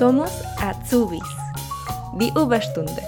Somos 0.00 0.30
Azubis. 0.56 1.20
Die 2.18 2.32
Überstunde. 2.34 3.02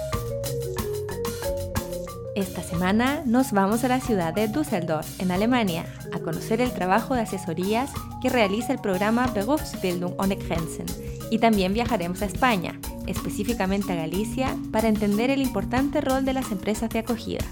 Esta 2.35 2.61
semana 2.61 3.23
nos 3.25 3.51
vamos 3.51 3.83
a 3.83 3.87
la 3.87 3.99
ciudad 3.99 4.31
de 4.31 4.47
Düsseldorf, 4.47 5.19
en 5.19 5.31
Alemania, 5.31 5.85
a 6.13 6.19
conocer 6.19 6.61
el 6.61 6.71
trabajo 6.71 7.15
de 7.15 7.21
asesorías 7.21 7.89
que 8.21 8.29
realiza 8.29 8.73
el 8.73 8.79
programa 8.79 9.25
Berufsbildung 9.25 10.13
ohne 10.19 10.35
Grenzen. 10.35 10.85
Y 11.31 11.39
también 11.39 11.73
viajaremos 11.73 12.21
a 12.21 12.27
España, 12.27 12.79
específicamente 13.07 13.93
a 13.93 13.95
Galicia, 13.95 14.55
para 14.71 14.87
entender 14.87 15.31
el 15.31 15.41
importante 15.41 15.99
rol 15.99 16.25
de 16.25 16.33
las 16.33 16.51
empresas 16.51 16.91
de 16.91 16.99
acogida. 16.99 17.43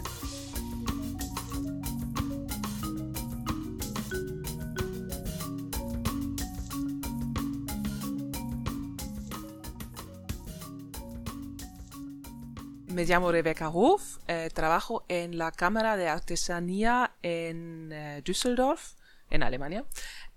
Me 13.02 13.08
llamo 13.08 13.32
Rebecca 13.32 13.70
Hof, 13.70 14.20
eh, 14.28 14.52
trabajo 14.54 15.06
en 15.08 15.40
la 15.40 15.52
Cámara 15.52 15.98
de 15.98 16.08
Artesanía 16.08 17.16
en 17.24 17.90
eh, 17.92 18.22
Düsseldorf, 18.24 18.94
en 19.32 19.42
Alemania, 19.42 19.86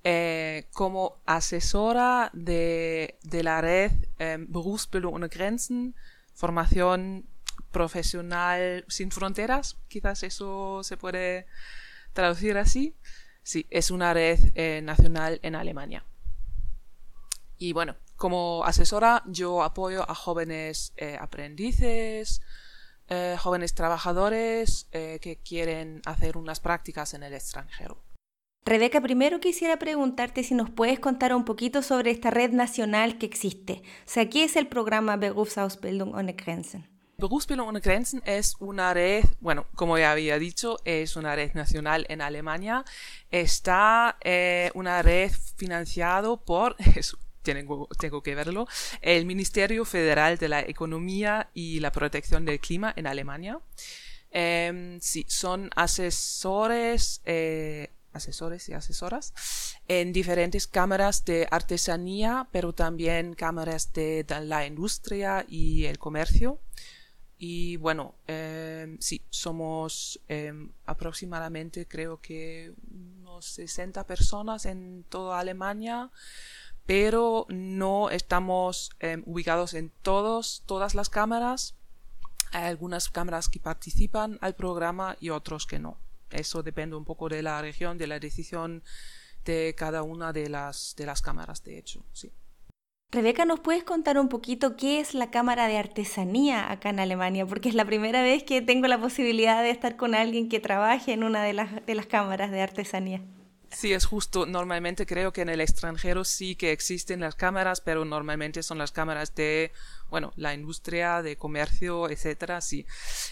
eh, 0.03 0.67
como 0.73 1.21
asesora 1.27 2.31
de, 2.33 3.19
de 3.23 3.43
la 3.43 3.61
red 3.61 3.93
Berufsbildung 4.49 5.13
ohne 5.13 5.29
Grenzen, 5.29 5.95
formación 6.33 7.27
profesional 7.71 8.87
sin 8.89 9.11
fronteras, 9.11 9.77
quizás 9.89 10.23
eso 10.23 10.83
se 10.85 10.97
puede 10.97 11.45
traducir 12.15 12.57
así. 12.57 12.97
Sí, 13.43 13.67
es 13.69 13.91
una 13.91 14.15
red 14.15 14.39
nacional 14.83 15.39
en 15.43 15.55
Alemania. 15.55 16.03
Y 17.59 17.75
bueno, 17.75 17.95
como 18.25 18.65
asesora 18.65 19.23
yo 19.27 19.63
apoyo 19.63 20.11
a 20.11 20.15
jóvenes 20.15 20.95
eh, 20.97 21.19
aprendices, 21.21 22.41
eh, 23.11 23.37
jóvenes 23.39 23.75
trabajadores 23.75 24.89
eh, 24.93 25.19
que 25.21 25.37
quieren 25.37 26.01
hacer 26.07 26.39
unas 26.39 26.59
prácticas 26.59 27.13
en 27.13 27.23
el 27.23 27.35
extranjero. 27.35 28.03
Rebeca, 28.65 29.03
primero 29.03 29.41
quisiera 29.41 29.79
preguntarte 29.79 30.43
si 30.43 30.55
nos 30.55 30.71
puedes 30.71 31.01
contar 31.01 31.35
un 31.35 31.45
poquito 31.45 31.83
sobre 31.83 32.13
esta 32.13 32.31
red 32.31 32.53
nacional 32.53 33.19
que 33.19 33.27
existe. 33.27 33.83
O 34.07 34.09
sea, 34.09 34.27
¿qué 34.31 34.45
es 34.45 34.57
el 34.57 34.69
programa 34.69 35.19
Berufsausbildung 35.19 36.15
ohne 36.15 36.33
Grenzen? 36.33 36.89
Berufsbildung 37.19 37.69
ohne 37.69 37.81
Grenzen 37.81 38.23
es 38.25 38.57
una 38.59 38.95
red, 38.95 39.27
bueno, 39.41 39.67
como 39.75 39.99
ya 39.99 40.13
había 40.13 40.39
dicho, 40.39 40.79
es 40.87 41.17
una 41.17 41.37
red 41.37 41.53
nacional 41.53 42.07
en 42.09 42.23
Alemania. 42.23 42.87
Está 43.31 44.17
una 44.73 45.03
red 45.03 45.31
financiado 45.59 46.43
por, 46.43 46.75
tengo, 47.45 47.89
tengo 47.99 48.23
que 48.23 48.35
verlo, 48.35 48.67
el 49.01 49.27
Ministerio 49.27 49.85
Federal 49.85 50.39
de 50.39 50.49
la 50.49 50.61
Economía 50.61 51.51
y 51.55 51.79
la 51.79 51.93
Protección 51.93 52.45
del 52.45 52.59
Clima 52.59 52.93
en 52.97 53.07
Alemania. 53.07 53.61
Eh, 54.37 54.99
sí, 55.01 55.25
son 55.29 55.71
asesores, 55.77 57.23
eh, 57.25 57.91
asesores 58.13 58.69
y 58.69 58.73
asesoras 58.73 59.33
en 59.87 60.13
diferentes 60.13 60.67
cámaras 60.67 61.25
de 61.25 61.47
artesanía, 61.51 62.49
pero 62.51 62.73
también 62.73 63.35
cámaras 63.35 63.93
de, 63.93 64.27
la 64.43 64.67
industria 64.67 65.47
y 65.49 65.85
el 65.85 65.99
comercio. 65.99 66.59
Y 67.39 67.77
bueno, 67.77 68.15
eh, 68.27 68.97
sí, 69.01 69.23
somos 69.31 70.21
em, 70.29 70.71
aproximadamente 70.87 71.87
creo 71.87 72.21
que 72.21 72.73
unos 72.91 73.45
60 73.47 74.05
personas 74.07 74.67
en 74.67 75.05
toda 75.09 75.41
Alemania 75.41 76.11
pero 76.87 77.47
no 77.49 78.11
estamos 78.11 78.91
em, 79.01 79.23
ubicados 79.27 79.75
en 79.75 79.91
todos, 80.03 80.63
todas 80.67 80.95
las 80.95 81.09
cámaras. 81.09 81.75
Hay 82.53 82.65
algunas 82.65 83.09
cámaras 83.09 83.49
que 83.49 83.59
participan 83.59 84.39
al 84.41 84.55
programa 84.55 85.17
y 85.21 85.31
otros 85.31 85.67
que 85.67 85.79
no. 85.79 85.97
Eso 86.31 86.63
depende 86.63 86.97
un 86.97 87.05
poco 87.05 87.29
de 87.29 87.43
la 87.43 87.61
región, 87.61 87.99
de 87.99 88.07
la 88.07 88.19
decisión 88.19 88.83
de 89.45 89.75
cada 89.77 90.03
una 90.03 90.33
de 90.33 90.49
las, 90.49 90.95
de 90.97 91.07
las 91.07 91.23
cámaras, 91.23 91.63
de 91.65 91.79
hecho, 91.79 92.05
sí. 92.13 92.33
Rebeca, 93.11 93.45
¿nos 93.45 93.61
puedes 93.61 93.85
contar 93.85 94.19
un 94.19 94.29
poquito 94.29 94.77
qué 94.77 94.99
es 94.99 95.15
la 95.15 95.31
Cámara 95.31 95.69
de 95.69 95.79
Artesanía 95.79 96.73
acá 96.73 96.91
en 96.91 96.99
Alemania? 96.99 97.47
Porque 97.47 97.69
es 97.69 97.77
la 97.77 97.85
primera 97.85 98.23
vez 98.23 98.43
que 98.43 98.61
tengo 98.61 98.89
la 98.89 99.01
posibilidad 99.01 99.63
de 99.63 99.71
estar 99.71 99.97
con 99.97 100.17
alguien 100.17 100.49
que 100.49 100.59
trabaje 100.59 101.13
en 101.13 101.23
una 101.23 101.45
de 101.45 101.53
las, 101.53 101.87
de 101.87 101.95
las 101.95 102.07
cámaras 102.07 102.51
de 102.51 102.61
artesanía. 102.61 103.23
Sí, 103.75 103.93
es 103.93 104.07
justo. 104.07 104.47
Normalmente 104.47 105.05
creo 105.05 105.33
que 105.33 105.43
en 105.43 105.49
el 105.49 105.61
extranjero 105.61 106.25
sí 106.25 106.55
que 106.55 106.73
existen 106.73 107.21
las 107.21 107.35
cámaras, 107.35 107.81
pero 107.81 108.05
normalmente 108.05 108.63
son 108.63 108.79
las 108.79 108.93
cámaras 108.93 109.35
de, 109.35 109.73
bueno, 110.11 110.33
la 110.37 110.55
industria, 110.55 111.23
de 111.23 111.37
comercio, 111.37 112.09
etcétera. 112.09 112.61
Sí. 112.61 112.87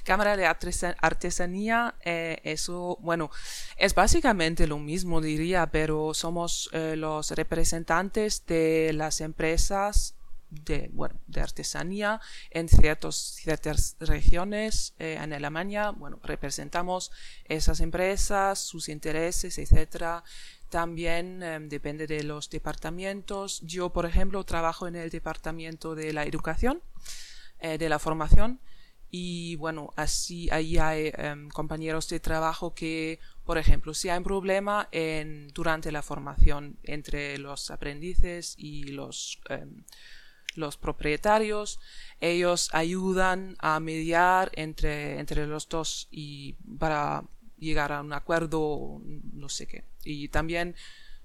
Cámara 0.05 0.37
de 0.37 0.47
artesanía, 0.47 1.95
eh, 2.05 2.41
eso, 2.45 2.99
bueno, 3.01 3.31
es 3.77 3.95
básicamente 3.95 4.67
lo 4.67 4.79
mismo, 4.79 5.21
diría, 5.21 5.67
pero 5.71 6.13
somos 6.13 6.69
eh, 6.73 6.97
los 6.97 7.31
representantes 7.31 8.45
de 8.47 8.93
las 8.95 9.21
empresas 9.21 10.17
de, 10.53 10.91
bueno, 10.93 11.19
de 11.27 11.41
artesanía 11.41 12.21
en 12.51 12.69
ciertos, 12.69 13.17
ciertas 13.17 13.97
regiones 14.01 14.95
eh, 14.99 15.19
en 15.21 15.33
Alemania. 15.33 15.91
Bueno, 15.91 16.21
representamos 16.23 17.11
esas 17.45 17.81
empresas, 17.81 18.59
sus 18.59 18.89
intereses, 18.89 19.59
etcétera. 19.59 20.23
También 20.69 21.43
em, 21.43 21.69
depende 21.69 22.07
de 22.07 22.23
los 22.23 22.51
departamentos. 22.51 23.61
Yo, 23.63 23.91
por 23.91 24.07
ejemplo, 24.07 24.45
trabajo 24.45 24.87
en 24.87 24.97
el 24.97 25.11
departamento 25.11 25.95
de 25.95 26.13
la 26.13 26.25
educación, 26.25 26.83
eh, 27.61 27.79
de 27.79 27.89
la 27.89 27.99
formación. 27.99 28.61
Y 29.11 29.57
bueno, 29.57 29.93
así 29.97 30.49
ahí 30.51 30.79
hay 30.79 31.13
em, 31.15 31.49
compañeros 31.51 32.09
de 32.09 32.21
trabajo 32.21 32.75
que, 32.75 33.21
por 33.45 33.59
ejemplo, 33.59 33.93
si 33.93 34.09
hay 34.09 34.19
un 34.19 34.25
problema 34.25 34.89
en, 34.91 35.49
durante 35.49 35.93
la 35.93 36.01
formación 36.03 36.79
entre 36.83 37.37
los 37.37 37.71
aprendices 37.71 38.55
y 38.57 38.85
los 38.85 39.39
em, 39.51 39.85
los 40.55 40.77
propietarios, 40.77 41.81
ellos 42.21 42.71
ayudan 42.73 43.57
a 43.59 43.81
mediar 43.81 44.51
entre, 44.55 45.19
entre 45.19 45.47
los 45.47 45.69
dos 45.69 46.09
y 46.11 46.55
para 46.79 47.25
llegar 47.59 47.93
a 47.93 48.01
un 48.01 48.13
acuerdo, 48.13 49.01
no 49.33 49.49
sé 49.49 49.67
qué. 49.67 49.85
Y 50.05 50.29
también 50.29 50.75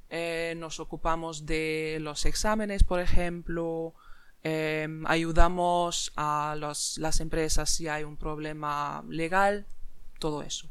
eh, 0.10 0.54
nos 0.58 0.80
ocupamos 0.80 1.46
de 1.46 1.98
los 2.02 2.26
exámenes, 2.26 2.84
por 2.84 3.00
ejemplo, 3.00 3.94
em, 4.44 5.06
ayudamos 5.08 6.14
a 6.16 6.56
las 6.58 7.20
empresas 7.20 7.70
si 7.70 7.88
hay 7.88 8.04
un 8.04 8.18
problema 8.18 9.04
legal, 9.10 9.66
todo 10.20 10.42
eso. 10.44 10.70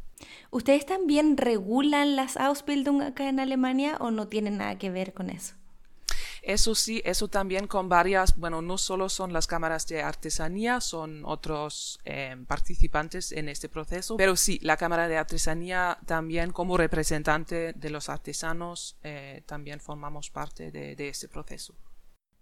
¿Ustedes 0.51 0.87
también 0.87 1.37
regulan 1.37 2.17
las 2.17 2.37
Ausbildung 2.37 3.03
acá 3.03 3.29
en 3.29 3.41
Alemania 3.41 3.97
o 4.01 4.11
no 4.11 4.29
tienen 4.29 4.59
nada 4.59 4.79
que 4.79 4.91
ver 4.91 5.13
con 5.13 5.29
eso? 5.29 5.55
Eso 6.47 6.77
sí, 6.77 7.03
eso 7.05 7.27
también 7.27 7.67
con 7.67 7.89
varias, 7.89 8.37
bueno, 8.37 8.63
no 8.63 8.79
solo 8.79 9.09
son 9.09 9.33
las 9.33 9.49
cámaras 9.49 9.85
de 9.89 10.01
artesanía, 10.01 10.81
son 10.81 11.25
otros 11.25 11.99
eh, 12.05 12.37
participantes 12.47 13.33
en 13.33 13.49
este 13.49 13.69
proceso, 13.69 14.17
pero 14.17 14.37
sí, 14.37 14.61
la 14.63 14.77
Cámara 14.77 15.09
de 15.09 15.17
Artesanía 15.17 15.99
también 16.07 16.53
como 16.53 16.77
representante 16.77 17.73
de 17.73 17.91
los 17.91 18.09
artesanos, 18.09 18.97
eh, 19.03 19.43
también 19.45 19.81
formamos 19.81 20.31
parte 20.31 20.71
de 20.71 21.09
este 21.09 21.27
proceso. 21.27 21.75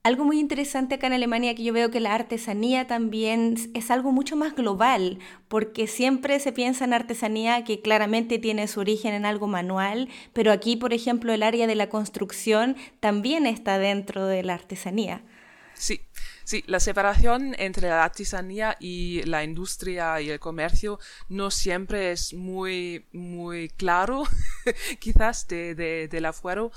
Algo 0.04 0.26
muy 0.26 0.38
interesante 0.38 0.96
acá 0.96 1.06
en 1.06 1.14
Alemania 1.14 1.54
que 1.54 1.62
yo 1.62 1.72
veo 1.72 1.90
que 1.90 1.98
la 1.98 2.14
artesanía 2.14 2.86
también 2.86 3.54
es 3.72 3.90
algo 3.90 4.12
mucho 4.12 4.36
más 4.36 4.54
global, 4.54 5.18
porque 5.48 5.86
siempre 5.86 6.38
se 6.40 6.52
piensa 6.52 6.84
en 6.84 6.92
artesanía 6.92 7.64
que 7.64 7.80
claramente 7.80 8.38
tiene 8.38 8.68
su 8.68 8.80
origen 8.80 9.14
en 9.14 9.24
algo 9.24 9.46
manual, 9.46 10.10
pero 10.34 10.52
aquí, 10.52 10.76
por 10.76 10.92
ejemplo, 10.92 11.32
el 11.32 11.42
área 11.42 11.66
de 11.66 11.74
la 11.74 11.88
construcción 11.88 12.76
también 13.00 13.46
está 13.46 13.78
dentro 13.78 14.26
de 14.26 14.42
la 14.42 14.52
artesanía. 14.52 15.22
Sí, 15.72 16.02
Sí, 16.44 16.62
la 16.66 16.78
separación 16.78 17.54
entre 17.58 17.88
la 17.88 18.04
artesanía 18.04 18.76
y 18.78 19.22
la 19.22 19.42
industria 19.44 20.20
y 20.20 20.28
el 20.28 20.38
comercio 20.38 20.98
no 21.30 21.50
siempre 21.50 22.12
es 22.12 22.34
muy, 22.34 23.06
muy 23.12 23.70
claro, 23.70 24.24
quizás 25.00 25.48
de, 25.48 25.74
de, 25.74 26.06
del 26.08 26.26
afuera. 26.26 26.68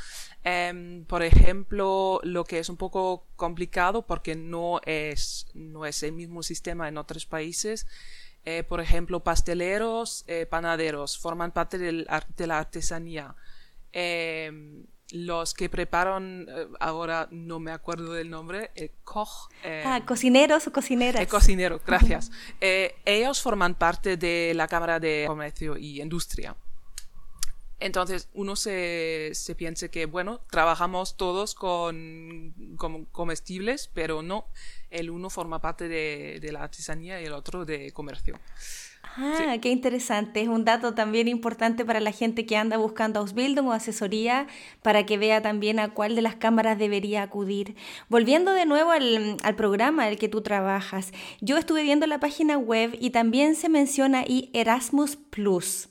Em, 0.44 1.04
por 1.04 1.22
ejemplo, 1.22 2.22
lo 2.24 2.46
que 2.46 2.60
es 2.60 2.70
un 2.70 2.78
poco 2.78 3.28
complicado 3.36 4.06
porque 4.06 4.36
no 4.36 4.80
es, 4.86 5.48
no 5.54 5.86
es 5.86 6.02
el 6.04 6.14
mismo 6.14 6.44
sistema 6.44 6.88
en 6.88 6.98
otros 6.98 7.26
países. 7.26 7.86
Eh, 8.46 8.64
por 8.64 8.80
ejemplo, 8.80 9.22
pasteleros, 9.22 10.24
eh, 10.28 10.46
panaderos 10.46 11.18
forman 11.18 11.52
parte 11.52 11.78
del, 11.78 12.08
de 12.38 12.48
la 12.48 12.60
artesanía. 12.60 13.36
Eh, 15.10 15.16
los 15.18 15.54
que 15.54 15.70
preparan, 15.70 16.48
eh, 16.50 16.68
ahora 16.80 17.28
no 17.32 17.60
me 17.60 17.72
acuerdo 17.72 18.14
del 18.14 18.30
nombre, 18.30 18.72
eh, 18.76 18.92
Koch. 19.04 19.50
Eh, 19.64 19.84
ah, 19.86 20.04
cocineros 20.06 20.68
o 20.68 20.72
cocineras. 20.72 21.26
cocinero, 21.28 21.82
gracias. 21.86 22.32
ellos 22.60 23.42
forman 23.42 23.76
parte 23.76 24.18
de 24.18 24.54
la 24.56 24.68
Cámara 24.68 25.00
de 25.00 25.26
Comercio 25.28 25.78
y 25.78 26.02
Industria. 26.02 26.56
Entonces 27.80 28.28
uno 28.34 28.56
se, 28.56 29.32
se 29.34 29.54
piensa 29.54 29.88
que, 29.90 30.08
bueno, 30.08 30.42
trabajamos 30.50 31.16
todos 31.16 31.54
con, 31.54 32.56
comestibles, 33.12 33.92
pero 33.94 34.24
no, 34.24 34.48
el 34.90 35.12
uno 35.12 35.30
forma 35.30 35.62
parte 35.62 35.88
de, 35.88 36.40
de 36.42 36.52
la 36.52 36.64
artesanía 36.64 37.22
y 37.22 37.26
el 37.26 37.34
otro 37.34 37.66
de 37.66 37.92
comercio. 37.92 38.40
Ah, 39.20 39.58
qué 39.60 39.70
interesante. 39.70 40.42
Es 40.42 40.48
un 40.48 40.64
dato 40.64 40.94
también 40.94 41.28
importante 41.28 41.84
para 41.84 42.00
la 42.00 42.12
gente 42.12 42.46
que 42.46 42.56
anda 42.56 42.78
buscando 42.78 43.20
Ausbildung 43.20 43.68
o 43.68 43.72
asesoría 43.74 44.46
para 44.84 45.08
que 45.08 45.18
vea 45.18 45.42
también 45.42 45.80
a 45.80 45.90
cuál 45.90 46.16
de 46.16 46.22
las 46.22 46.36
cámaras 46.36 46.78
debería 46.78 47.24
acudir. 47.24 47.76
Volviendo 48.10 48.52
de 48.52 48.68
nuevo 48.68 48.92
al, 48.92 49.38
al 49.42 49.56
programa 49.56 50.08
el 50.08 50.20
que 50.20 50.30
tú 50.30 50.42
trabajas, 50.42 51.14
yo 51.42 51.58
estuve 51.58 51.82
viendo 51.82 52.06
la 52.06 52.20
página 52.20 52.60
web 52.60 52.96
y 53.00 53.10
también 53.10 53.56
se 53.56 53.70
menciona 53.70 54.20
ahí 54.20 54.52
Erasmus 54.54 55.16
Plus. 55.16 55.90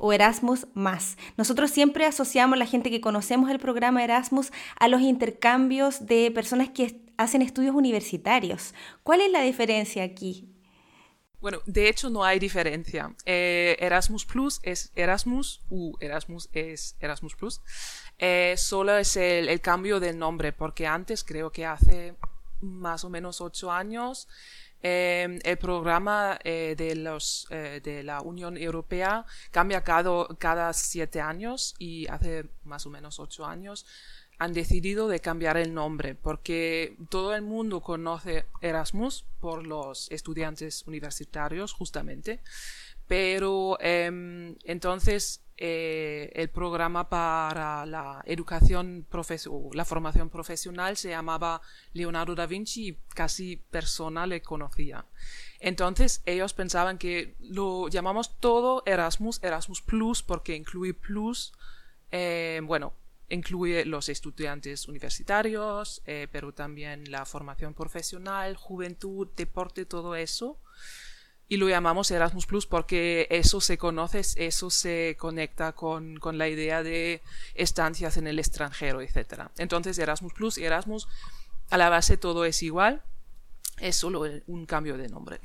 o 0.00 0.12
Erasmus 0.12 0.66
más. 0.74 1.16
Nosotros 1.36 1.70
siempre 1.70 2.06
asociamos 2.06 2.58
la 2.58 2.66
gente 2.66 2.90
que 2.90 3.00
conocemos 3.00 3.50
el 3.50 3.60
programa 3.60 4.02
Erasmus 4.02 4.50
a 4.80 4.88
los 4.88 5.00
intercambios 5.00 6.06
de 6.06 6.32
personas 6.32 6.70
que 6.70 7.00
hacen 7.18 7.40
estudios 7.40 7.76
universitarios. 7.76 8.74
¿Cuál 9.04 9.20
es 9.20 9.30
la 9.30 9.42
diferencia 9.42 10.02
aquí? 10.02 10.53
Bueno, 11.44 11.60
de 11.66 11.90
hecho 11.90 12.08
no 12.08 12.24
hay 12.24 12.38
diferencia. 12.38 13.14
Eh, 13.26 13.76
Erasmus 13.78 14.24
Plus 14.24 14.60
es 14.62 14.90
Erasmus, 14.96 15.60
u 15.68 15.94
Erasmus 16.00 16.48
es 16.54 16.96
Erasmus 17.00 17.34
Plus. 17.34 17.60
Eh, 18.18 18.54
solo 18.56 18.96
es 18.96 19.14
el, 19.18 19.60
cambio 19.60 20.00
del 20.00 20.18
nombre, 20.18 20.54
porque 20.54 20.86
antes, 20.86 21.22
creo 21.22 21.52
que 21.52 21.66
hace 21.66 22.16
más 22.62 23.04
o 23.04 23.10
menos 23.10 23.42
ocho 23.42 23.70
años, 23.70 24.26
eh, 24.82 25.38
el 25.44 25.58
programa 25.58 26.38
de, 26.42 26.94
los, 26.96 27.46
de 27.50 28.02
la 28.02 28.22
Unión 28.22 28.56
Europea 28.56 29.26
cambia 29.50 29.84
cada, 29.84 30.26
cada 30.38 30.72
siete 30.72 31.20
años 31.20 31.74
y 31.78 32.06
hace 32.06 32.46
más 32.64 32.86
o 32.86 32.90
menos 32.90 33.18
ocho 33.18 33.44
años 33.44 33.84
han 34.44 34.52
decidido 34.52 35.08
de 35.08 35.20
cambiar 35.20 35.56
el 35.56 35.72
nombre 35.72 36.14
porque 36.14 36.96
todo 37.08 37.34
el 37.34 37.42
mundo 37.42 37.80
conoce 37.80 38.44
Erasmus 38.60 39.24
por 39.40 39.66
los 39.66 40.10
estudiantes 40.10 40.84
universitarios 40.86 41.72
justamente, 41.72 42.40
pero 43.08 43.78
em, 43.80 44.56
entonces 44.64 45.42
eh, 45.56 46.30
el 46.34 46.50
programa 46.50 47.08
para 47.08 47.86
la 47.86 48.22
educación 48.26 49.06
la 49.72 49.84
formación 49.84 50.28
profesional 50.28 50.96
se 50.96 51.10
llamaba 51.10 51.62
Leonardo 51.92 52.34
da 52.34 52.46
Vinci 52.46 52.88
y 52.88 52.98
casi 53.14 53.56
persona 53.56 54.26
le 54.26 54.42
conocía. 54.42 55.06
Entonces 55.60 56.22
ellos 56.26 56.52
pensaban 56.52 56.98
que 56.98 57.36
lo 57.40 57.88
llamamos 57.88 58.38
todo 58.40 58.82
Erasmus, 58.84 59.40
Erasmus 59.42 59.80
Plus, 59.80 60.22
porque 60.22 60.54
incluye 60.54 60.92
plus, 60.92 61.52
eh, 62.10 62.60
bueno, 62.64 62.92
incluye 63.28 63.84
los 63.84 64.08
estudiantes 64.08 64.88
universitarios, 64.88 66.02
eh, 66.06 66.28
pero 66.30 66.52
también 66.52 67.10
la 67.10 67.24
formación 67.24 67.74
profesional, 67.74 68.56
juventud, 68.56 69.28
deporte, 69.36 69.86
todo 69.86 70.14
eso. 70.14 70.58
Y 71.46 71.58
lo 71.58 71.68
llamamos 71.68 72.10
Erasmus 72.10 72.46
Plus 72.46 72.66
porque 72.66 73.26
eso 73.30 73.60
se 73.60 73.76
conoce, 73.76 74.22
eso 74.36 74.70
se 74.70 75.16
conecta 75.18 75.72
con, 75.72 76.16
con 76.16 76.38
la 76.38 76.48
idea 76.48 76.82
de 76.82 77.22
estancias 77.54 78.16
en 78.16 78.26
el 78.26 78.38
extranjero, 78.38 79.02
etc. 79.02 79.48
Entonces 79.58 79.98
Erasmus 79.98 80.32
Plus 80.32 80.58
y 80.58 80.64
Erasmus, 80.64 81.06
a 81.68 81.76
la 81.76 81.90
base 81.90 82.16
todo 82.16 82.46
es 82.46 82.62
igual, 82.62 83.02
es 83.78 83.96
solo 83.96 84.24
un 84.46 84.66
cambio 84.66 84.96
de 84.96 85.08
nombre. 85.08 85.40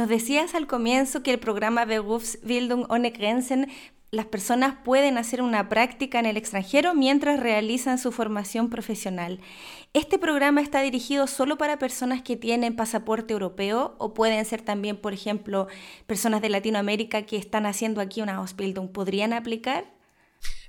Nos 0.00 0.08
decías 0.08 0.54
al 0.54 0.66
comienzo 0.66 1.22
que 1.22 1.30
el 1.30 1.38
programa 1.38 1.84
Berufsbildung 1.84 2.86
ohne 2.88 3.10
Grenzen 3.10 3.70
las 4.10 4.24
personas 4.24 4.76
pueden 4.82 5.18
hacer 5.18 5.42
una 5.42 5.68
práctica 5.68 6.18
en 6.18 6.24
el 6.24 6.38
extranjero 6.38 6.94
mientras 6.94 7.38
realizan 7.38 7.98
su 7.98 8.10
formación 8.10 8.70
profesional. 8.70 9.40
¿Este 9.92 10.18
programa 10.18 10.62
está 10.62 10.80
dirigido 10.80 11.26
solo 11.26 11.58
para 11.58 11.78
personas 11.78 12.22
que 12.22 12.38
tienen 12.38 12.76
pasaporte 12.76 13.34
europeo 13.34 13.94
o 13.98 14.14
pueden 14.14 14.42
ser 14.46 14.62
también, 14.62 14.96
por 14.96 15.12
ejemplo, 15.12 15.68
personas 16.06 16.40
de 16.40 16.48
Latinoamérica 16.48 17.26
que 17.26 17.36
están 17.36 17.66
haciendo 17.66 18.00
aquí 18.00 18.22
una 18.22 18.36
Ausbildung? 18.36 18.90
¿Podrían 18.90 19.34
aplicar? 19.34 19.84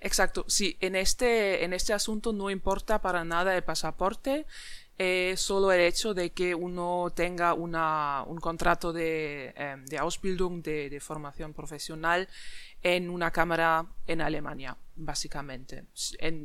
Exacto, 0.01 0.43
sí, 0.49 0.77
en 0.81 0.95
este, 0.95 1.63
en 1.63 1.73
este 1.73 1.93
asunto 1.93 2.33
no 2.33 2.49
importa 2.49 3.01
para 3.01 3.23
nada 3.23 3.55
el 3.55 3.63
pasaporte, 3.63 4.45
eh, 5.03 5.35
solo 5.35 5.71
el 5.71 5.81
hecho 5.81 6.13
de 6.13 6.31
que 6.31 6.53
uno 6.53 7.11
tenga 7.15 7.55
una, 7.55 8.23
un 8.27 8.37
contrato 8.37 8.93
de, 8.93 9.51
de 9.87 9.97
Ausbildung, 9.97 10.61
de, 10.61 10.99
formación 10.99 11.53
profesional, 11.53 12.29
en 12.83 13.09
una 13.09 13.31
cámara 13.31 13.87
en 14.05 14.21
Alemania, 14.21 14.77
básicamente. 14.95 15.85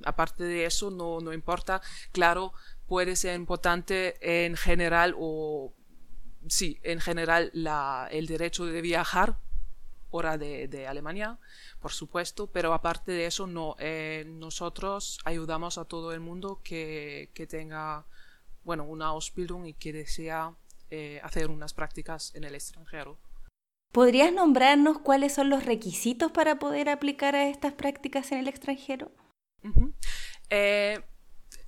aparte 0.06 0.44
de 0.44 0.64
eso, 0.64 0.90
no, 0.90 1.20
no 1.20 1.34
importa. 1.34 1.82
Claro, 2.12 2.54
puede 2.86 3.14
ser 3.16 3.34
importante 3.34 4.16
en 4.20 4.56
general 4.56 5.14
o 5.18 5.74
sí, 6.48 6.80
en 6.82 7.00
general 7.00 7.52
el 8.10 8.26
derecho 8.26 8.64
de 8.64 8.80
viajar 8.80 9.36
de, 10.38 10.66
de, 10.68 10.86
Alemania, 10.86 11.38
por 11.80 11.92
supuesto, 11.92 12.46
pero 12.46 12.72
aparte 12.72 13.12
de 13.12 13.26
eso, 13.26 13.46
no, 13.46 13.76
eh, 13.78 14.24
nosotros 14.26 15.18
ayudamos 15.24 15.76
a 15.76 15.84
todo 15.84 16.12
el 16.12 16.20
mundo 16.20 16.60
que, 16.64 17.30
que, 17.34 17.46
tenga, 17.46 18.06
bueno, 18.66 18.84
una 18.84 19.06
Ausbildung 19.06 19.64
y 19.66 19.74
que 19.74 19.92
desea 19.92 20.52
eh, 20.90 21.20
hacer 21.22 21.50
unas 21.50 21.72
prácticas 21.72 22.34
en 22.34 22.42
el 22.42 22.56
extranjero. 22.56 23.16
¿Podrías 23.92 24.32
nombrarnos 24.32 24.98
cuáles 24.98 25.32
son 25.32 25.50
los 25.50 25.64
requisitos 25.64 26.32
para 26.32 26.58
poder 26.58 26.88
aplicar 26.88 27.36
a 27.36 27.48
estas 27.48 27.74
prácticas 27.74 28.32
en 28.32 28.38
el 28.40 28.48
extranjero? 28.48 29.12
Eh, 30.50 31.00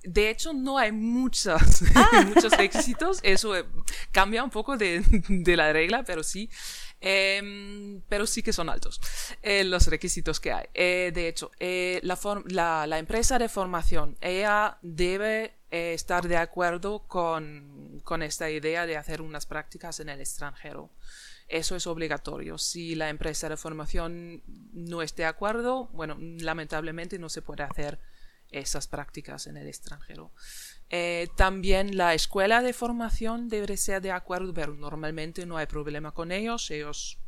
de 0.03 0.29
hecho, 0.29 0.51
no 0.51 0.77
hay 0.77 0.91
muchos, 0.91 1.61
ah. 1.95 2.25
muchos 2.35 2.51
requisitos. 2.57 3.21
Eso 3.23 3.55
eh, 3.55 3.65
cambia 4.11 4.43
un 4.43 4.49
poco 4.49 4.75
de, 4.75 5.01
la 5.55 5.71
regla, 5.71 6.03
pero 6.03 6.21
sí. 6.21 6.49
Em, 6.99 8.01
pero 8.09 8.27
sí 8.27 8.43
que 8.43 8.51
son 8.51 8.67
altos 8.67 8.99
eh, 9.41 9.63
los 9.63 9.87
requisitos 9.87 10.41
que 10.41 10.51
hay. 10.51 10.65
de 10.73 11.29
hecho, 11.29 11.49
la, 11.59 12.85
la, 12.87 12.99
empresa 12.99 13.39
de 13.39 13.47
formación, 13.47 14.17
ella 14.19 14.77
debe 14.81 15.58
estar 15.71 16.27
de 16.27 16.37
acuerdo 16.37 17.07
con, 17.07 18.01
con 18.03 18.23
esta 18.23 18.49
idea 18.49 18.85
de 18.85 18.97
hacer 18.97 19.21
unas 19.21 19.45
prácticas 19.45 19.99
en 19.99 20.09
el 20.09 20.19
extranjero. 20.19 20.89
Eso 21.47 21.75
es 21.75 21.87
obligatorio. 21.87 22.57
Si 22.57 22.95
la 22.95 23.09
empresa 23.09 23.49
de 23.49 23.57
formación 23.57 24.43
no 24.71 25.01
esté 25.01 25.23
de 25.23 25.29
acuerdo, 25.29 25.87
bueno, 25.93 26.17
lamentablemente 26.19 27.17
no 27.17 27.29
se 27.29 27.41
puede 27.41 27.63
hacer 27.63 27.99
esas 28.51 28.87
prácticas 28.87 29.47
en 29.47 29.57
el 29.57 29.67
extranjero. 29.67 30.31
Eh, 30.89 31.27
también 31.35 31.97
la 31.97 32.13
escuela 32.13 32.61
de 32.61 32.73
formación 32.73 33.47
debe 33.47 33.77
ser 33.77 34.01
de 34.01 34.11
acuerdo, 34.11 34.53
pero 34.53 34.75
normalmente 34.75 35.45
no 35.45 35.57
hay 35.57 35.65
problema 35.65 36.13
con 36.13 36.31
ellos. 36.31 36.69
Ellos 36.71 37.19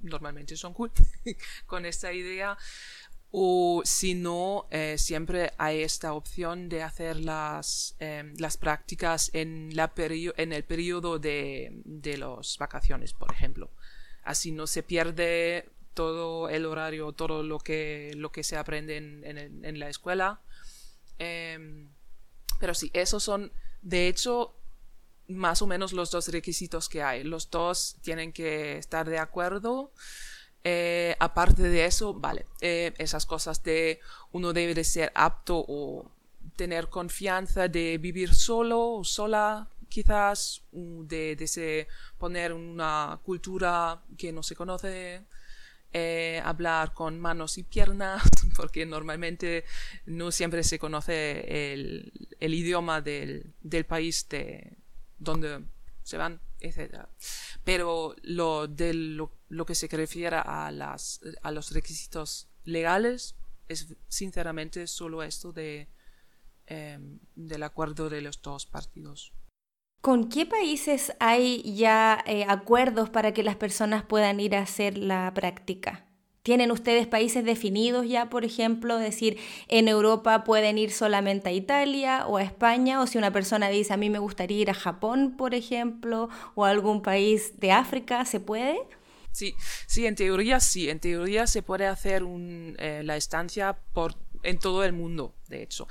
normalmente 0.00 0.56
son 0.56 0.74
cool 0.74 0.92
con 1.66 1.84
esta 1.84 2.12
idea 2.12 2.56
o 3.30 3.82
si 3.84 4.14
no, 4.14 4.66
eh, 4.70 4.96
siempre 4.96 5.52
hay 5.58 5.82
esta 5.82 6.14
opción 6.14 6.68
de 6.68 6.82
hacer 6.82 7.16
las, 7.16 7.94
em, 7.98 8.34
las 8.38 8.56
prácticas 8.56 9.30
en, 9.34 9.76
la 9.76 9.92
en 9.96 10.52
el 10.52 10.64
periodo 10.64 11.18
de, 11.18 11.82
de 11.84 12.16
las 12.16 12.56
vacaciones, 12.58 13.12
por 13.12 13.30
ejemplo. 13.32 13.70
Así 14.22 14.50
no 14.50 14.66
se 14.66 14.82
pierde 14.82 15.68
todo 15.94 16.48
el 16.48 16.64
horario, 16.64 17.12
todo 17.12 17.42
lo 17.42 17.58
que, 17.58 18.12
lo 18.16 18.32
que 18.32 18.44
se 18.44 18.56
aprende 18.56 18.96
en, 18.96 19.24
en, 19.24 19.64
en 19.64 19.78
la 19.78 19.88
escuela. 19.90 20.40
Em, 21.18 21.90
pero 22.60 22.74
sí, 22.74 22.90
esos 22.94 23.22
son, 23.22 23.52
de 23.82 24.08
hecho, 24.08 24.54
más 25.28 25.60
o 25.60 25.66
menos 25.66 25.92
los 25.92 26.10
dos 26.10 26.28
requisitos 26.28 26.88
que 26.88 27.02
hay. 27.02 27.22
Los 27.24 27.50
dos 27.50 27.96
tienen 28.02 28.32
que 28.32 28.78
estar 28.78 29.08
de 29.08 29.18
acuerdo. 29.18 29.92
Eh, 30.64 31.16
aparte 31.20 31.62
de 31.62 31.84
eso, 31.84 32.14
vale, 32.14 32.46
eh, 32.60 32.92
esas 32.98 33.26
cosas 33.26 33.62
de 33.62 34.00
uno 34.32 34.52
debe 34.52 34.74
de 34.74 34.84
ser 34.84 35.12
apto 35.14 35.64
o 35.66 36.10
tener 36.56 36.88
confianza 36.88 37.68
de 37.68 37.98
vivir 37.98 38.34
solo 38.34 38.94
o 38.94 39.04
sola, 39.04 39.68
quizás, 39.88 40.62
de, 40.72 41.36
de 41.36 41.88
poner 42.18 42.52
una 42.52 43.20
cultura 43.22 44.02
que 44.16 44.32
no 44.32 44.42
se 44.42 44.56
conoce, 44.56 45.24
eh, 45.92 46.42
hablar 46.44 46.92
con 46.92 47.18
manos 47.18 47.56
y 47.56 47.62
piernas, 47.62 48.22
porque 48.56 48.84
normalmente 48.84 49.64
no 50.06 50.30
siempre 50.30 50.62
se 50.64 50.78
conoce 50.78 51.72
el, 51.72 52.12
el 52.40 52.54
idioma 52.54 53.00
del, 53.00 53.54
del 53.62 53.86
país 53.86 54.28
de 54.28 54.76
donde 55.18 55.64
se 56.02 56.16
van, 56.16 56.40
etc. 56.60 57.06
Pero 57.64 58.14
lo, 58.22 58.66
de 58.66 58.94
lo, 58.94 59.66
que 59.66 59.74
se 59.74 59.88
refiere 59.88 60.36
a, 60.36 60.70
las, 60.70 61.20
a 61.42 61.50
los 61.50 61.72
requisitos 61.72 62.48
legales 62.64 63.36
es 63.68 63.94
sinceramente 64.08 64.86
solo 64.86 65.22
esto 65.22 65.52
de, 65.52 65.88
em, 66.66 67.18
del 67.34 67.62
acuerdo 67.62 68.08
de 68.08 68.22
los 68.22 68.40
dos 68.42 68.66
partidos. 68.66 69.32
¿Con 70.00 70.28
qué 70.28 70.46
países 70.46 71.12
hay 71.18 71.74
ya 71.76 72.22
eh, 72.26 72.44
acuerdos 72.48 73.10
para 73.10 73.34
que 73.34 73.42
las 73.42 73.56
personas 73.56 74.04
puedan 74.04 74.38
ir 74.40 74.54
a 74.54 74.62
hacer 74.62 74.96
la 74.96 75.32
práctica? 75.34 76.07
¿Tienen 76.48 76.70
ustedes 76.70 77.06
países 77.06 77.44
definidos 77.44 78.08
ya, 78.08 78.30
por 78.30 78.42
ejemplo, 78.42 78.96
decir, 78.96 79.36
en 79.68 79.86
Europa 79.86 80.44
pueden 80.44 80.78
ir 80.78 80.92
solamente 80.92 81.50
a 81.50 81.52
Italia 81.52 82.26
o 82.26 82.38
a 82.38 82.42
España? 82.42 83.02
O 83.02 83.06
si 83.06 83.18
una 83.18 83.30
persona 83.34 83.68
dice, 83.68 83.92
a 83.92 83.98
mí 83.98 84.08
me 84.08 84.18
gustaría 84.18 84.56
ir 84.56 84.70
a 84.70 84.72
Japón, 84.72 85.36
por 85.36 85.54
ejemplo, 85.54 86.30
o 86.54 86.64
a 86.64 86.70
algún 86.70 87.02
país 87.02 87.60
de 87.60 87.72
África, 87.72 88.24
¿se 88.24 88.40
puede? 88.40 88.78
Sí, 89.30 89.54
sí, 89.86 90.06
en 90.06 90.14
teoría 90.14 90.58
sí. 90.58 90.88
En 90.88 91.00
teoría 91.00 91.46
se 91.46 91.62
puede 91.62 91.86
hacer 91.86 92.22
eh, 92.78 93.02
la 93.04 93.18
estancia 93.18 93.76
por, 93.92 94.14
en 94.42 94.58
todo 94.58 94.84
el 94.84 94.94
mundo, 94.94 95.34
de 95.48 95.62
hecho. 95.62 95.86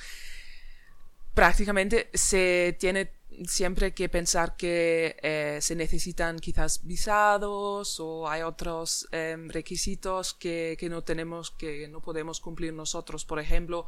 Prácticamente 1.36 2.10
se 2.16 2.76
tiene 2.80 3.12
siempre 3.46 3.94
que 3.94 4.10
pensar 4.10 4.56
que 4.56 5.18
eh, 5.22 5.60
se 5.62 5.76
necesitan 5.76 6.40
quizás 6.40 6.86
visados 6.86 8.00
o 8.00 8.28
hay 8.28 8.42
otros 8.42 9.08
em, 9.12 9.50
requisitos 9.50 10.34
que, 10.34 10.76
que, 10.80 10.90
no 10.90 11.04
tenemos, 11.04 11.52
que 11.52 11.88
no 11.88 12.02
podemos 12.02 12.40
cumplir 12.40 12.74
nosotros. 12.74 13.26
Por 13.26 13.40
ejemplo, 13.40 13.86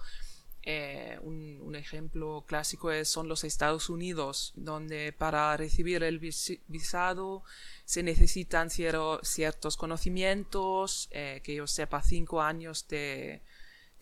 eh, 0.64 1.18
un, 1.24 1.60
un, 1.62 1.76
ejemplo 1.76 2.44
clásico 2.48 2.92
es, 2.92 3.10
son 3.10 3.28
los 3.28 3.44
Estados 3.44 3.90
Unidos, 3.90 4.54
donde 4.56 5.14
para 5.14 5.56
recibir 5.58 6.04
el 6.04 6.20
visado 6.20 7.44
se 7.86 8.04
necesitan 8.04 8.70
ciertos 8.70 9.78
conocimientos, 9.78 11.10
eh, 11.12 11.42
que 11.44 11.56
yo 11.56 11.66
sepa 11.66 12.04
cinco 12.04 12.42
años 12.42 12.88
de, 12.88 13.42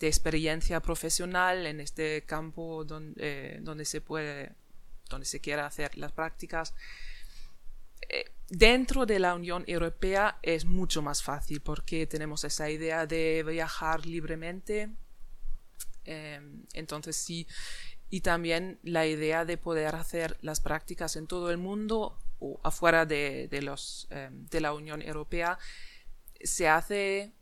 de, 0.00 0.08
experiencia 0.08 0.80
profesional 0.80 1.66
en 1.66 1.80
este 1.80 2.22
campo 2.26 2.84
donde, 2.84 3.60
donde 3.62 3.84
se 3.84 4.00
puede 4.00 4.52
donde 5.08 5.26
se 5.26 5.40
quiera 5.40 5.66
hacer 5.66 5.96
las 5.96 6.12
prácticas. 6.12 6.74
Eh, 8.08 8.24
dentro 8.48 9.06
de 9.06 9.18
la 9.18 9.34
Unión 9.34 9.64
Europea 9.66 10.38
es 10.42 10.64
mucho 10.64 11.02
más 11.02 11.22
fácil 11.22 11.60
porque 11.60 12.06
tenemos 12.06 12.44
esa 12.44 12.70
idea 12.70 13.06
de 13.06 13.44
viajar 13.46 14.06
libremente. 14.06 14.90
Em, 16.04 16.64
entonces 16.72 17.16
sí, 17.16 17.46
y 18.10 18.22
también 18.22 18.78
la 18.82 19.06
idea 19.06 19.44
de 19.44 19.58
poder 19.58 19.94
hacer 19.94 20.38
las 20.40 20.60
prácticas 20.60 21.16
en 21.16 21.26
todo 21.26 21.50
el 21.50 21.58
mundo 21.58 22.18
o 22.38 22.60
afuera 22.62 23.04
de, 23.04 23.48
los, 23.62 24.06
em, 24.10 24.46
de 24.46 24.60
la 24.60 24.72
Unión 24.72 25.02
Europea 25.02 25.58
se 26.42 26.68
hace 26.68 27.32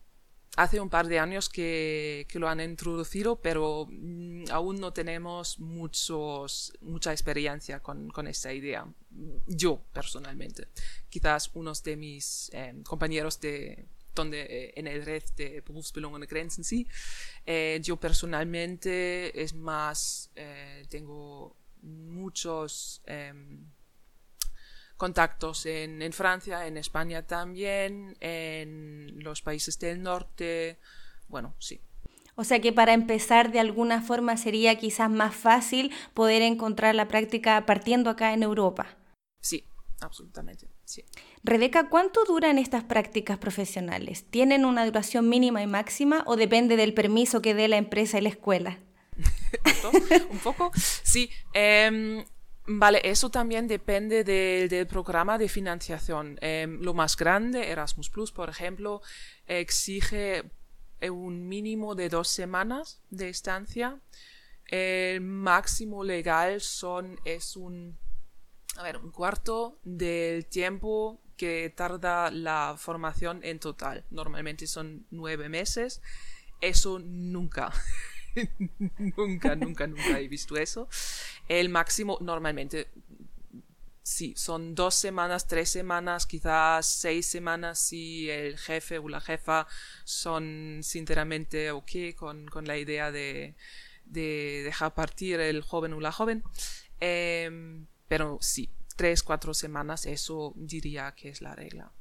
hace 0.56 0.80
un 0.80 0.88
par 0.88 1.06
de 1.06 1.18
años 1.18 1.48
que, 1.48 2.26
lo 2.34 2.48
han 2.48 2.60
introducido, 2.60 3.40
pero 3.40 3.86
mm, 3.88 4.44
aún 4.50 4.80
no 4.80 4.92
tenemos 4.92 5.58
muchos, 5.60 6.72
mucha 6.80 7.12
experiencia 7.12 7.80
con, 7.80 8.08
con, 8.08 8.26
esta 8.26 8.52
idea. 8.52 8.86
Yo, 9.46 9.82
personalmente. 9.92 10.68
Quizás 11.08 11.50
unos 11.54 11.82
de 11.82 11.96
mis 11.96 12.50
eh, 12.52 12.74
compañeros 12.84 13.38
de, 13.40 13.86
donde, 14.14 14.42
eh, 14.42 14.72
en 14.76 14.86
el 14.86 15.04
red 15.04 15.22
de 15.36 15.60
Berufsbildung 15.60 16.14
ohne 16.14 16.26
Grenzen, 16.26 16.64
sí. 16.64 16.86
Eh, 17.44 17.78
yo 17.82 17.96
personalmente 17.98 19.40
es 19.40 19.54
más, 19.54 20.30
tengo 20.88 21.56
muchos 21.82 23.02
em, 23.06 23.64
contactos 24.96 25.66
en, 25.66 26.12
Francia, 26.12 26.66
en 26.66 26.76
España 26.76 27.22
también, 27.26 28.16
en 28.20 29.22
los 29.22 29.42
países 29.42 29.78
del 29.78 30.02
norte. 30.02 30.78
Bueno, 31.28 31.54
sí. 31.58 31.80
O 32.34 32.44
sea 32.44 32.60
que 32.60 32.72
para 32.72 32.92
empezar 32.92 33.50
de 33.50 33.60
alguna 33.60 34.02
forma 34.02 34.36
sería 34.36 34.78
quizás 34.78 35.10
más 35.10 35.34
fácil 35.34 35.92
poder 36.12 36.42
encontrar 36.42 36.94
la 36.94 37.08
práctica 37.08 37.64
partiendo 37.64 38.10
acá 38.10 38.34
en 38.34 38.42
Europa. 38.42 38.96
Sí, 39.40 39.64
absolutamente. 40.00 40.68
Sí. 40.84 41.04
Rebeca, 41.42 41.88
¿cuánto 41.88 42.24
duran 42.24 42.58
estas 42.58 42.84
prácticas 42.84 43.38
profesionales? 43.38 44.24
¿Tienen 44.30 44.64
una 44.64 44.84
duración 44.84 45.28
mínima 45.28 45.62
y 45.62 45.66
máxima 45.66 46.22
o 46.26 46.36
depende 46.36 46.76
del 46.76 46.94
permiso 46.94 47.42
que 47.42 47.54
dé 47.54 47.68
la 47.68 47.76
empresa 47.76 48.18
y 48.18 48.22
la 48.22 48.28
escuela? 48.28 48.78
un 50.30 50.38
poco, 50.38 50.70
sí. 50.74 51.30
Em, 51.54 52.24
Vale, 52.68 53.00
eso 53.04 53.30
también 53.30 53.68
depende 53.68 54.24
del 54.24 54.86
programa 54.88 55.38
de 55.38 55.48
financiación. 55.48 56.36
Em, 56.40 56.80
lo 56.80 56.94
más 56.94 57.16
grande, 57.16 57.70
Erasmus 57.70 58.10
Plus, 58.10 58.32
por 58.32 58.48
ejemplo, 58.48 59.02
exige 59.46 60.50
eh, 61.00 61.10
un 61.10 61.46
mínimo 61.46 61.94
de 61.94 62.08
dos 62.08 62.28
semanas 62.28 63.00
de 63.10 63.28
estancia. 63.28 64.00
El 64.66 65.20
máximo 65.20 66.02
legal 66.02 66.60
son, 66.60 67.20
es 67.24 67.54
un, 67.56 67.96
a 68.76 68.82
ver, 68.82 68.96
un 68.96 69.12
cuarto 69.12 69.78
del 69.84 70.46
tiempo 70.46 71.20
que 71.36 71.70
tarda 71.70 72.32
la 72.32 72.74
formación 72.76 73.44
en 73.44 73.60
total. 73.60 74.04
Normalmente 74.10 74.66
son 74.66 75.06
nueve 75.10 75.48
meses. 75.48 76.02
Eso 76.60 76.98
nunca 76.98 77.72
nunca, 79.16 79.56
nunca, 79.56 79.86
nunca 79.86 80.20
he 80.20 80.28
visto 80.28 80.56
eso. 80.56 80.88
El 81.48 81.68
máximo 81.68 82.18
normalmente, 82.20 82.88
sí, 84.02 84.34
son 84.36 84.74
dos 84.74 84.94
semanas, 84.94 85.46
tres 85.46 85.70
semanas, 85.70 86.26
quizás 86.26 86.86
seis 86.86 87.26
semanas 87.26 87.78
si 87.78 88.30
el 88.30 88.58
jefe 88.58 88.98
o 88.98 89.08
la 89.08 89.20
jefa 89.20 89.66
son 90.04 90.80
sinceramente 90.82 91.70
ok 91.70 92.14
con, 92.16 92.46
con 92.46 92.66
la 92.66 92.78
idea 92.78 93.10
de, 93.12 93.54
de, 94.04 94.62
dejar 94.64 94.94
partir 94.94 95.40
el 95.40 95.62
joven 95.62 95.92
o 95.92 96.00
la 96.00 96.12
joven. 96.12 96.42
Em, 97.00 97.86
pero 98.08 98.38
sí, 98.40 98.70
tres, 98.96 99.22
cuatro 99.22 99.54
semanas, 99.54 100.06
eso 100.06 100.52
diría 100.56 101.12
que 101.16 101.28
es 101.28 101.42
la 101.42 101.54
regla. 101.54 101.92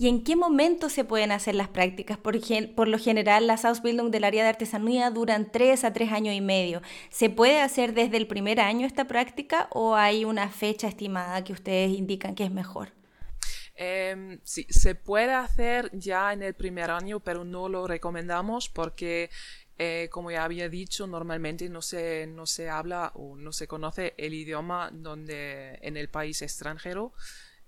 ¿Y 0.00 0.08
en 0.08 0.24
qué 0.24 0.34
momento 0.34 0.88
se 0.88 1.04
pueden 1.04 1.30
hacer 1.30 1.54
las 1.54 1.68
prácticas? 1.68 2.16
Por, 2.16 2.34
por, 2.74 2.88
lo 2.88 2.98
general, 2.98 3.46
las 3.46 3.66
Ausbildung 3.66 4.10
del 4.10 4.24
área 4.24 4.42
de 4.42 4.48
artesanía 4.48 5.10
duran 5.10 5.52
tres 5.52 5.84
a 5.84 5.92
tres 5.92 6.10
años 6.10 6.34
y 6.34 6.40
medio. 6.40 6.80
¿Se 7.10 7.28
puede 7.28 7.60
hacer 7.60 7.92
desde 7.92 8.16
el 8.16 8.26
primer 8.26 8.60
año 8.60 8.86
esta 8.86 9.06
práctica 9.06 9.68
o 9.72 9.96
hay 9.96 10.24
una 10.24 10.48
fecha 10.48 10.88
estimada 10.88 11.44
que 11.44 11.52
ustedes 11.52 11.90
indican 11.90 12.34
que 12.34 12.44
es 12.44 12.50
mejor? 12.50 12.94
Eh, 13.74 14.38
sí, 14.42 14.66
se 14.70 14.94
puede 14.94 15.34
hacer 15.34 15.90
ya 15.92 16.32
en 16.32 16.44
el 16.44 16.54
primer 16.54 16.90
año, 16.90 17.20
pero 17.20 17.44
no 17.44 17.68
lo 17.68 17.86
recomendamos 17.86 18.70
porque, 18.70 19.28
eh, 19.76 20.08
como 20.10 20.30
ya 20.30 20.44
había 20.44 20.70
dicho, 20.70 21.06
normalmente 21.06 21.68
no 21.68 21.82
se, 21.82 22.26
no 22.26 22.46
se 22.46 22.70
habla 22.70 23.12
o 23.16 23.36
no 23.36 23.52
se 23.52 23.68
conoce 23.68 24.14
el 24.16 24.32
idioma 24.32 24.88
donde, 24.94 25.78
en 25.82 25.98
el 25.98 26.08
país 26.08 26.40
extranjero. 26.40 27.12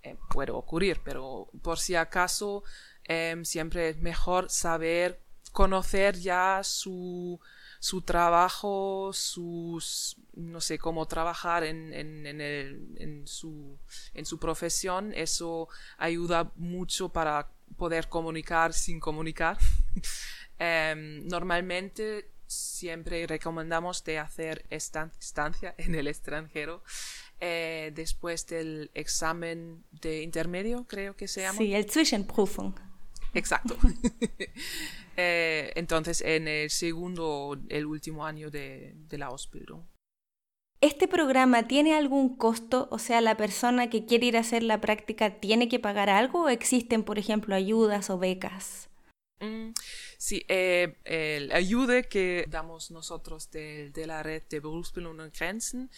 Eh, 0.03 0.17
puede 0.29 0.51
ocurrir, 0.51 0.99
pero 1.03 1.47
por 1.61 1.79
si 1.79 1.95
acaso 1.95 2.63
em, 3.05 3.45
siempre 3.45 3.89
es 3.89 3.97
mejor 3.97 4.49
saber 4.49 5.21
conocer 5.53 6.19
ya 6.19 6.61
su, 6.63 7.39
su 7.79 8.01
trabajo, 8.01 9.11
sus, 9.13 10.17
no 10.33 10.59
sé, 10.59 10.77
cómo 10.77 11.05
trabajar 11.05 11.63
en, 11.63 11.93
en, 11.93 13.27
su, 13.27 13.77
en 14.13 14.25
su 14.25 14.39
profesión. 14.39 15.13
Eso 15.13 15.69
ayuda 15.97 16.51
mucho 16.55 17.09
para 17.09 17.47
poder 17.77 18.09
comunicar 18.09 18.73
sin 18.73 18.99
comunicar. 18.99 19.57
Em, 20.59 21.27
normalmente 21.27 22.29
siempre 22.45 23.25
recomendamos 23.25 24.03
de 24.03 24.19
hacer 24.19 24.65
estancia 24.69 25.73
en 25.77 25.95
el 25.95 26.07
extranjero 26.07 26.83
eh, 27.39 27.91
después 27.93 28.47
del 28.47 28.91
examen 28.93 29.83
de 29.91 30.21
intermedio, 30.21 30.85
creo 30.87 31.15
que 31.15 31.27
se 31.27 31.41
llama. 31.41 31.57
Sí, 31.57 31.73
el 31.73 31.89
Zwischenprüfung. 31.89 32.73
Exacto. 33.33 33.77
Eh, 35.15 35.71
entonces, 35.75 36.21
en 36.21 36.47
el 36.47 36.71
segundo, 36.71 37.55
el 37.69 37.85
último 37.85 38.25
año 38.25 38.49
de, 38.49 38.95
de 38.95 39.17
la 39.19 39.27
Ausbildung. 39.27 39.83
¿Este 40.81 41.07
programa 41.07 41.67
tiene 41.67 41.95
algún 41.95 42.35
costo? 42.35 42.87
O 42.89 42.97
sea, 42.97 43.21
la 43.21 43.37
persona 43.37 43.91
que 43.91 44.07
quiere 44.07 44.25
ir 44.25 44.37
a 44.37 44.39
hacer 44.39 44.63
la 44.63 44.81
práctica 44.81 45.39
tiene 45.39 45.69
que 45.69 45.79
pagar 45.79 46.09
algo 46.09 46.45
o 46.45 46.49
existen, 46.49 47.03
por 47.03 47.19
ejemplo, 47.19 47.53
ayudas 47.53 48.09
o 48.09 48.17
becas? 48.17 48.89
Mm, 49.39 49.69
sí, 50.23 50.45
eh, 50.47 50.95
el 51.03 51.51
ayuda 51.51 52.01
que 52.03 52.45
damos 52.47 52.91
nosotros 52.91 53.51
de, 53.51 53.91
la 54.07 54.23
red 54.23 54.43
de 54.49 54.61
Berufsbildung 54.61 55.19
und 55.19 55.37
Grenzen, 55.37 55.89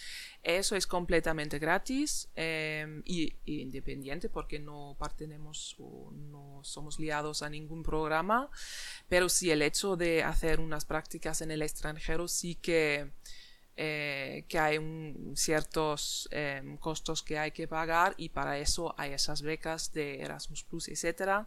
eso 0.42 0.76
es 0.76 0.88
completamente 0.88 1.60
gratis 1.60 2.28
em, 2.36 3.04
y, 3.06 3.36
independiente 3.46 4.30
porque 4.30 4.58
no 4.58 4.98
pertenecemos 5.00 5.76
o 5.78 6.12
no 6.12 6.60
somos 6.64 7.00
liados 7.00 7.44
a 7.44 7.52
ningún 7.52 7.84
programa, 7.84 8.50
pero 9.08 9.30
sí 9.30 9.52
el 9.52 9.62
hecho 9.62 9.96
de 9.96 10.24
hacer 10.24 10.60
unas 10.60 10.86
prácticas 10.86 11.42
en 11.42 11.52
el 11.52 11.62
extranjero 11.62 12.28
sí 12.28 12.56
que... 12.56 13.12
Eh, 13.78 14.46
que 14.48 14.58
hay 14.58 14.80
ciertos 15.36 16.30
em, 16.32 16.78
costos 16.78 17.22
que 17.22 17.38
hay 17.38 17.52
que 17.52 17.68
pagar 17.68 18.14
y 18.16 18.30
para 18.30 18.58
eso 18.58 18.96
hay 18.98 19.12
esas 19.12 19.42
becas 19.42 19.92
de 19.92 20.22
Erasmus 20.22 20.66
etcétera 20.88 21.46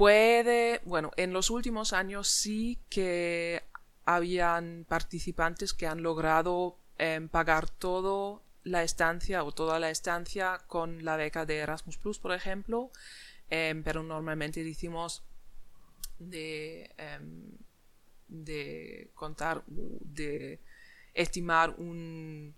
Puede, 0.00 0.80
bueno, 0.86 1.10
en 1.18 1.34
los 1.34 1.50
últimos 1.50 1.92
años 1.92 2.26
sí 2.26 2.78
que 2.88 3.62
habían 4.06 4.86
participantes 4.88 5.74
que 5.74 5.86
han 5.86 6.02
logrado 6.02 6.78
em, 6.96 7.28
pagar 7.28 7.68
todo 7.68 8.42
la 8.64 8.82
estancia 8.82 9.44
o 9.44 9.52
toda 9.52 9.78
la 9.78 9.90
estancia 9.90 10.58
con 10.68 11.04
la 11.04 11.16
beca 11.16 11.44
de 11.44 11.58
Erasmus 11.58 11.98
Plus, 11.98 12.18
por 12.18 12.32
ejemplo, 12.32 12.90
em, 13.50 13.82
pero 13.82 14.02
normalmente 14.02 14.64
decimos 14.64 15.22
de, 16.18 16.90
em, 16.96 17.58
de 18.26 19.10
contar, 19.12 19.64
de 19.66 20.60
estimar 21.12 21.74
un, 21.76 22.54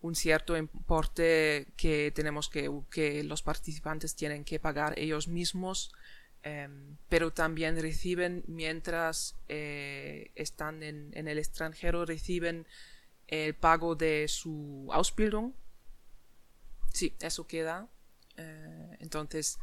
un 0.00 0.14
cierto 0.14 0.56
importe 0.56 1.66
que 1.76 2.12
tenemos 2.14 2.48
que, 2.48 2.70
que 2.88 3.24
los 3.24 3.42
participantes 3.42 4.14
tienen 4.14 4.44
que 4.44 4.60
pagar 4.60 4.96
ellos 4.96 5.26
mismos, 5.26 5.92
em, 6.44 6.98
pero 7.08 7.32
también 7.32 7.80
reciben, 7.80 8.44
mientras 8.46 9.34
eh, 9.48 10.30
están 10.34 10.82
en, 10.82 11.12
el 11.14 11.38
extranjero, 11.38 12.04
reciben 12.04 12.66
el 13.26 13.54
pago 13.54 13.96
de 13.96 14.28
su 14.28 14.88
Ausbildung. 14.92 15.54
Sí, 16.92 17.16
eso 17.20 17.46
queda. 17.46 17.88
Eh, 18.36 18.96
entonces, 19.00 19.58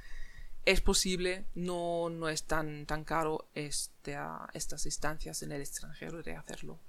es 0.65 0.81
posible, 0.81 1.45
no, 1.53 2.09
no 2.09 2.29
es 2.29 2.43
tan, 2.43 2.87
tan 2.87 3.03
caro 3.03 3.49
estas 3.53 4.85
instancias 4.85 5.43
en 5.43 5.51
el 5.51 5.61
extranjero 5.61 6.23
de 6.23 6.35
hacerlo. 6.35 6.79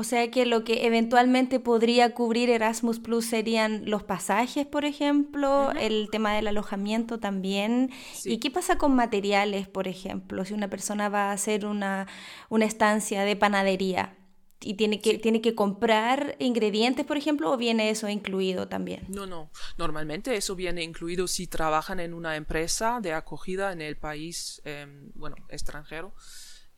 O 0.00 0.02
sea 0.02 0.30
que 0.30 0.46
lo 0.46 0.64
que 0.64 0.86
eventualmente 0.86 1.60
podría 1.60 2.14
cubrir 2.14 2.48
Erasmus 2.48 2.98
Plus 3.00 3.26
serían 3.26 3.82
los 3.84 4.02
pasajes, 4.02 4.66
por 4.66 4.86
ejemplo, 4.86 5.72
el 5.72 6.08
tema 6.10 6.34
del 6.34 6.46
alojamiento 6.46 7.20
también. 7.20 7.90
¿Y 8.24 8.38
qué 8.38 8.50
pasa 8.50 8.78
con 8.78 8.96
materiales, 8.96 9.68
por 9.68 9.88
ejemplo? 9.88 10.46
Si 10.46 10.54
una 10.54 10.70
persona 10.70 11.10
va 11.10 11.28
a 11.28 11.32
hacer 11.32 11.66
una, 11.66 12.06
una 12.48 12.64
estancia 12.64 13.24
de 13.24 13.36
panadería 13.36 14.16
y 14.62 14.72
tiene 14.72 15.02
que, 15.02 15.18
tiene 15.18 15.42
que 15.42 15.54
comprar 15.54 16.34
ingredientes, 16.38 17.04
por 17.04 17.18
ejemplo, 17.18 17.52
o 17.52 17.58
viene 17.58 17.90
eso 17.90 18.08
incluido 18.08 18.68
también? 18.68 19.04
No, 19.08 19.26
no. 19.26 19.50
Normalmente 19.76 20.34
eso 20.34 20.56
viene 20.56 20.82
incluido 20.82 21.28
si 21.28 21.46
trabajan 21.46 22.00
en 22.00 22.14
una 22.14 22.36
empresa 22.36 23.00
de 23.02 23.12
acogida 23.12 23.70
en 23.70 23.82
el 23.82 23.98
país, 23.98 24.62
em, 24.64 25.12
bueno, 25.14 25.36
extranjero. 25.50 26.14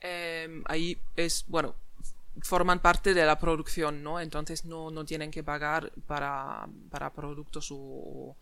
Em, 0.01 0.65
ahí 0.67 0.99
es, 1.15 1.45
bueno, 1.47 1.77
forman 2.41 2.81
parte 2.81 3.15
de 3.15 3.27
la 3.27 3.39
producción, 3.39 4.03
¿no? 4.03 4.19
Entonces 4.21 4.65
no, 4.65 4.91
no 4.91 5.05
tienen 5.05 5.31
que 5.31 5.43
pagar 5.43 5.93
para, 6.07 6.67
para 6.91 7.13
productos 7.13 7.69
o 7.71 8.37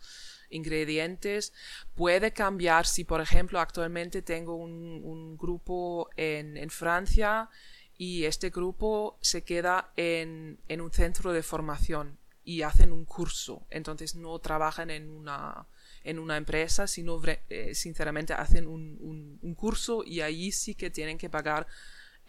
ingredientes. 0.51 1.53
Puede 1.95 2.33
cambiar 2.33 2.87
si, 2.87 3.05
por 3.05 3.21
ejemplo, 3.21 3.59
actualmente 3.59 4.23
tengo 4.23 4.57
un, 4.57 5.37
grupo 5.37 6.11
en, 6.17 6.71
Francia 6.71 7.49
y 7.97 8.25
este 8.25 8.51
grupo 8.51 9.19
se 9.21 9.43
queda 9.43 9.93
en, 9.97 10.59
en, 10.69 10.81
un 10.81 10.93
centro 10.93 11.33
de 11.33 11.43
formación 11.43 12.19
y 12.45 12.63
hacen 12.63 12.93
un 12.93 13.05
curso. 13.05 13.67
Entonces 13.71 14.15
no 14.15 14.39
trabajan 14.39 14.91
en 14.91 15.11
una, 15.11 15.67
en 16.05 16.19
una 16.19 16.37
empresa, 16.37 16.87
sino 16.87 17.21
eh, 17.25 17.75
sinceramente 17.75 18.35
hacen 18.35 18.67
un, 18.67 18.99
un, 19.01 19.39
un 19.41 19.55
curso 19.55 20.03
y 20.05 20.21
ahí 20.21 20.53
sí 20.53 20.75
que 20.75 20.91
tienen 20.91 21.19
que 21.19 21.31
pagar 21.31 21.67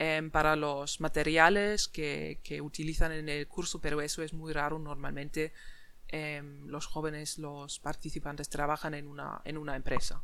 Em, 0.04 0.32
para 0.32 0.56
los 0.56 1.00
materiales 1.00 1.88
que, 1.88 2.40
que, 2.44 2.60
utilizan 2.60 3.12
en 3.12 3.30
el 3.30 3.48
curso, 3.48 3.80
pero 3.80 4.02
eso 4.02 4.24
es 4.24 4.34
muy 4.34 4.52
raro. 4.52 4.80
Normalmente 4.80 5.54
em, 6.08 6.66
los 6.66 6.88
jóvenes, 6.88 7.38
los 7.38 7.78
participantes 7.78 8.50
trabajan 8.50 8.96
en 8.96 9.08
una, 9.08 9.44
en 9.46 9.60
una 9.60 9.76
empresa. 9.76 10.24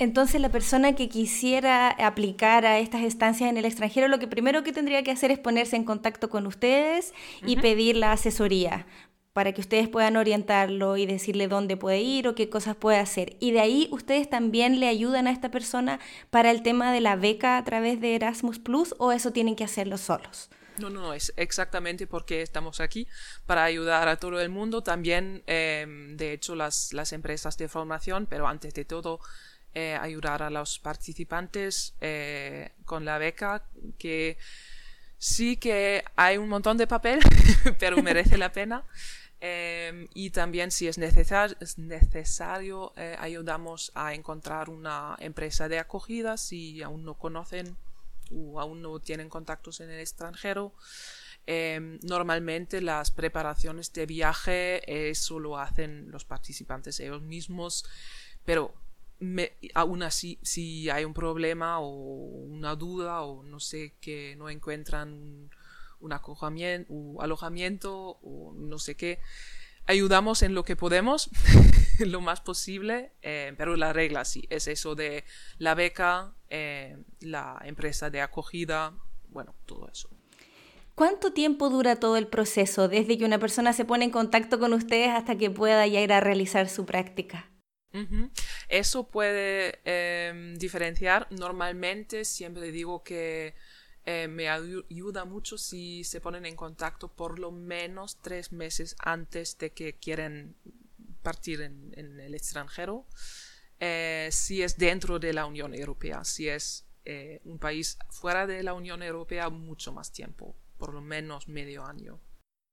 Entonces 0.00 0.40
la 0.40 0.48
persona 0.48 0.96
que 0.96 1.08
quisiera 1.08 1.90
aplicar 1.90 2.66
a 2.66 2.80
estas 2.80 3.02
estancias 3.02 3.48
en 3.48 3.56
el 3.56 3.66
extranjero, 3.66 4.08
lo 4.08 4.18
que 4.18 4.26
primero 4.26 4.64
que 4.64 4.72
tendría 4.72 5.04
que 5.04 5.12
hacer 5.12 5.30
es 5.30 5.38
ponerse 5.38 5.76
en 5.76 5.84
contacto 5.84 6.28
con 6.28 6.48
ustedes 6.48 7.14
y 7.46 7.58
pedir 7.58 7.96
la 7.96 8.10
asesoría 8.10 8.84
para 9.32 9.52
que 9.52 9.60
ustedes 9.60 9.88
puedan 9.88 10.16
orientarlo 10.16 10.96
y 10.96 11.06
decirle 11.06 11.48
dónde 11.48 11.76
puede 11.76 12.00
ir 12.00 12.28
o 12.28 12.34
qué 12.34 12.50
cosas 12.50 12.76
puede 12.76 12.98
hacer. 12.98 13.36
Y 13.40 13.52
de 13.52 13.60
ahí 13.60 13.88
ustedes 13.90 14.28
también 14.28 14.80
le 14.80 14.88
ayudan 14.88 15.26
a 15.26 15.30
esta 15.30 15.50
persona 15.50 16.00
para 16.30 16.50
el 16.50 16.62
tema 16.62 16.92
de 16.92 17.00
la 17.00 17.16
beca 17.16 17.56
a 17.56 17.64
través 17.64 18.00
de 18.00 18.14
Erasmus 18.14 18.58
Plus 18.58 18.94
o 18.98 19.12
eso 19.12 19.32
tienen 19.32 19.56
que 19.56 19.64
hacerlo 19.64 19.96
solos. 19.98 20.50
No, 20.78 20.90
no, 20.90 21.12
es 21.12 21.32
exactamente 21.36 22.06
porque 22.06 22.42
estamos 22.42 22.80
aquí 22.80 23.06
para 23.46 23.64
ayudar 23.64 24.08
a 24.08 24.16
todo 24.16 24.40
el 24.40 24.48
mundo, 24.48 24.82
también 24.82 25.42
em, 25.46 26.16
de 26.16 26.32
hecho 26.32 26.54
las, 26.54 26.92
las 26.92 27.12
empresas 27.12 27.58
de 27.58 27.68
formación, 27.68 28.26
pero 28.26 28.48
antes 28.48 28.72
de 28.72 28.84
todo 28.84 29.20
eh, 29.74 29.96
ayudar 30.00 30.42
a 30.42 30.50
los 30.50 30.78
participantes 30.78 31.94
eh, 32.00 32.72
con 32.84 33.04
la 33.04 33.18
beca 33.18 33.64
que 33.98 34.38
sí 35.18 35.56
que 35.56 36.04
hay 36.16 36.36
un 36.36 36.48
montón 36.48 36.76
de 36.76 36.86
papel, 36.86 37.20
pero 37.78 38.02
merece 38.02 38.36
la 38.36 38.52
pena. 38.52 38.84
Em, 39.44 40.06
y 40.14 40.30
también 40.30 40.70
si 40.70 40.86
es, 40.86 40.98
necesario, 40.98 42.92
eh, 42.96 43.16
ayudamos 43.18 43.90
a 43.96 44.14
encontrar 44.14 44.70
una 44.70 45.16
empresa 45.18 45.68
de 45.68 45.80
acogida 45.80 46.36
si 46.36 46.80
aún 46.80 47.04
no 47.04 47.14
conocen 47.14 47.76
o 48.30 48.60
aún 48.60 48.82
no 48.82 49.00
tienen 49.00 49.28
contactos 49.28 49.80
en 49.80 49.90
el 49.90 49.98
extranjero. 49.98 50.72
Em, 51.44 51.98
normalmente 52.04 52.80
las 52.80 53.10
preparaciones 53.10 53.92
de 53.92 54.06
viaje 54.06 55.10
eso 55.10 55.40
lo 55.40 55.58
hacen 55.58 56.08
los 56.12 56.24
participantes 56.24 57.00
ellos 57.00 57.22
mismos, 57.22 57.84
pero 58.44 58.72
aún 59.74 60.04
así 60.04 60.38
si 60.42 60.88
hay 60.88 61.04
un 61.04 61.14
problema 61.14 61.80
o 61.80 61.88
una 61.88 62.76
duda 62.76 63.22
o 63.22 63.42
no 63.42 63.58
sé 63.58 63.94
que 64.00 64.36
no 64.36 64.48
encuentran 64.48 65.50
un 66.02 66.12
acogimiento, 66.12 66.92
alojamiento 67.20 68.18
o 68.22 68.52
no 68.54 68.78
sé 68.78 68.96
qué. 68.96 69.20
Ayudamos 69.86 70.42
en 70.42 70.54
lo 70.54 70.64
que 70.64 70.76
podemos, 70.76 71.30
lo 71.98 72.20
más 72.20 72.40
posible, 72.40 73.12
eh, 73.22 73.54
pero 73.56 73.76
la 73.76 73.92
regla 73.92 74.24
sí, 74.24 74.46
es 74.50 74.68
eso 74.68 74.94
de 74.94 75.24
la 75.58 75.74
beca, 75.74 76.34
eh, 76.50 76.98
la 77.20 77.60
empresa 77.64 78.10
de 78.10 78.20
acogida, 78.20 78.94
bueno, 79.28 79.54
todo 79.66 79.88
eso. 79.88 80.08
¿Cuánto 80.94 81.32
tiempo 81.32 81.70
dura 81.70 81.96
todo 81.96 82.16
el 82.16 82.26
proceso, 82.26 82.86
desde 82.86 83.16
que 83.16 83.24
una 83.24 83.38
persona 83.38 83.72
se 83.72 83.84
pone 83.84 84.04
en 84.04 84.10
contacto 84.10 84.58
con 84.58 84.72
ustedes 84.74 85.08
hasta 85.08 85.36
que 85.36 85.50
pueda 85.50 85.86
ya 85.86 86.00
ir 86.00 86.12
a 86.12 86.20
realizar 86.20 86.68
su 86.68 86.84
práctica? 86.84 87.48
Eso 88.68 89.10
puede 89.10 89.80
em, 89.84 90.56
diferenciar. 90.56 91.26
Normalmente 91.30 92.24
siempre 92.24 92.70
digo 92.72 93.02
que 93.02 93.54
eh, 94.04 94.26
me 94.28 94.48
ayuda 94.48 95.24
mucho 95.24 95.56
si 95.56 96.02
se 96.04 96.20
ponen 96.20 96.44
en 96.46 96.56
contacto 96.56 97.08
por 97.08 97.38
lo 97.38 97.52
menos 97.52 98.18
tres 98.20 98.50
meses 98.52 98.96
antes 98.98 99.56
de 99.58 99.70
que 99.70 99.94
quieren 99.94 100.56
partir 101.22 101.60
en, 101.60 101.92
el 101.96 102.34
extranjero. 102.34 103.06
Eh, 103.78 104.28
si 104.32 104.62
es 104.62 104.76
dentro 104.76 105.18
de 105.18 105.32
la 105.32 105.46
Unión 105.46 105.74
Europea, 105.74 106.24
si 106.24 106.48
es 106.48 106.84
eh, 107.04 107.40
un 107.44 107.58
país 107.58 107.98
fuera 108.10 108.46
de 108.46 108.62
la 108.62 108.74
Unión 108.74 109.02
Europea, 109.02 109.48
mucho 109.50 109.92
más 109.92 110.12
tiempo, 110.12 110.56
por 110.78 110.94
lo 110.94 111.00
menos 111.00 111.48
medio 111.48 111.84
año. 111.84 112.20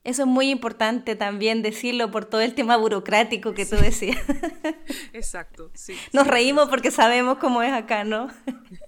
Eso 0.05 0.21
es 0.21 0.27
muy 0.27 0.49
importante 0.49 1.17
también 1.17 1.61
decirlo 1.61 2.09
por 2.09 2.23
todo 2.23 2.39
el 2.39 2.55
tema 2.55 2.77
burocrático 2.77 3.53
que 3.53 3.65
tú 3.65 3.75
decías. 3.75 4.17
Exacto, 5.13 5.71
sí. 5.73 5.97
Nos 6.13 6.25
reímos 6.25 6.69
porque 6.69 6.89
sabemos 6.89 7.37
cómo 7.37 7.61
es 7.61 7.73
acá, 7.73 8.05
¿no? 8.05 8.29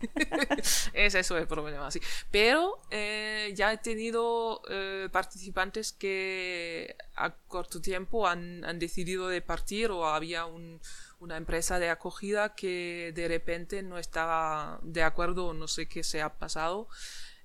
es 0.94 1.16
eso 1.16 1.38
el 1.38 1.48
problema, 1.48 1.92
sí. 1.92 2.00
Pero 2.32 2.80
eh, 2.92 3.52
ya 3.56 3.74
he 3.74 3.78
tenido 3.78 4.62
eh, 4.70 5.10
participantes 5.12 5.92
que 5.92 6.96
a 7.16 7.32
corto 7.32 7.82
tiempo 7.82 8.26
han, 8.26 8.64
han 8.64 8.80
decidido 8.80 9.28
de 9.28 9.42
partir 9.42 9.92
o 9.92 10.08
había 10.08 10.46
un, 10.46 10.80
una 11.20 11.36
empresa 11.36 11.78
de 11.78 11.90
acogida 11.90 12.56
que 12.56 13.12
de 13.14 13.28
repente 13.28 13.84
no 13.84 13.98
estaba 13.98 14.80
de 14.82 15.04
acuerdo 15.04 15.48
o 15.48 15.54
no 15.54 15.68
sé 15.68 15.88
qué 15.88 16.04
se 16.04 16.22
ha 16.22 16.38
pasado 16.40 16.88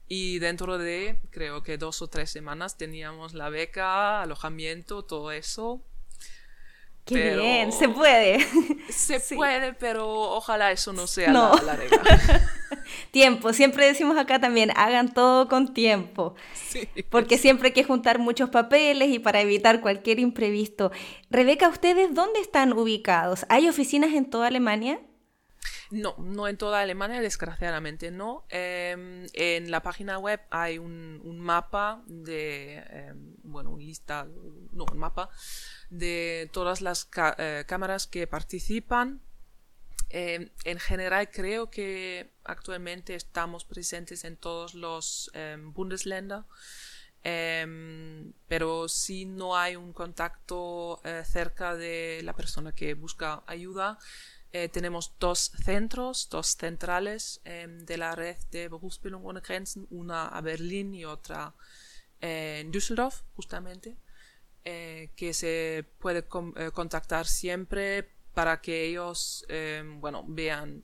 y 0.08 0.38
dentro 0.38 0.78
de, 0.78 1.18
creo 1.30 1.62
que 1.62 1.78
dos 1.78 2.02
o 2.02 2.08
tres 2.08 2.30
semanas 2.30 2.76
teníamos 2.76 3.34
la 3.34 3.48
beca, 3.50 4.22
alojamiento, 4.22 5.04
todo 5.04 5.32
eso. 5.32 5.82
Qué 7.04 7.36
bien, 7.36 7.72
se 7.72 7.88
puede. 7.88 8.44
Se 8.88 9.20
puede, 9.20 9.72
pero 9.74 10.08
ojalá 10.08 10.72
eso 10.72 10.92
no 10.92 11.06
sea 11.06 11.32
La, 11.32 11.76
regla. 11.76 12.00
tiempo, 13.12 13.52
siempre 13.52 13.86
decimos 13.86 14.16
acá 14.18 14.40
también, 14.40 14.72
hagan 14.74 15.14
todo 15.14 15.48
con 15.48 15.72
tiempo. 15.72 16.34
Sí. 16.54 16.88
Porque 17.08 17.38
siempre 17.38 17.68
hay 17.68 17.74
que 17.74 17.84
juntar 17.84 18.18
muchos 18.18 18.50
papeles 18.50 19.10
y 19.10 19.20
para 19.20 19.40
evitar 19.40 19.80
cualquier 19.80 20.18
imprevisto. 20.18 20.90
Rebeca, 21.30 21.68
¿ustedes 21.68 22.12
dónde 22.12 22.40
están 22.40 22.72
ubicados? 22.72 23.46
¿Hay 23.48 23.68
oficinas 23.68 24.12
en 24.12 24.28
toda 24.28 24.48
Alemania? 24.48 24.98
No, 25.90 26.16
no 26.18 26.48
en 26.48 26.56
toda 26.56 26.80
Alemania, 26.80 27.20
desgraciadamente 27.20 28.10
no. 28.10 28.44
Em, 28.48 29.26
en 29.32 29.70
la 29.70 29.82
página 29.82 30.18
web 30.18 30.40
hay 30.50 30.78
un, 30.78 31.38
mapa 31.40 32.02
de, 32.06 32.78
em, 32.78 33.34
bueno, 33.42 33.70
un 33.70 33.80
lista, 33.80 34.26
no, 34.72 34.84
un 34.90 34.98
mapa 34.98 35.30
de 35.90 36.50
todas 36.52 36.80
las 36.80 37.08
eh, 37.38 37.64
cámaras 37.66 38.06
que 38.06 38.26
participan. 38.26 39.22
Em, 40.08 40.50
en 40.64 40.78
general 40.78 41.30
creo 41.30 41.70
que 41.70 42.32
actualmente 42.44 43.14
estamos 43.14 43.64
presentes 43.64 44.24
en 44.24 44.36
todos 44.36 44.74
los 44.74 45.30
Bundesländer. 45.74 46.44
pero 48.48 48.88
si 48.88 49.24
no 49.24 49.56
hay 49.56 49.74
un 49.74 49.92
contacto 49.92 51.00
eh, 51.04 51.24
cerca 51.24 51.74
de 51.74 52.20
la 52.22 52.34
persona 52.34 52.72
que 52.72 52.94
busca 52.94 53.42
ayuda, 53.46 53.98
Eh, 54.58 54.70
tenemos 54.70 55.12
dos 55.20 55.52
centros, 55.64 56.30
dos 56.30 56.56
centrales 56.56 57.42
em, 57.44 57.84
de 57.84 57.98
la 57.98 58.14
red 58.14 58.38
de 58.50 58.70
Berufsbildung 58.70 59.26
ohne 59.26 59.42
Grenzen, 59.42 59.86
una 59.90 60.28
a 60.28 60.40
Berlín 60.40 60.94
y 60.94 61.04
otra 61.04 61.52
eh, 62.22 62.60
en 62.62 62.70
Düsseldorf, 62.72 63.20
justamente, 63.36 63.98
eh, 64.64 65.10
que 65.14 65.34
se 65.34 65.84
puede 65.98 66.22
contactar 66.72 67.26
siempre 67.26 68.08
para 68.32 68.62
que 68.62 68.86
ellos, 68.86 69.44
em, 69.50 70.00
bueno, 70.00 70.24
vean 70.26 70.82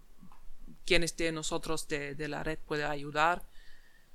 quién 0.85 1.06
de 1.16 1.32
nosotros 1.32 1.88
de, 1.88 2.14
de 2.14 2.28
la 2.28 2.42
red 2.42 2.58
puede 2.58 2.85
ayudar, 2.85 3.42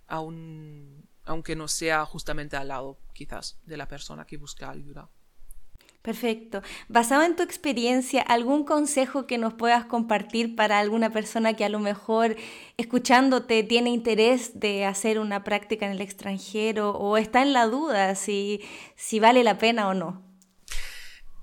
aunque 0.06 1.56
no 1.56 1.68
sea 1.68 2.06
justamente 2.06 2.58
al 2.58 2.68
lado, 2.68 3.00
quizás, 3.12 3.58
de 3.66 3.78
la 3.78 3.88
persona 3.88 4.28
que 4.28 4.38
busca 4.38 4.70
ayuda. 4.70 5.10
Perfecto. 6.08 6.62
Basado 6.88 7.24
en 7.24 7.36
tu 7.36 7.44
experiencia, 7.44 8.22
¿algún 8.22 8.64
consejo 8.64 9.28
que 9.28 9.38
nos 9.38 9.56
puedas 9.56 9.84
compartir 9.84 10.56
para 10.56 10.80
alguna 10.80 11.12
persona 11.12 11.54
que 11.54 11.66
a 11.66 11.70
lo 11.70 11.80
mejor 11.80 12.38
escuchándote 12.78 13.62
tiene 13.64 13.90
interés 13.90 14.58
de 14.58 14.86
hacer 14.86 15.20
una 15.20 15.44
práctica 15.44 15.86
en 15.86 15.92
el 15.92 16.00
extranjero 16.00 16.92
o 16.92 17.18
está 17.18 17.42
en 17.42 17.52
la 17.52 17.66
duda 17.66 18.16
si, 18.16 18.62
si 18.96 19.20
vale 19.20 19.44
la 19.44 19.58
pena 19.58 19.90
o 19.90 19.94
no? 19.94 20.24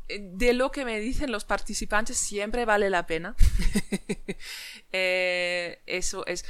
Eh, 0.09 0.21
de 0.33 0.55
lo 0.55 0.71
que 0.71 0.87
me 0.87 0.99
dicen 0.99 1.31
los 1.31 1.45
participantes, 1.45 2.17
siempre 2.17 2.65
vale 2.65 2.89
la 2.89 3.07
pena. 3.07 3.37
Eh, 4.97 5.83
eso 5.87 6.25
es 6.27 6.45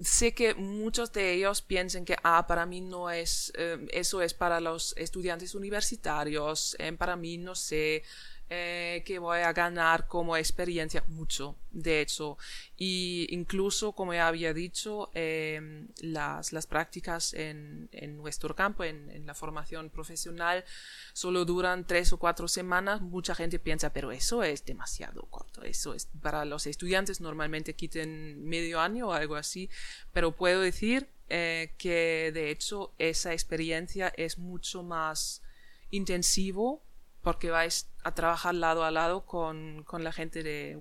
sé 0.00 0.32
que 0.34 0.54
muchos 0.54 1.12
de 1.12 1.32
ellos 1.34 1.62
piensan 1.62 2.04
que 2.04 2.16
ah, 2.22 2.46
para 2.46 2.66
mí 2.66 2.80
no 2.80 3.10
es, 3.10 3.52
eh, 3.56 3.86
eso 3.92 4.22
es 4.22 4.34
para 4.34 4.60
los 4.60 4.94
estudiantes 4.96 5.54
universitarios, 5.54 6.76
eh, 6.78 6.92
para 6.92 7.16
mí 7.16 7.38
no 7.38 7.54
sé, 7.54 8.02
eh, 8.50 9.02
que 9.04 9.18
voy 9.18 9.40
a 9.40 9.52
ganar 9.52 10.06
como 10.06 10.34
experiencia 10.34 11.04
mucho, 11.08 11.54
de 11.70 12.00
hecho. 12.00 12.38
Y 12.78 13.26
incluso, 13.28 13.92
como 13.92 14.14
ya 14.14 14.26
había 14.26 14.54
dicho, 14.54 15.10
em, 15.12 15.88
las, 16.00 16.54
las, 16.54 16.66
prácticas 16.66 17.34
en, 17.34 17.90
en, 17.92 18.16
nuestro 18.16 18.54
campo, 18.56 18.84
en, 18.84 19.10
en, 19.10 19.26
la 19.26 19.34
formación 19.34 19.90
profesional, 19.90 20.64
solo 21.12 21.44
duran 21.44 21.86
tres 21.86 22.12
o 22.14 22.18
cuatro 22.18 22.48
semanas. 22.48 23.02
Mucha 23.02 23.34
gente 23.34 23.58
piensa, 23.58 23.92
pero 23.92 24.12
eso 24.12 24.42
es 24.42 24.64
demasiado 24.64 25.22
corto. 25.30 25.62
Eso 25.62 25.92
es 25.92 26.08
para 26.22 26.46
los 26.46 26.66
estudiantes 26.66 27.20
normalmente 27.20 27.74
quiten 27.74 28.42
medio 28.44 28.80
año 28.80 29.08
o 29.08 29.12
algo 29.12 29.36
así. 29.36 29.68
Pero 30.14 30.32
puedo 30.32 30.62
decir 30.62 31.06
eh, 31.28 31.74
que 31.76 32.30
de 32.32 32.50
hecho 32.50 32.94
esa 32.96 33.34
experiencia 33.34 34.10
es 34.16 34.38
mucho 34.38 34.82
más 34.82 35.42
intensivo 35.90 36.82
porque 37.28 37.50
vais 37.50 37.90
a 38.04 38.14
trabajar 38.14 38.54
lado 38.54 38.84
a 38.84 38.90
lado 38.90 39.26
con, 39.26 39.84
con 39.84 40.02
la 40.02 40.12
gente 40.12 40.42
de, 40.42 40.80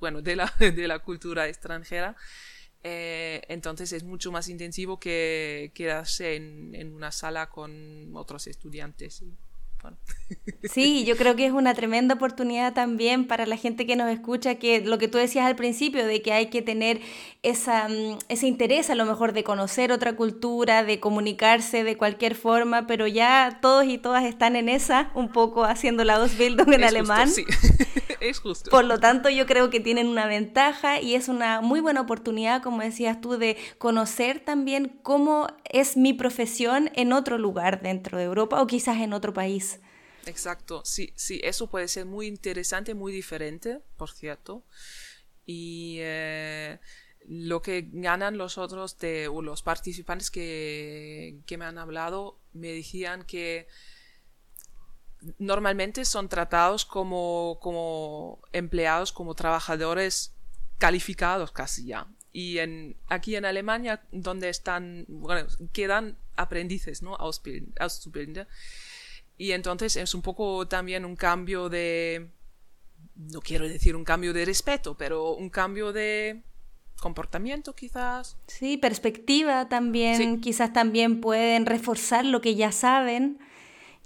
bueno, 0.00 0.22
de, 0.22 0.34
la, 0.34 0.50
de 0.58 0.88
la 0.88 1.00
cultura 1.00 1.46
extranjera. 1.46 2.16
Eh, 2.82 3.42
entonces 3.48 3.92
es 3.92 4.02
mucho 4.02 4.32
más 4.32 4.48
intensivo 4.48 4.98
que 4.98 5.70
quedarse 5.74 6.36
en, 6.36 6.74
en 6.74 6.94
una 6.94 7.12
sala 7.12 7.50
con 7.50 8.16
otros 8.16 8.46
estudiantes. 8.46 9.16
Sí, 9.16 9.36
yo 11.04 11.16
creo 11.16 11.36
que 11.36 11.46
es 11.46 11.52
una 11.52 11.74
tremenda 11.74 12.14
oportunidad 12.14 12.74
también 12.74 13.26
para 13.26 13.46
la 13.46 13.56
gente 13.56 13.86
que 13.86 13.96
nos 13.96 14.10
escucha, 14.10 14.56
que 14.56 14.80
lo 14.80 14.98
que 14.98 15.08
tú 15.08 15.18
decías 15.18 15.46
al 15.46 15.56
principio, 15.56 16.06
de 16.06 16.20
que 16.22 16.32
hay 16.32 16.46
que 16.46 16.62
tener 16.62 17.00
esa, 17.42 17.88
mm, 17.88 18.18
ese 18.28 18.46
interés 18.46 18.90
a 18.90 18.94
lo 18.94 19.06
mejor 19.06 19.32
de 19.32 19.44
conocer 19.44 19.92
otra 19.92 20.16
cultura, 20.16 20.84
de 20.84 21.00
comunicarse 21.00 21.84
de 21.84 21.96
cualquier 21.96 22.34
forma, 22.34 22.86
pero 22.86 23.06
ya 23.06 23.58
todos 23.62 23.86
y 23.86 23.98
todas 23.98 24.24
están 24.24 24.56
en 24.56 24.68
esa, 24.68 25.10
un 25.14 25.30
poco 25.30 25.64
haciendo 25.64 26.04
la 26.04 26.16
Ausbildung 26.16 26.72
en 26.72 26.84
alemán. 26.84 27.28
sí. 27.28 27.44
es 28.20 28.38
justo. 28.38 28.70
Por 28.70 28.84
lo 28.84 28.98
tanto, 28.98 29.28
yo 29.28 29.46
creo 29.46 29.70
que 29.70 29.80
tienen 29.80 30.08
una 30.08 30.26
ventaja 30.26 31.00
y 31.00 31.14
es 31.14 31.28
una 31.28 31.60
muy 31.60 31.80
buena 31.80 32.00
oportunidad, 32.00 32.62
como 32.62 32.82
decías 32.82 33.20
tú, 33.20 33.38
de 33.38 33.56
conocer 33.78 34.40
también 34.40 34.98
cómo 35.02 35.48
es 35.64 35.96
mi 35.96 36.12
profesión 36.12 36.90
en 36.94 37.12
otro 37.12 37.38
lugar 37.38 37.82
dentro 37.82 38.18
de 38.18 38.24
Europa 38.24 38.60
o 38.60 38.66
quizás 38.66 38.98
en 38.98 39.12
otro 39.12 39.32
país. 39.32 39.80
Exacto, 40.26 40.82
sí, 40.84 41.12
sí, 41.16 41.40
eso 41.42 41.68
puede 41.68 41.88
ser 41.88 42.04
muy 42.04 42.26
interesante, 42.26 42.94
muy 42.94 43.12
diferente, 43.12 43.80
por 43.96 44.10
cierto. 44.10 44.62
Y 45.46 45.96
eh, 46.00 46.78
lo 47.26 47.62
que 47.62 47.88
ganan 47.90 48.36
los 48.36 48.58
otros 48.58 48.98
de 48.98 49.30
los 49.42 49.62
participantes 49.62 50.30
que, 50.30 51.38
que 51.46 51.56
me 51.56 51.64
han 51.64 51.78
hablado 51.78 52.38
me 52.52 52.68
decían 52.68 53.22
que 53.22 53.68
normalmente 55.38 56.04
son 56.04 56.28
tratados 56.28 56.84
como, 56.84 57.58
como 57.60 58.40
empleados, 58.52 59.12
como 59.12 59.34
trabajadores 59.34 60.34
calificados 60.78 61.52
casi 61.52 61.86
ya. 61.86 62.06
Y 62.32 62.58
en, 62.58 62.96
aquí 63.08 63.36
en 63.36 63.44
Alemania, 63.44 64.02
donde 64.12 64.48
están, 64.48 65.06
bueno, 65.08 65.48
quedan 65.72 66.18
aprendices, 66.36 67.02
¿no? 67.02 67.16
Auszubildende. 67.16 68.46
Y 69.36 69.52
entonces 69.52 69.96
es 69.96 70.14
un 70.14 70.22
poco 70.22 70.66
también 70.68 71.04
un 71.04 71.16
cambio 71.16 71.68
de, 71.68 72.30
no 73.16 73.40
quiero 73.40 73.68
decir 73.68 73.96
un 73.96 74.04
cambio 74.04 74.32
de 74.32 74.44
respeto, 74.44 74.96
pero 74.96 75.34
un 75.34 75.50
cambio 75.50 75.92
de 75.92 76.42
comportamiento 77.00 77.74
quizás. 77.74 78.36
Sí, 78.46 78.76
perspectiva 78.76 79.68
también, 79.68 80.40
quizás 80.40 80.72
también 80.72 81.20
pueden 81.20 81.66
reforzar 81.66 82.24
lo 82.24 82.40
que 82.40 82.54
ya 82.54 82.72
saben. 82.72 83.38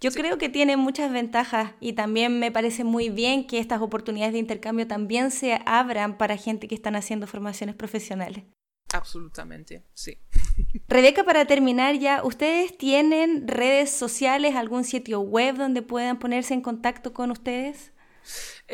Yo 0.02 0.10
creo 0.10 0.36
que 0.36 0.48
tiene 0.48 0.76
muchas 0.76 1.12
ventajas 1.12 1.74
y 1.78 1.92
también 1.92 2.40
me 2.40 2.50
parece 2.50 2.82
muy 2.82 3.08
bien 3.08 3.46
que 3.46 3.60
estas 3.60 3.80
oportunidades 3.80 4.32
de 4.32 4.40
intercambio 4.40 4.88
también 4.88 5.30
se 5.30 5.60
abran 5.64 6.18
para 6.18 6.36
gente 6.36 6.66
que 6.66 6.74
están 6.74 6.96
haciendo 6.96 7.28
formaciones 7.28 7.76
profesionales. 7.76 8.42
Absolutamente, 8.92 9.86
sí. 9.94 10.18
Rebeca, 10.88 11.22
para 11.22 11.44
terminar 11.44 12.00
ya, 12.00 12.24
¿ustedes 12.24 12.76
tienen 12.76 13.46
redes 13.46 13.92
sociales, 13.92 14.56
algún 14.56 14.82
sitio 14.82 15.20
web 15.20 15.56
donde 15.56 15.82
puedan 15.82 16.18
ponerse 16.18 16.52
en 16.52 16.62
contacto 16.62 17.12
con 17.12 17.30
ustedes? 17.30 17.92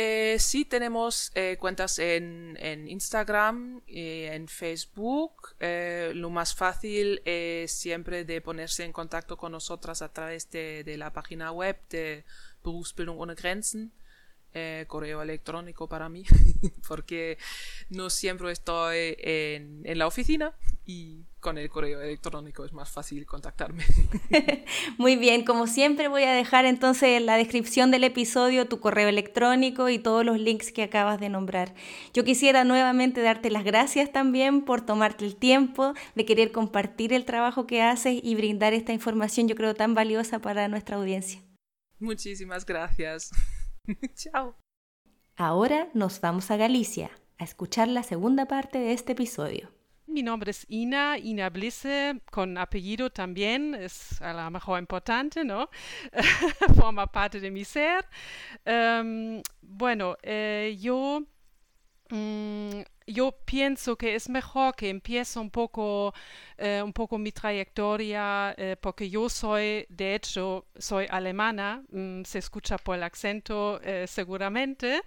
Eh, 0.00 0.36
sí, 0.38 0.64
tenemos 0.64 1.32
eh, 1.34 1.56
cuentas 1.58 1.98
en, 1.98 2.56
Instagram, 2.86 3.82
en 3.88 4.46
Facebook. 4.46 5.56
Eh, 5.58 6.12
lo 6.14 6.30
más 6.30 6.54
fácil 6.54 7.20
es 7.24 7.72
siempre 7.72 8.24
de 8.24 8.40
ponerse 8.40 8.84
en 8.84 8.92
contacto 8.92 9.36
con 9.36 9.50
nosotras 9.50 10.00
a 10.00 10.12
través 10.12 10.48
de, 10.52 10.84
de 10.84 10.96
la 10.98 11.12
página 11.12 11.50
web 11.50 11.80
de 11.90 12.24
Berufsbildung 12.62 13.18
ohne 13.18 13.34
Grenzen. 13.34 13.90
Eh, 14.60 14.86
correo 14.88 15.22
electrónico 15.22 15.88
para 15.88 16.08
mí, 16.08 16.24
porque 16.88 17.38
no 17.90 18.10
siempre 18.10 18.50
estoy 18.50 19.14
en, 19.18 19.82
en, 19.84 19.98
la 19.98 20.08
oficina 20.08 20.52
y 20.84 21.22
con 21.38 21.58
el 21.58 21.68
correo 21.68 22.00
electrónico 22.00 22.64
es 22.64 22.72
más 22.72 22.90
fácil 22.90 23.24
contactarme. 23.24 23.84
Muy 24.98 25.14
bien, 25.14 25.44
como 25.44 25.68
siempre 25.68 26.08
voy 26.08 26.24
a 26.24 26.32
dejar 26.32 26.64
entonces 26.64 27.10
en 27.10 27.26
la 27.26 27.36
descripción 27.36 27.92
del 27.92 28.02
episodio 28.02 28.66
tu 28.66 28.80
correo 28.80 29.08
electrónico 29.08 29.88
y 29.90 30.00
todos 30.00 30.24
los 30.24 30.40
links 30.40 30.72
que 30.72 30.82
acabas 30.82 31.20
de 31.20 31.28
nombrar. 31.28 31.72
Yo 32.12 32.24
quisiera 32.24 32.64
nuevamente 32.64 33.20
darte 33.20 33.50
las 33.50 33.62
gracias 33.62 34.10
también 34.10 34.64
por 34.64 34.84
tomarte 34.84 35.24
el 35.24 35.36
tiempo 35.36 35.94
de 36.16 36.24
querer 36.24 36.50
compartir 36.50 37.12
el 37.12 37.24
trabajo 37.24 37.66
que 37.68 37.82
haces 37.82 38.18
y 38.22 38.34
brindar 38.34 38.74
esta 38.74 38.92
información 38.92 39.46
yo 39.46 39.54
creo 39.54 39.74
tan 39.74 39.94
valiosa 39.94 40.40
para 40.40 40.66
nuestra 40.66 40.96
audiencia. 40.96 41.40
Muchísimas 42.00 42.66
gracias. 42.66 43.30
Chao. 44.14 44.56
Ahora 45.36 45.88
nos 45.94 46.20
vamos 46.20 46.50
a 46.50 46.56
Galicia 46.56 47.10
a 47.38 47.44
escuchar 47.44 47.88
la 47.88 48.02
segunda 48.02 48.46
parte 48.46 48.78
de 48.78 48.92
este 48.92 49.12
episodio. 49.12 49.70
Mi 50.06 50.22
nombre 50.22 50.50
es 50.50 50.64
Ina, 50.68 51.18
Ina 51.18 51.50
Blisse, 51.50 52.20
con 52.30 52.56
apellido 52.56 53.10
también, 53.10 53.74
es 53.74 54.20
a 54.22 54.32
lo 54.32 54.50
mejor 54.50 54.78
importante, 54.78 55.44
¿no? 55.44 55.68
Forma 56.76 57.06
parte 57.06 57.40
de 57.40 57.50
mi 57.50 57.64
ser. 57.64 58.06
Um, 58.64 59.42
bueno, 59.60 60.16
eh, 60.22 60.76
yo 60.80 61.22
Mm, 62.10 62.80
yo 63.08 63.32
pienso 63.44 63.96
que 63.96 64.14
es 64.14 64.28
mejor 64.28 64.74
que 64.74 64.90
empiece 64.90 65.38
un 65.38 65.50
poco, 65.50 66.14
eh, 66.56 66.82
un 66.84 66.92
poco 66.92 67.18
mi 67.18 67.32
trayectoria, 67.32 68.54
eh, 68.56 68.76
porque 68.80 69.08
yo 69.10 69.28
soy, 69.28 69.86
de 69.88 70.14
hecho, 70.14 70.66
soy 70.76 71.06
alemana, 71.10 71.82
mm, 71.90 72.22
se 72.24 72.38
escucha 72.38 72.78
por 72.78 72.96
el 72.96 73.02
acento 73.02 73.80
eh, 73.82 74.06
seguramente, 74.06 75.02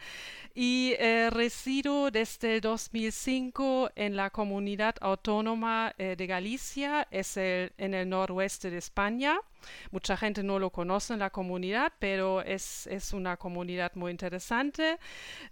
y 0.53 0.95
resido 1.29 2.11
desde 2.11 2.59
2005 2.59 3.91
en 3.95 4.15
la 4.15 4.29
comunidad 4.29 4.95
autónoma 4.99 5.93
de 5.97 6.27
Galicia, 6.27 7.07
es 7.09 7.37
en 7.37 7.93
el 7.93 8.09
noroeste 8.09 8.69
de 8.69 8.77
España. 8.77 9.39
Mucha 9.91 10.17
gente 10.17 10.43
no 10.43 10.59
lo 10.59 10.69
conoce 10.71 11.13
en 11.13 11.19
la 11.19 11.29
comunidad, 11.29 11.93
pero 11.99 12.41
es, 12.41 12.87
es 12.87 13.13
una 13.13 13.37
comunidad 13.37 13.93
muy 13.95 14.11
interesante. 14.11 14.97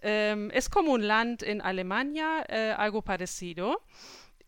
Em, 0.01 0.49
es 0.53 0.69
como 0.69 0.93
un 0.93 1.07
land 1.07 1.43
en 1.43 1.61
Alemania, 1.61 2.38
eh, 2.38 2.38
algo 2.77 3.01
parecido. 3.01 3.81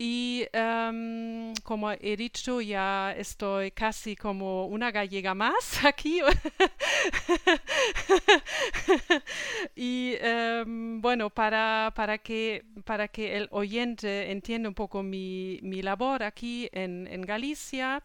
Y 0.04 0.48
um, 0.56 1.54
como 1.62 1.92
he 1.92 2.18
dicho, 2.18 2.60
ya 2.60 3.14
estoy 3.16 3.70
casi 3.70 4.16
como 4.16 4.66
una 4.66 4.90
gallega 4.90 5.36
más 5.36 5.82
aquí. 5.86 6.22
y 9.76 10.16
um, 10.16 11.02
bueno, 11.02 11.30
para, 11.30 11.94
para, 11.96 12.18
que, 12.18 12.66
para 12.84 13.10
que 13.10 13.38
el 13.38 13.48
oyente 13.52 14.32
entienda 14.32 14.70
un 14.70 14.74
poco 14.74 15.04
mi, 15.04 15.60
mi 15.62 15.84
labor 15.84 16.24
aquí 16.24 16.68
en, 16.72 17.06
en 17.06 17.22
Galicia, 17.22 18.02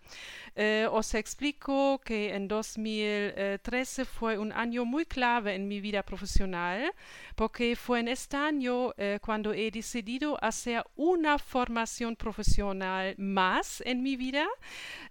eh, 0.54 0.87
os 0.92 1.14
explico 1.14 2.02
que 2.04 2.35
en 2.35 2.46
2013 2.46 4.04
fue 4.04 4.37
un 4.37 4.52
año 4.52 4.85
muy 4.85 5.06
clave 5.06 5.54
en 5.54 5.66
mi 5.66 5.80
vida 5.80 6.02
profesional, 6.02 6.92
porque 7.37 7.74
fue 7.74 8.00
en 8.00 8.09
este 8.09 8.37
año 8.37 8.92
eh, 8.98 9.18
cuando 9.22 9.54
he 9.54 9.70
decidido 9.70 10.37
hacer 10.42 10.85
una 10.96 11.38
formación 11.38 11.86
profesional 12.16 13.14
más 13.18 13.83
en 13.87 14.03
mi 14.03 14.16
vida, 14.16 14.46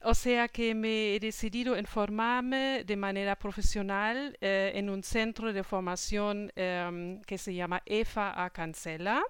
o 0.02 0.14
sea 0.14 0.48
que 0.48 0.76
me 0.76 1.16
he 1.16 1.20
decidido 1.20 1.76
en 1.76 1.86
formarme 1.86 2.84
de 2.86 2.96
manera 2.96 3.36
profesional 3.36 4.38
eh, 4.42 4.72
en 4.76 4.90
un 4.90 5.02
centro 5.04 5.54
de 5.54 5.64
formación 5.64 6.52
em, 6.56 7.22
que 7.22 7.38
se 7.38 7.54
llama 7.54 7.82
EFA 7.86 8.44
a 8.44 8.50
Cancela, 8.50 9.24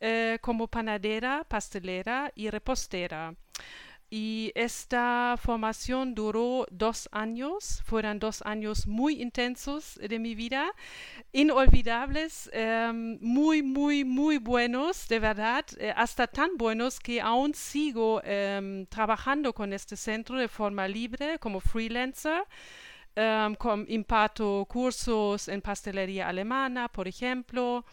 eh, 0.00 0.38
como 0.40 0.68
panadera, 0.68 1.44
pastelera 1.48 2.32
y 2.34 2.48
repostera 2.50 3.34
y 4.10 4.52
esta 4.54 5.36
formación 5.38 6.14
duró 6.14 6.66
dos 6.70 7.08
años, 7.12 7.82
fueron 7.84 8.18
dos 8.18 8.42
años 8.42 8.86
muy 8.86 9.20
intensos 9.20 9.98
de 10.00 10.18
mi 10.18 10.34
vida, 10.34 10.70
inolvidables, 11.32 12.48
em, 12.52 13.18
muy, 13.20 13.62
muy, 13.62 14.04
muy 14.04 14.38
buenos, 14.38 15.08
de 15.08 15.18
verdad, 15.18 15.64
eh, 15.78 15.92
hasta 15.94 16.26
tan 16.26 16.56
buenos 16.56 17.00
que 17.00 17.20
aún 17.20 17.52
sigo 17.54 18.22
em, 18.24 18.86
trabajando 18.86 19.52
con 19.52 19.72
este 19.72 19.96
centro 19.96 20.38
de 20.38 20.48
forma 20.48 20.88
libre 20.88 21.38
como 21.38 21.60
freelancer. 21.60 22.44
Um, 23.16 23.84
imparto 23.88 24.64
cursos 24.68 25.48
en 25.48 25.60
pastelería 25.60 26.28
alemana, 26.28 26.88
por 26.88 27.08
ejemplo. 27.08 27.84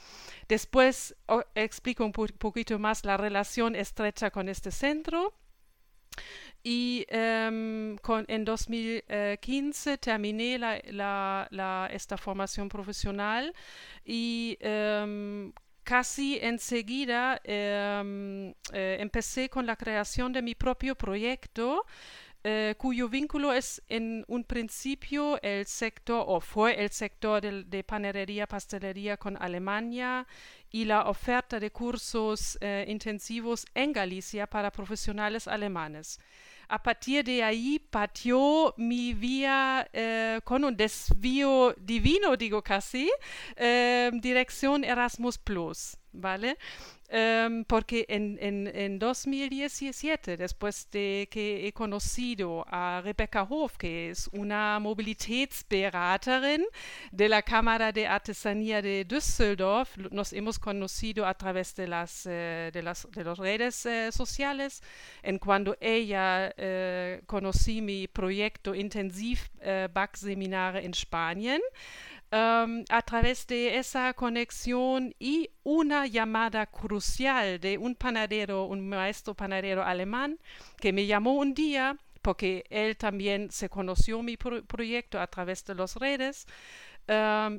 Después 0.47 1.15
explico 1.56 2.06
un 2.06 2.12
poquito 2.12 2.78
más 2.78 3.04
la 3.04 3.17
relación 3.17 3.75
estrecha 3.75 4.30
con 4.30 4.49
este 4.49 4.69
centro. 4.69 5.34
Y 6.63 7.06
em, 7.10 7.95
en 8.28 8.45
2015 8.45 9.97
terminé 9.99 10.58
la, 10.58 11.89
esta 11.91 12.17
formación 12.17 12.69
profesional 12.69 13.54
y 14.04 14.58
em, 14.60 15.54
casi 15.84 16.39
enseguida 16.41 17.39
em, 17.43 18.49
eh, 18.73 18.97
empecé 18.99 19.49
con 19.49 19.65
la 19.67 19.75
creación 19.75 20.34
de 20.34 20.41
mi 20.41 20.56
propio 20.56 20.95
proyecto. 20.95 21.86
Eh, 22.47 22.75
cuyo 22.77 23.10
vínculo 23.10 23.51
es 23.53 23.81
en 23.89 24.23
un 24.27 24.43
principio 24.43 25.41
el 25.41 25.65
sector, 25.65 26.23
o 26.27 26.39
fue 26.39 26.79
el 26.79 26.91
sector 26.91 27.41
de, 27.41 27.63
de 27.63 27.84
panadería, 27.84 28.45
pastelería 28.45 29.17
con 29.17 29.36
Alemania 29.41 30.27
y 30.69 30.86
la 30.86 31.10
oferta 31.10 31.60
de 31.60 31.71
cursos 31.71 32.55
eh, 32.62 32.86
intensivos 32.88 33.65
en 33.73 33.91
Galicia 33.91 34.45
para 34.45 34.71
profesionales 34.71 35.47
alemanes. 35.47 36.19
A 36.67 36.84
partir 36.84 37.23
de 37.23 37.41
ahí 37.41 37.79
partió 37.79 38.75
mi 38.77 39.15
vía 39.15 39.89
eh, 39.91 40.39
con 40.43 40.63
un 40.63 40.77
desvío 40.77 41.73
divino, 41.79 42.38
digo 42.38 42.62
casi, 42.62 43.10
dirección 44.21 44.84
Erasmus 44.84 45.39
¿vale? 46.15 46.58
Um, 47.08 47.63
porque 47.65 48.04
en, 48.10 48.39
en, 48.41 48.67
en, 48.73 48.97
2017, 48.97 50.38
después 50.38 50.89
de 50.89 51.28
que 51.30 51.67
he 51.67 51.71
conocido 51.71 52.65
a 52.67 52.99
Rebecca 53.04 53.43
Hof, 53.43 53.78
que 53.78 54.10
es 54.10 54.28
una 54.34 54.80
Mobilitätsberaterin 54.80 56.65
de 57.12 57.30
la 57.30 57.43
Cámara 57.43 57.91
de 57.91 58.08
Artesanía 58.08 58.82
de 58.82 59.06
Düsseldorf, 59.06 59.95
nos 60.10 60.34
hemos 60.34 60.58
conocido 60.58 61.28
a 61.28 61.36
través 61.36 61.75
de 61.75 61.88
las, 61.88 62.25
eh, 62.25 62.71
de 62.73 62.82
las 62.82 63.08
de 63.12 63.23
las 63.23 63.38
redes 63.38 63.86
eh, 63.86 64.12
sociales. 64.12 64.82
En 65.23 65.39
cuando 65.39 65.75
ella 65.80 66.54
eh, 66.58 67.21
conocí 67.25 67.82
mi 67.82 68.08
proyecto 68.08 68.73
Intensiv 68.75 69.39
eh, 69.62 69.88
Back 69.91 70.15
Seminar 70.15 70.78
en 70.78 70.93
Spanien. 70.93 71.62
A 72.38 73.02
través 73.06 73.48
de 73.48 73.78
esa 73.78 74.13
conexión 74.13 75.15
y 75.19 75.52
una 75.63 76.06
llamada 76.06 76.65
crucial 76.65 77.62
de 77.62 77.78
un 77.78 77.95
panadero, 77.95 78.65
un 78.65 78.89
maestro 78.89 79.34
panadero 79.34 79.84
alemán, 79.86 80.38
que 80.78 80.91
me 80.91 81.06
llamó 81.06 81.36
un 81.36 81.54
día 81.54 81.98
porque 82.21 82.65
él 82.69 82.98
también 82.98 83.52
se 83.52 83.69
conoció 83.69 84.21
mi 84.21 84.36
proyecto 84.36 85.21
a 85.21 85.28
través 85.28 85.63
de 85.63 85.76
las 85.76 85.95
redes 85.95 86.45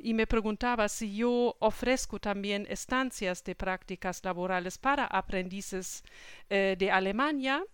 y 0.03 0.13
me 0.13 0.27
preguntaba 0.27 0.89
si 0.89 1.17
yo 1.17 1.57
ofrezco 1.61 2.19
también 2.19 2.67
estancias 2.69 3.45
de 3.45 3.55
prácticas 3.55 4.25
laborales 4.25 4.77
para 4.77 5.07
aprendices 5.07 6.03
eh, 6.51 6.75
de 6.79 6.91
Alemania 6.91 7.65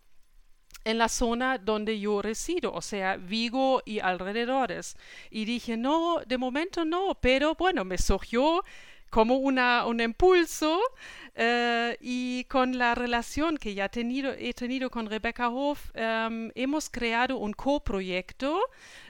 en 0.84 0.98
la 0.98 1.08
zona 1.08 1.58
donde 1.58 1.98
yo 1.98 2.22
resido, 2.22 2.72
o 2.72 2.82
sea, 2.82 3.16
Vigo 3.16 3.82
y 3.84 4.00
alrededores. 4.00 4.96
Y 5.30 5.44
dije, 5.44 5.76
no, 5.76 6.20
de 6.26 6.38
momento 6.38 6.84
no, 6.84 7.16
pero 7.20 7.54
bueno, 7.54 7.84
me 7.84 7.98
surgió 7.98 8.64
como 9.10 9.36
una, 9.36 9.84
un 9.86 10.00
impulso 10.00 10.80
eh, 11.34 11.98
y 12.00 12.44
con 12.44 12.78
la 12.78 12.94
relación 12.94 13.58
que 13.58 13.74
ya 13.74 13.88
tenido, 13.90 14.32
he 14.32 14.54
tenido 14.54 14.88
con 14.90 15.06
Rebecca 15.06 15.50
Hof, 15.50 15.90
em, 15.94 16.50
hemos 16.54 16.88
creado 16.88 17.36
un 17.36 17.52
coproyecto 17.52 18.58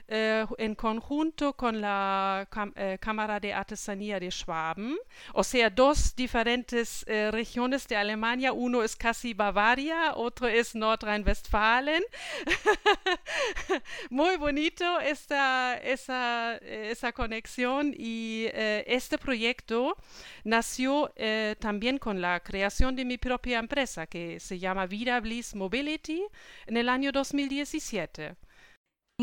eh, 0.07 0.45
en 0.57 0.75
conjunto 0.75 1.53
con 1.53 1.79
la 1.79 2.47
eh, 2.75 2.97
Cámara 2.99 3.39
de 3.39 3.53
Artesanía 3.53 4.19
de 4.19 4.29
Schwaben, 4.29 4.97
o 5.33 5.43
sea, 5.43 5.69
dos 5.69 6.13
diferentes 6.15 7.05
eh, 7.07 7.31
regiones 7.31 7.87
de 7.87 7.95
Alemania, 7.95 8.51
uno 8.51 8.83
es 8.83 8.95
casi 8.97 9.33
Bavaria, 9.33 10.13
otro 10.15 10.47
es 10.47 10.75
Nordrhein-Westfalen. 10.75 12.03
Muy 14.09 14.35
bonito 14.35 14.99
esta, 14.99 15.77
esa, 15.77 16.57
esa 16.57 17.13
conexión 17.13 17.93
y 17.97 18.47
este 18.53 19.17
proyecto 19.17 19.95
nació 20.43 21.13
también 21.59 21.97
con 21.97 22.21
la 22.21 22.39
creación 22.41 22.95
de 22.95 23.05
mi 23.05 23.17
propia 23.17 23.59
empresa 23.59 24.07
que 24.07 24.39
se 24.39 24.59
llama 24.59 24.85
Vida 24.85 25.19
Bliss 25.19 25.55
Mobility 25.55 26.23
en 26.67 26.77
el 26.77 26.89
año 26.89 27.11
2017. 27.11 28.35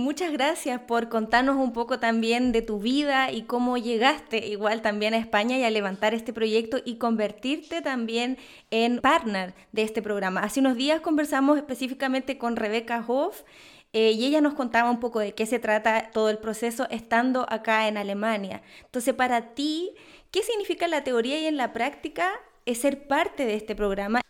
Muchas 0.01 0.33
gracias 0.33 0.81
por 0.81 1.11
contarnos 1.11 1.57
un 1.57 1.75
poco 1.75 1.99
también 1.99 2.53
de 2.53 2.63
tu 2.63 2.79
vida 2.79 3.31
y 3.31 3.43
cómo 3.43 3.77
llegaste 3.77 4.47
igual 4.47 4.81
también 4.81 5.13
a 5.13 5.19
España 5.19 5.59
y 5.59 5.65
a 5.65 5.71
levantar 5.71 6.15
este 6.15 6.33
proyecto 6.33 6.79
y 6.83 6.97
convertirte 6.97 7.83
también 7.83 8.39
en 8.71 9.01
partner 9.01 9.53
de 9.73 9.83
este 9.83 10.01
programa. 10.01 10.41
Hace 10.41 10.61
unos 10.61 10.77
días 10.77 11.03
conversamos 11.03 11.59
específicamente 11.59 12.39
con 12.39 12.57
Rebeca 12.57 13.05
Hoff 13.07 13.43
eh, 13.93 14.13
y 14.13 14.25
ella 14.25 14.41
nos 14.41 14.55
contaba 14.55 14.91
un 14.91 15.01
poco 15.01 15.19
de 15.19 15.35
qué 15.35 15.45
se 15.45 15.59
trata 15.59 16.11
todo 16.13 16.31
el 16.31 16.39
proceso 16.39 16.87
estando 16.89 17.45
acá 17.51 17.87
en 17.87 17.99
Alemania. 17.99 18.63
Entonces, 18.87 19.13
para 19.13 19.53
ti, 19.53 19.91
¿qué 20.31 20.43
significa 20.43 20.89
la 20.89 21.05
teoría 21.05 21.39
y 21.39 21.45
en 21.45 21.59
la 21.59 21.75
práctica 21.75 22.31
es 22.65 22.79
ser 22.79 23.07
parte 23.07 23.45
de 23.45 23.55
este 23.55 23.77
programa? 23.77 24.23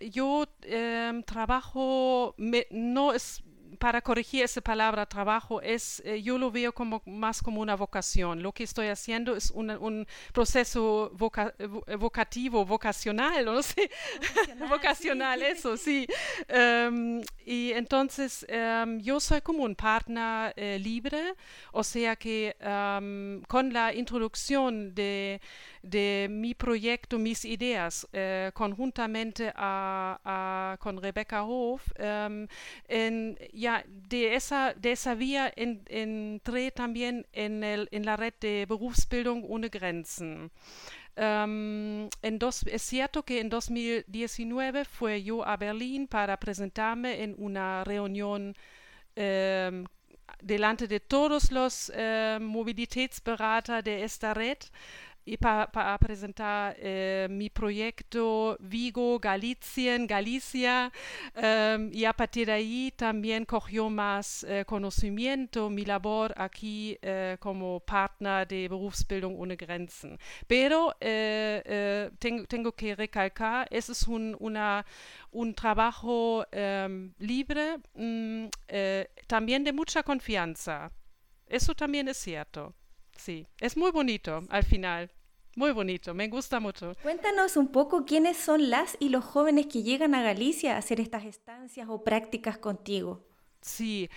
Yo 0.00 0.46
em, 0.62 1.22
trabajo, 1.22 2.34
no 2.70 3.12
es 3.12 3.44
para 3.82 4.00
corregir 4.00 4.44
esa 4.44 4.60
palabra 4.60 5.06
trabajo 5.06 5.60
es, 5.60 6.00
eh, 6.04 6.22
yo 6.22 6.38
lo 6.38 6.52
veo 6.52 6.72
como 6.72 7.02
más 7.04 7.42
como 7.42 7.60
una 7.60 7.74
vocación. 7.74 8.40
Lo 8.40 8.52
que 8.52 8.62
estoy 8.62 8.86
haciendo 8.86 9.34
es 9.34 9.50
un 9.50 10.06
proceso 10.32 11.10
vocativo, 11.98 12.64
vocacional, 12.64 13.44
no 13.44 13.60
sé, 13.60 13.90
vocacional, 14.68 15.42
eso, 15.54 15.76
sí. 15.76 16.06
Em, 16.46 17.22
y 17.44 17.72
entonces 17.72 18.46
em, 18.48 19.00
yo 19.00 19.18
soy 19.18 19.40
como 19.40 19.64
un 19.64 19.74
partner 19.74 20.52
eh, 20.54 20.78
libre, 20.78 21.34
o 21.72 21.82
sea 21.82 22.14
que 22.14 22.54
em, 22.60 23.42
con 23.48 23.72
la 23.72 23.92
introducción 23.92 24.94
de 24.94 25.40
de 25.82 26.28
mi 26.30 26.54
proyecto, 26.54 27.18
mis 27.18 27.44
ideas, 27.44 28.06
eh, 28.12 28.50
conjuntamente 28.54 29.52
a, 29.54 30.76
con 30.80 31.02
Rebecca 31.02 31.42
Hof, 31.44 31.82
en, 31.98 33.38
ya 33.52 33.84
de 33.86 34.34
esa, 34.34 34.74
de 34.74 34.92
esa 34.92 35.14
vía 35.14 35.52
entré 35.56 36.70
también 36.70 37.26
en, 37.32 37.64
el, 37.64 37.88
en 37.90 38.06
la 38.06 38.16
red 38.16 38.34
de 38.40 38.66
Berufsbildung 38.68 39.44
ohne 39.48 39.68
Grenzen. 39.68 40.50
En 41.16 42.38
dos, 42.38 42.64
es 42.66 42.82
cierto 42.82 43.22
que 43.22 43.40
en 43.40 43.48
2019 43.50 44.84
fue 44.84 45.22
yo 45.22 45.46
a 45.46 45.56
Berlín 45.56 46.06
para 46.06 46.38
presentarme 46.38 47.22
en 47.22 47.34
una 47.38 47.84
reunión 47.84 48.54
um, 49.16 49.84
delante 50.40 50.88
de 50.88 51.00
todos 51.00 51.52
los 51.52 51.90
uh, 51.90 52.40
Mobilitätsberater 52.40 53.84
de 53.84 54.04
esta 54.04 54.32
red 54.32 54.56
y 55.24 55.36
para 55.36 55.98
presentar 55.98 56.76
eh, 56.78 57.28
mi 57.30 57.48
proyecto 57.48 58.56
Vigo, 58.60 59.18
Galicien, 59.20 60.06
Galicia, 60.06 60.92
em, 61.34 61.90
y 61.92 62.04
a 62.04 62.12
partir 62.12 62.46
de 62.46 62.52
ahí 62.52 62.92
también 62.96 63.44
cogió 63.44 63.88
más 63.88 64.44
eh, 64.44 64.64
conocimiento 64.66 65.70
mi 65.70 65.84
labor 65.84 66.34
aquí 66.36 66.98
eh, 67.02 67.36
como 67.38 67.80
partner 67.80 68.46
de 68.48 68.68
Berufsbildung 68.68 69.38
ohne 69.40 69.56
Grenzen. 69.56 70.18
Pero 70.46 70.94
tengo, 72.18 72.46
tengo, 72.46 72.72
que 72.72 72.94
recalcar, 72.96 73.68
es 73.70 74.08
un, 74.08 74.36
un 75.30 75.54
trabajo 75.54 76.44
em, 76.50 77.12
libre, 77.18 77.78
mm, 77.94 78.46
también 79.26 79.64
de 79.64 79.72
mucha 79.72 80.02
confianza. 80.02 80.90
Eso 81.46 81.74
también 81.74 82.08
es 82.08 82.16
cierto. 82.16 82.74
Sí, 83.16 83.46
es 83.60 83.76
muy 83.76 83.90
bonito 83.90 84.42
al 84.48 84.64
final. 84.64 85.10
Muy 85.54 85.72
bonito, 85.72 86.14
me 86.14 86.28
gusta 86.28 86.60
mucho. 86.60 86.94
Cuéntanos 87.02 87.58
un 87.58 87.68
poco 87.68 88.06
quiénes 88.06 88.38
son 88.38 88.70
las 88.70 88.96
y 89.00 89.10
los 89.10 89.22
jóvenes 89.22 89.66
que 89.66 89.82
llegan 89.82 90.14
a 90.14 90.22
Galicia 90.22 90.74
a 90.74 90.78
hacer 90.78 90.98
estas 90.98 91.24
estancias 91.24 91.88
o 91.90 92.02
prácticas 92.02 92.56
contigo. 92.56 93.26
Sí, 93.62 94.10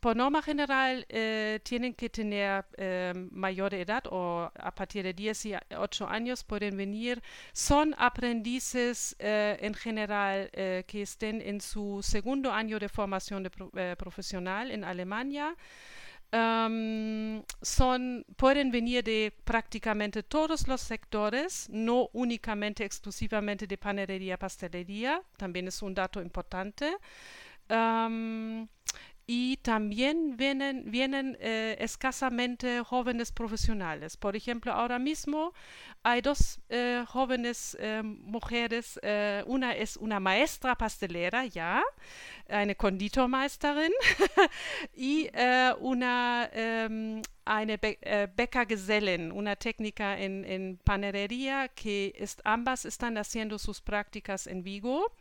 por 0.00 0.16
norma 0.16 0.42
general 0.42 1.06
eh, 1.08 1.60
tienen 1.62 1.94
que 1.94 2.10
tener 2.10 2.64
em, 2.76 3.28
mayor 3.30 3.72
edad 3.72 4.02
o 4.10 4.50
a 4.52 4.74
partir 4.74 5.04
de 5.04 5.14
18 5.14 6.08
años 6.08 6.42
pueden 6.42 6.76
venir. 6.76 7.22
Son 7.52 7.94
aprendices 7.96 9.14
eh, 9.20 9.56
en 9.60 9.74
general 9.74 10.50
eh, 10.52 10.82
que 10.88 11.02
estén 11.02 11.40
en 11.40 11.60
su 11.60 12.00
segundo 12.02 12.52
año 12.52 12.80
de 12.80 12.88
formación 12.88 13.44
de 13.44 13.96
profesional 13.96 14.72
en 14.72 14.82
Alemania. 14.82 15.56
Son, 16.32 18.24
pueden 18.36 18.70
venir 18.70 19.02
de 19.04 19.32
prácticamente 19.44 20.22
todos 20.22 20.68
los 20.68 20.80
sectores, 20.80 21.68
no 21.70 22.08
únicamente, 22.12 22.84
exclusivamente 22.84 23.66
de 23.66 23.78
panadería, 23.78 24.38
pastelería, 24.38 25.22
también 25.36 25.68
es 25.68 25.80
un 25.82 25.94
dato 25.94 26.20
importante. 26.20 26.96
Y 29.26 29.56
también 29.56 30.36
vienen, 30.36 30.88
vienen 30.90 31.36
eh, 31.40 31.76
escasamente 31.80 32.80
jóvenes 32.84 33.32
profesionales. 33.32 34.16
Por 34.16 34.36
ejemplo, 34.36 34.72
ahora 34.72 35.00
mismo 35.00 35.52
hay 36.04 36.20
dos 36.20 36.60
eh, 36.68 37.04
jóvenes 37.08 37.76
eh, 37.80 38.02
mujeres. 38.04 39.00
una 39.46 39.74
es 39.74 39.96
una 39.96 40.20
maestra 40.20 40.76
pastelera, 40.76 41.44
ya, 41.46 41.82
eine 42.48 42.76
Konditormeisterin, 42.76 43.92
y 44.94 45.28
una 45.80 46.48
ähm, 46.52 47.22
eine 47.44 47.78
Be 47.78 47.98
äh, 48.02 48.28
Bäckergesellin, 48.34 49.32
una 49.32 49.56
técnica 49.56 50.18
en, 50.18 50.44
en 50.44 50.78
panadería, 50.84 51.68
que 51.68 52.12
ambas 52.44 52.84
están 52.84 53.18
haciendo 53.18 53.58
sus 53.58 53.80
prácticas 53.80 54.46
en 54.46 54.62
Vigo. 54.62 55.12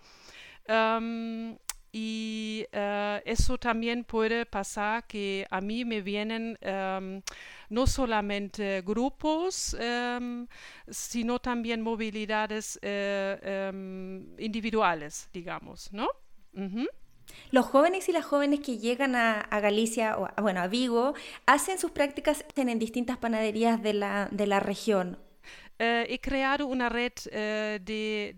Um, 0.68 1.58
y 1.98 2.68
uh, 2.74 3.22
eso 3.24 3.58
también 3.58 4.04
puede 4.04 4.46
pasar 4.46 5.08
que 5.08 5.48
a 5.50 5.62
mí 5.62 5.86
me 5.86 6.02
vienen 6.02 6.60
um, 6.62 7.22
no 7.70 7.88
solamente 7.88 8.82
grupos, 8.82 9.78
um, 9.80 10.46
sino 10.90 11.40
también 11.40 11.82
movilidades 11.82 12.78
uh, 12.84 13.72
individuales, 14.38 15.30
digamos, 15.32 15.90
¿no? 15.94 16.10
Los 17.52 17.66
jóvenes 17.66 18.10
y 18.10 18.12
las 18.12 18.26
jóvenes 18.26 18.60
que 18.60 18.78
llegan 18.78 19.16
a, 19.16 19.48
Galicia, 19.62 20.18
o 20.18 20.26
a, 20.26 20.42
bueno, 20.42 20.60
a 20.60 20.68
Vigo, 20.68 21.14
hacen 21.46 21.80
sus 21.80 21.92
prácticas 21.92 22.44
en 22.58 22.78
distintas 22.78 23.18
panaderías 23.20 23.82
de 23.82 23.94
la, 23.94 24.28
de 24.32 24.48
la 24.48 24.60
región. 24.60 25.18
Uh, 25.78 26.08
he 26.08 26.20
creado 26.22 26.68
una 26.68 26.88
red 26.88 27.12
uh, 27.28 27.84
de, 27.84 28.34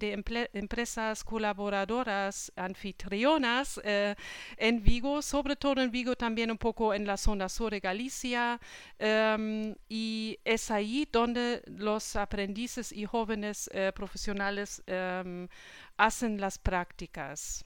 empresas 0.54 1.24
colaboradoras 1.24 2.52
anfitrionas 2.56 3.78
uh, 3.78 4.16
en 4.58 4.82
Vigo, 4.82 5.22
sobre 5.22 5.56
todo 5.56 5.80
en 5.82 5.92
Vigo, 5.92 6.16
también 6.16 6.50
un 6.50 6.58
poco 6.58 6.96
en 6.96 7.06
la 7.06 7.16
zona 7.16 7.48
sur 7.48 7.70
de 7.70 7.80
Galicia, 7.80 8.60
um, 9.00 9.76
y 9.88 10.40
es 10.44 10.72
ahí 10.72 11.08
donde 11.12 11.62
los 11.68 12.16
aprendices 12.16 12.92
y 12.92 13.06
jóvenes 13.06 13.70
profesionales 13.94 14.82
um, 14.88 15.48
hacen 15.96 16.42
las 16.42 16.58
prácticas. 16.58 17.64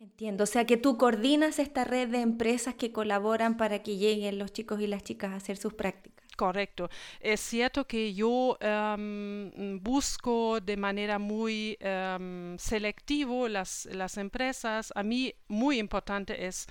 Entiendo, 0.00 0.44
o 0.44 0.46
sea 0.46 0.66
que 0.66 0.76
tú 0.76 0.98
coordinas 0.98 1.58
esta 1.58 1.84
red 1.84 2.08
de 2.08 2.20
empresas 2.20 2.74
que 2.74 2.92
colaboran 2.92 3.56
para 3.56 3.82
que 3.82 3.96
lleguen 3.96 4.38
los 4.38 4.52
chicos 4.52 4.80
y 4.80 4.86
las 4.86 5.02
chicas 5.02 5.32
a 5.32 5.36
hacer 5.36 5.56
sus 5.56 5.72
prácticas. 5.72 6.21
Correcto. 6.36 6.88
Es 7.20 7.40
cierto 7.40 7.86
que 7.86 8.14
yo 8.14 8.58
um, 8.60 9.78
busco 9.80 10.60
de 10.60 10.76
manera 10.76 11.18
muy 11.18 11.78
um, 11.80 12.56
selectivo 12.58 13.48
las, 13.48 13.86
las 13.92 14.16
empresas. 14.16 14.92
A 14.96 15.02
mí 15.02 15.34
muy 15.48 15.78
importante 15.78 16.46
es 16.46 16.66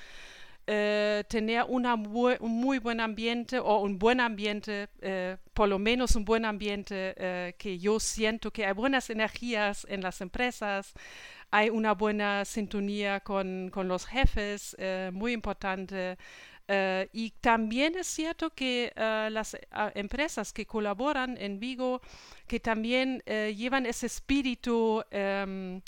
eh, 0.68 1.24
tener 1.28 1.66
un 1.68 1.84
muy 2.40 2.80
buen 2.80 3.00
ambiente 3.00 3.60
o 3.60 3.80
un 3.82 3.98
buen 3.98 4.20
ambiente, 4.20 4.90
eh, 5.02 5.38
por 5.54 5.68
lo 5.68 5.80
menos 5.80 6.16
un 6.16 6.24
buen 6.24 6.46
ambiente 6.46 7.14
eh, 7.18 7.56
que 7.58 7.80
yo 7.80 8.00
siento 8.00 8.52
que 8.52 8.66
hay 8.66 8.74
buenas 8.74 9.10
energías 9.10 9.86
en 9.90 10.02
las 10.02 10.22
empresas, 10.22 10.94
hay 11.50 11.70
una 11.70 11.94
buena 11.94 12.46
sintonía 12.46 13.20
con, 13.22 13.70
con 13.70 13.88
los 13.88 14.06
jefes, 14.06 14.78
muy 15.12 15.34
importante. 15.34 16.18
Uh, 16.72 17.06
y 17.12 17.32
también 17.42 17.98
es 17.98 18.08
cierto 18.08 18.52
que 18.52 18.94
uh, 18.96 19.30
las 19.30 19.56
uh, 19.56 19.58
empresas 19.94 20.54
que 20.54 20.66
colaboran 20.66 21.36
en 21.38 21.60
Vigo, 21.60 22.02
que 22.48 22.62
también 22.62 23.22
llevan 23.26 23.86
ese 23.86 24.06
espíritu 24.06 25.04
um, 25.12 25.82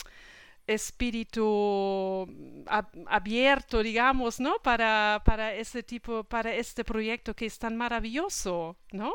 espíritu 0.68 2.28
ab 2.68 2.88
abierto, 3.08 3.84
digamos, 3.84 4.40
¿no? 4.40 4.56
Para, 4.64 5.22
para 5.26 5.54
ese 5.54 5.84
tipo, 5.84 6.24
para 6.24 6.54
este 6.54 6.84
proyecto 6.84 7.36
que 7.36 7.46
es 7.46 7.60
tan 7.60 7.76
maravilloso, 7.76 8.78
¿no? 8.92 9.14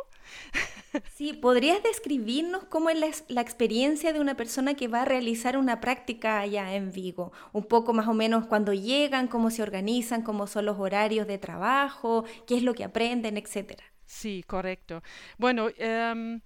Sí, 1.15 1.33
¿podrías 1.33 1.83
describirnos 1.83 2.65
cómo 2.65 2.91
es 2.91 2.99
la, 2.99 3.09
la, 3.29 3.41
experiencia 3.41 4.13
de 4.13 4.21
una 4.21 4.37
persona 4.37 4.75
que 4.75 4.89
va 4.89 5.03
a 5.03 5.05
realizar 5.05 5.57
una 5.57 5.81
práctica 5.81 6.41
allá 6.41 6.75
en 6.75 6.93
Vigo? 6.93 7.33
Un 7.53 7.65
poco 7.65 7.93
más 7.93 8.09
o 8.09 8.15
menos 8.15 8.47
cuando 8.47 8.73
llegan, 8.73 9.29
cómo 9.29 9.51
se 9.51 9.63
organizan, 9.63 10.23
cómo 10.23 10.47
son 10.47 10.67
los 10.67 10.79
horarios 10.79 11.27
de 11.27 11.39
trabajo, 11.39 12.25
qué 12.47 12.57
es 12.57 12.63
lo 12.63 12.75
que 12.75 12.85
aprenden, 12.85 13.37
etcétera. 13.37 13.85
Sí, 14.09 14.43
correcto. 14.47 15.03
Bueno, 15.37 15.67
um, 15.67 16.41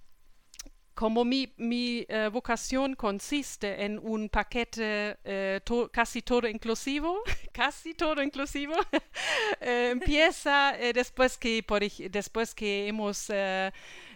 como 0.93 1.25
mi, 1.25 1.53
mi 1.57 2.05
uh, 2.09 2.29
vocación 2.29 2.95
consiste 2.95 3.83
en 3.83 3.99
un 3.99 4.29
paquete 4.29 5.17
uh, 5.25 5.59
to, 5.63 5.89
casi 5.91 6.21
todo 6.21 6.47
inclusivo, 6.47 7.21
casi 7.51 7.93
todo 7.93 8.21
inclusivo, 8.21 8.75
uh, 8.75 8.99
empieza 9.61 10.73
después, 10.93 11.37
que, 11.37 11.63
por, 11.63 11.81
después 12.09 12.53
que 12.53 12.87
hemos 12.87 13.29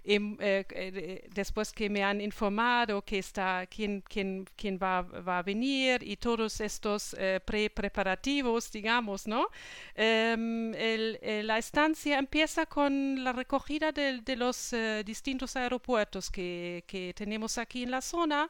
eh, 0.09 0.65
eh, 0.69 1.27
después 1.33 1.73
que 1.73 1.89
me 1.89 2.01
han 2.01 2.21
informado 2.21 3.01
que 3.01 3.19
está 3.19 3.67
quién, 3.67 4.01
quién, 4.07 4.45
quién 4.55 4.79
va, 4.81 5.01
va 5.01 5.39
a 5.39 5.43
venir 5.43 6.01
y 6.01 6.15
todos 6.15 6.61
estos 6.61 7.13
eh, 7.19 7.41
pre 7.43 7.69
preparativos, 7.69 8.71
digamos, 8.71 9.27
¿no? 9.27 9.49
Em, 9.95 10.73
el, 10.75 11.19
la 11.45 11.57
estancia 11.57 12.19
empieza 12.19 12.65
con 12.65 13.21
la 13.21 13.33
recogida 13.33 13.91
de, 13.91 14.35
los 14.37 14.73
distintos 15.05 15.57
aeropuertos 15.57 16.29
que, 16.31 16.85
que, 16.87 17.13
tenemos 17.13 17.57
aquí 17.57 17.83
en 17.83 17.91
la 17.91 18.01
zona. 18.01 18.49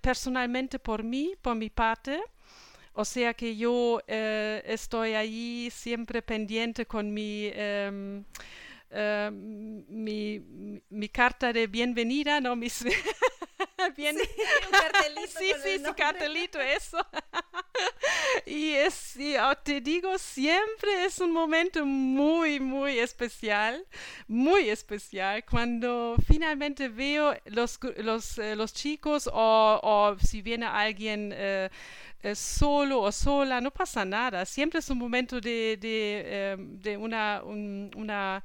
personalmente 0.00 0.78
por 0.78 1.02
mí, 1.02 1.34
por 1.42 1.54
mi 1.54 1.70
parte, 1.70 2.20
o 2.94 3.04
sea 3.04 3.34
que 3.34 3.56
yo 3.56 4.00
estoy 4.06 5.14
ahí 5.14 5.70
siempre 5.70 6.22
pendiente 6.22 6.86
con 6.86 7.12
mi 7.12 7.50
eh, 7.52 8.22
uh, 8.90 9.30
mi, 9.30 10.40
mi, 10.88 11.08
carta 11.08 11.52
de 11.52 11.66
bienvenida, 11.66 12.40
¿no? 12.40 12.56
Mis 12.56 12.84
Bien, 13.96 14.16
sí, 14.16 14.28
un 14.66 14.72
cartelito. 14.80 15.38
sí, 15.38 15.52
sí, 15.62 15.84
su 15.84 15.94
cartelito, 15.94 16.60
eso. 16.60 16.98
y 18.46 18.72
es, 18.72 19.16
y, 19.16 19.36
oh, 19.36 19.54
te 19.56 19.80
digo, 19.80 20.18
siempre 20.18 21.04
es 21.04 21.18
un 21.18 21.32
momento 21.32 21.84
muy, 21.84 22.60
muy 22.60 22.98
especial, 22.98 23.84
muy 24.28 24.68
especial, 24.68 25.44
cuando 25.44 26.16
finalmente 26.26 26.88
veo 26.88 27.34
los, 27.46 27.78
los, 27.98 28.38
eh, 28.38 28.54
los 28.56 28.72
chicos 28.72 29.28
o, 29.32 29.80
o, 29.82 30.16
si 30.18 30.42
viene 30.42 30.66
alguien 30.66 31.32
eh, 31.34 31.70
eh, 32.22 32.34
solo 32.34 33.00
o 33.00 33.12
sola, 33.12 33.60
no 33.60 33.70
pasa 33.70 34.04
nada. 34.04 34.44
Siempre 34.44 34.80
es 34.80 34.90
un 34.90 34.98
momento 34.98 35.40
de, 35.40 35.78
de, 35.80 36.22
eh, 36.26 36.56
de 36.58 36.96
una, 36.96 37.42
un, 37.44 37.90
una 37.96 38.44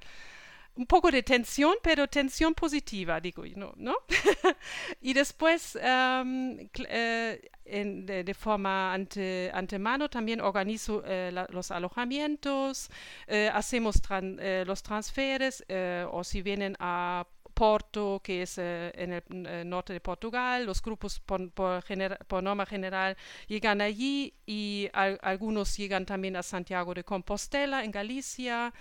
un 0.75 0.85
poco 0.85 1.09
de 1.11 1.23
tensión, 1.23 1.75
pero 1.81 2.07
tensión 2.07 2.53
positiva, 2.53 3.19
digo 3.21 3.45
yo, 3.45 3.55
¿no? 3.55 3.73
¿no? 3.77 3.95
y 5.01 5.13
después, 5.13 5.75
um, 5.75 6.57
eh, 6.89 7.49
en, 7.65 8.05
de, 8.05 8.23
de, 8.23 8.33
forma 8.33 8.93
ante, 8.93 9.49
antemano, 9.53 10.09
también 10.09 10.41
organizo 10.41 11.01
eh, 11.05 11.31
la, 11.33 11.47
los 11.49 11.71
alojamientos, 11.71 12.89
eh, 13.27 13.49
hacemos 13.53 14.01
tran, 14.01 14.37
eh, 14.39 14.63
los 14.67 14.83
transferes, 14.83 15.63
eh, 15.69 16.05
o 16.11 16.23
si 16.23 16.41
vienen 16.41 16.75
a 16.79 17.25
Porto, 17.55 18.21
que 18.23 18.43
es 18.43 18.57
en 18.57 19.13
el 19.13 19.69
norte 19.69 19.93
de 19.93 20.01
Portugal, 20.01 20.65
los 20.65 20.81
grupos 20.81 21.19
por, 21.19 21.49
por, 21.51 22.43
norma 22.43 22.65
general 22.65 23.15
llegan 23.47 23.81
allí 23.81 24.33
y 24.45 24.89
algunos 24.93 25.77
llegan 25.77 26.05
también 26.05 26.35
a 26.35 26.43
Santiago 26.43 26.93
de 26.93 27.03
Compostela, 27.03 27.83
en 27.83 27.91
Galicia. 27.91 28.73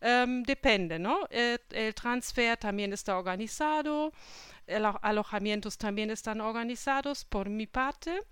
Em, 0.00 0.42
depende, 0.42 0.98
¿no? 0.98 1.28
el 1.30 1.94
transfer 1.94 2.56
también 2.56 2.92
está 2.92 3.16
organizado, 3.18 4.12
los 4.66 4.96
alojamientos 5.02 5.76
también 5.76 6.10
están 6.10 6.40
organizados 6.40 7.24
por 7.24 7.48
mi 7.50 7.66
parte. 7.66 8.22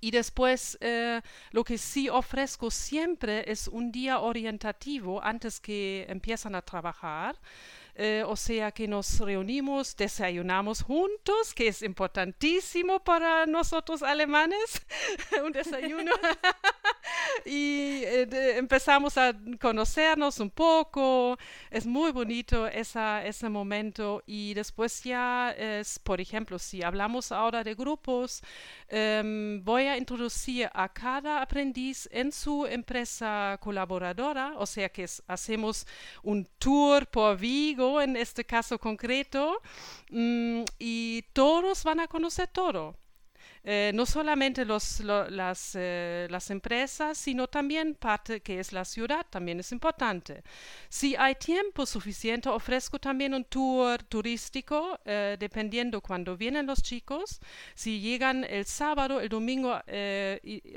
Y 0.00 0.10
después 0.10 0.78
eh, 0.80 1.20
lo 1.50 1.62
que 1.62 1.76
sí 1.76 2.08
ofrezco 2.08 2.70
siempre 2.70 3.44
es 3.50 3.68
un 3.68 3.92
día 3.92 4.20
orientativo 4.20 5.22
antes 5.22 5.60
que 5.60 6.06
empiezan 6.08 6.54
a 6.54 6.62
trabajar. 6.62 7.38
Eh, 8.02 8.24
o 8.26 8.34
sea 8.34 8.72
que 8.72 8.88
nos 8.88 9.20
reunimos, 9.20 9.94
desayunamos 9.94 10.80
juntos, 10.80 11.52
que 11.52 11.68
es 11.68 11.82
importantísimo 11.82 13.00
para 13.00 13.44
nosotros 13.44 14.02
alemanes, 14.02 14.80
un 15.44 15.52
desayuno. 15.52 16.10
y 17.44 18.00
eh, 18.04 18.56
empezamos 18.56 19.18
a 19.18 19.34
conocernos 19.60 20.40
un 20.40 20.48
poco, 20.48 21.36
es 21.70 21.84
muy 21.84 22.10
bonito 22.10 22.66
esa, 22.66 23.22
ese 23.26 23.50
momento. 23.50 24.22
Y 24.24 24.54
después 24.54 25.04
ya 25.04 25.50
es, 25.50 25.98
por 25.98 26.22
ejemplo, 26.22 26.58
si 26.58 26.82
hablamos 26.82 27.32
ahora 27.32 27.62
de 27.62 27.74
grupos, 27.74 28.40
em, 28.88 29.62
voy 29.62 29.82
a 29.82 29.98
introducir 29.98 30.70
a 30.72 30.88
cada 30.88 31.42
aprendiz 31.42 32.08
en 32.10 32.32
su 32.32 32.64
empresa 32.64 33.58
colaboradora, 33.60 34.54
o 34.56 34.64
sea 34.64 34.88
que 34.88 35.06
hacemos 35.26 35.86
un 36.22 36.48
tour 36.58 37.06
por 37.06 37.36
Vigo 37.36 37.89
en 37.98 38.14
este 38.14 38.44
caso 38.44 38.78
concreto 38.78 39.62
mm, 40.10 40.64
y 40.78 41.22
todos 41.32 41.82
van 41.84 42.00
a 42.00 42.06
conocer 42.06 42.48
todo. 42.48 42.94
Eh, 43.62 43.92
no 43.94 44.06
solamente 44.06 44.64
los, 44.64 45.00
las, 45.00 45.72
eh, 45.74 46.26
las, 46.30 46.50
empresas, 46.50 47.18
sino 47.18 47.46
también 47.46 47.94
parte 47.94 48.40
que 48.40 48.58
es 48.58 48.72
la 48.72 48.86
ciudad, 48.86 49.26
también 49.28 49.60
es 49.60 49.70
importante. 49.72 50.42
Si 50.88 51.14
hay 51.16 51.34
tiempo 51.34 51.84
suficiente, 51.84 52.48
ofrezco 52.48 52.98
también 52.98 53.34
un 53.34 53.44
tour 53.44 54.02
turístico, 54.04 54.98
eh, 55.04 55.36
dependiendo 55.38 56.00
cuando 56.00 56.36
vienen 56.38 56.66
los 56.66 56.82
chicos. 56.82 57.38
Si 57.74 58.00
llegan 58.00 58.44
el 58.44 58.64
sábado, 58.64 59.20
el 59.20 59.28
domingo, 59.28 59.78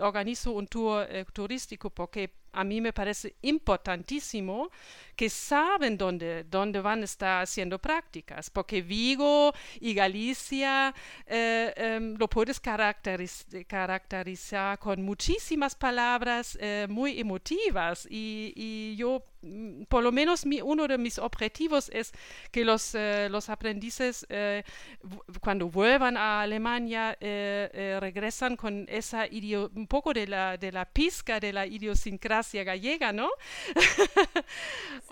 organizo 0.01 0.51
un 0.51 0.67
tour 0.67 1.07
turístico 1.33 1.89
porque 1.89 2.31
a 2.53 2.63
mí 2.63 2.81
me 2.81 2.93
parece 2.93 3.35
importantísimo 3.41 4.69
que 5.15 5.29
saben 5.29 5.97
dónde, 5.97 6.43
dónde 6.43 6.81
van 6.81 7.01
a 7.01 7.05
estar 7.05 7.43
haciendo 7.43 7.79
prácticas, 7.79 8.49
porque 8.49 8.81
Vigo 8.81 9.53
y 9.79 9.93
Galicia 9.93 10.93
eh, 11.27 11.73
em, 11.75 12.15
lo 12.17 12.27
puedes 12.27 12.59
caracterizar 12.59 14.79
con 14.79 15.01
muchísimas 15.01 15.75
palabras 15.75 16.57
eh, 16.59 16.87
muy 16.89 17.19
emotivas 17.19 18.07
y, 18.09 18.95
yo 18.95 19.23
por 19.89 20.03
lo 20.03 20.11
menos 20.11 20.45
uno 20.63 20.87
de 20.87 20.97
mis 20.97 21.19
objetivos 21.19 21.89
es 21.93 22.13
que 22.51 22.63
los, 22.63 22.95
eh, 22.95 23.27
los 23.29 23.49
aprendices 23.49 24.25
eh, 24.29 24.63
cuando 25.41 25.67
vuelvan 25.67 26.15
a 26.17 26.41
Alemania 26.41 27.17
eh, 27.19 27.97
regresan 27.99 28.55
con 28.55 28.85
esa 28.87 29.27
un 29.73 29.87
poco 29.87 30.13
de 30.13 30.27
la, 30.27 30.57
de 30.57 30.71
la 30.71 30.85
pizca 30.85 31.39
de 31.39 31.51
la 31.51 31.65
idiosincrasia 31.65 32.63
gallega, 32.63 33.11
¿no? 33.11 33.29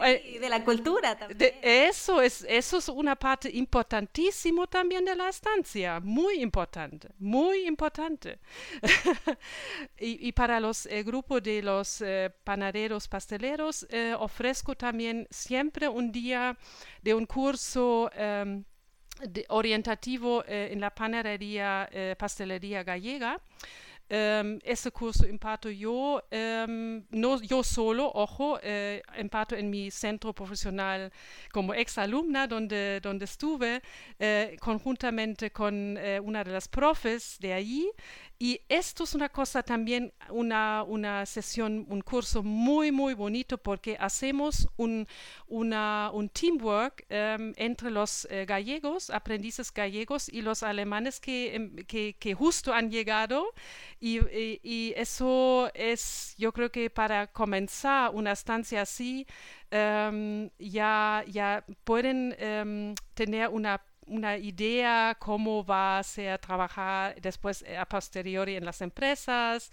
Sí, 0.01 0.39
de 0.39 0.49
la 0.49 0.63
cultura 0.63 1.15
también. 1.15 1.53
eso, 1.61 2.21
es, 2.21 2.43
eso 2.49 2.77
es 2.77 2.89
una 2.89 3.15
parte 3.15 3.49
importantísima 3.53 4.65
también 4.65 5.05
de 5.05 5.15
la 5.15 5.29
estancia, 5.29 5.99
muy 5.99 6.41
importante, 6.41 7.09
muy 7.19 7.67
importante. 7.67 8.39
y, 9.99 10.27
y, 10.27 10.31
para 10.31 10.59
los 10.59 10.87
grupos 11.05 11.43
de 11.43 11.61
los 11.61 12.03
panaderos 12.43 13.07
pasteleros, 13.07 13.85
ofrezco 14.21 14.75
también 14.75 15.27
siempre 15.29 15.87
un 15.87 16.11
día 16.11 16.57
de 17.01 17.13
un 17.13 17.25
curso 17.25 18.09
em, 18.13 18.63
orientativo 19.49 20.43
eh, 20.47 20.69
en 20.71 20.79
la 20.79 20.89
panadería, 20.89 21.89
eh, 21.91 22.15
pastelería 22.17 22.83
gallega. 22.83 23.39
Um, 24.11 24.59
ese 24.65 24.91
curso 24.91 25.25
imparto 25.25 25.69
yo, 25.69 26.21
um, 26.33 27.01
no 27.11 27.41
yo 27.41 27.63
solo, 27.63 28.11
ojo, 28.13 28.59
eh, 28.61 29.01
imparto 29.17 29.55
en 29.55 29.69
mi 29.69 29.89
centro 29.89 30.33
profesional 30.33 31.13
como 31.53 31.73
exalumna 31.73 32.45
donde, 32.45 32.99
donde 32.99 33.23
estuve 33.23 33.81
eh, 34.19 34.57
conjuntamente 34.59 35.51
con 35.51 35.97
eh, 35.97 36.19
una 36.19 36.43
de 36.43 36.51
las 36.51 36.67
profes 36.67 37.37
de 37.39 37.53
allí 37.53 37.89
y 38.41 38.59
esto 38.69 39.03
es 39.03 39.13
una 39.13 39.29
cosa 39.29 39.61
también, 39.61 40.11
una, 40.29 40.81
una 40.87 41.27
sesión, 41.27 41.85
un 41.89 42.01
curso 42.01 42.41
muy, 42.41 42.91
muy 42.91 43.13
bonito 43.13 43.59
porque 43.59 43.95
hacemos 43.99 44.67
un, 44.77 45.07
una, 45.47 46.09
un 46.11 46.27
teamwork 46.27 47.05
um, 47.11 47.53
entre 47.55 47.91
los 47.91 48.27
eh, 48.31 48.45
gallegos, 48.47 49.11
aprendices 49.11 49.71
gallegos 49.71 50.27
y 50.27 50.41
los 50.41 50.63
alemanes 50.63 51.19
que, 51.19 51.53
em, 51.53 51.75
que, 51.85 52.15
que 52.17 52.33
justo 52.33 52.73
han 52.73 52.89
llegado. 52.89 53.45
Y, 53.99 54.17
y, 54.35 54.59
y, 54.63 54.93
eso 54.97 55.69
es, 55.75 56.33
yo 56.39 56.51
creo 56.51 56.71
que 56.71 56.89
para 56.89 57.27
comenzar 57.27 58.09
una 58.11 58.31
estancia 58.31 58.81
así, 58.81 59.27
um, 59.71 60.49
ya, 60.57 61.23
ya 61.27 61.63
pueden 61.83 62.35
um, 62.41 62.95
tener 63.13 63.49
una 63.49 63.83
una 64.11 64.37
idea 64.37 65.15
cómo 65.19 65.65
va 65.65 65.99
a 65.99 66.03
ser 66.03 66.37
trabajar 66.39 67.19
después 67.21 67.63
eh, 67.63 67.77
a 67.77 67.85
posteriori 67.85 68.55
en 68.55 68.65
las 68.65 68.81
empresas. 68.81 69.69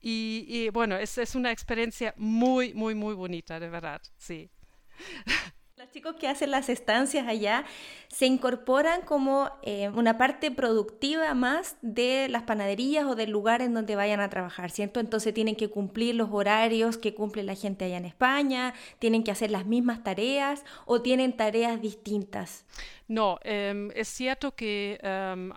Y, 0.00 0.70
bueno, 0.70 0.96
es, 0.96 1.18
es 1.18 1.34
una 1.34 1.52
experiencia 1.52 2.14
muy, 2.16 2.74
muy, 2.74 2.94
muy 2.94 3.14
bonita, 3.14 3.60
de 3.60 3.68
verdad, 3.68 4.00
sí. 4.16 4.50
Los 5.82 5.90
chicos 5.90 6.14
que 6.14 6.28
hacen 6.28 6.52
las 6.52 6.68
estancias 6.68 7.26
allá 7.26 7.64
se 8.06 8.26
incorporan 8.26 9.02
como 9.02 9.50
eh, 9.62 9.88
una 9.88 10.16
parte 10.16 10.52
productiva 10.52 11.34
más 11.34 11.76
de 11.82 12.28
las 12.28 12.44
panaderías 12.44 13.04
o 13.06 13.16
del 13.16 13.30
lugar 13.30 13.62
en 13.62 13.74
donde 13.74 13.96
vayan 13.96 14.20
a 14.20 14.30
trabajar, 14.30 14.70
¿cierto? 14.70 15.00
Entonces 15.00 15.34
tienen 15.34 15.56
que 15.56 15.70
cumplir 15.70 16.14
los 16.14 16.28
horarios 16.30 16.98
que 16.98 17.14
cumple 17.14 17.42
la 17.42 17.56
gente 17.56 17.84
allá 17.84 17.96
en 17.96 18.04
España, 18.04 18.74
tienen 19.00 19.24
que 19.24 19.32
hacer 19.32 19.50
las 19.50 19.66
mismas 19.66 20.04
tareas 20.04 20.62
o 20.86 21.02
tienen 21.02 21.36
tareas 21.36 21.80
distintas. 21.80 22.64
No, 23.12 23.38
em, 23.44 23.90
es 23.94 24.08
cierto 24.08 24.54
que 24.54 24.98
em, 25.02 25.52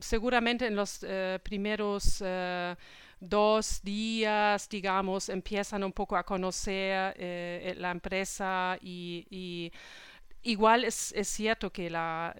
seguramente 0.00 0.66
en 0.66 0.76
los 0.76 1.02
eh, 1.02 1.38
primeros... 1.42 2.22
Eh, 2.24 2.76
dos 3.20 3.80
días, 3.82 4.68
digamos, 4.68 5.28
empiezan 5.28 5.82
un 5.82 5.92
poco 5.92 6.16
a 6.16 6.22
conocer 6.22 7.14
eh, 7.18 7.74
la 7.76 7.90
empresa 7.90 8.78
y, 8.80 9.72
igual 10.42 10.84
es, 10.84 11.12
cierto 11.24 11.72
que 11.72 11.90
la, 11.90 12.32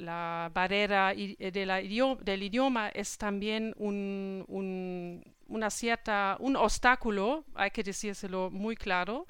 barrera 0.55 1.13
de 1.15 1.67
la 1.67 1.79
del 2.23 2.43
idioma 2.45 2.91
es 2.91 3.19
también 3.19 3.75
un, 3.77 5.25
una 5.49 5.71
cierta, 5.71 6.37
un 6.41 6.57
obstáculo, 6.57 7.45
hay 7.55 7.71
que 7.71 7.83
decírselo 7.83 8.51
muy 8.51 8.77
claro. 8.77 9.27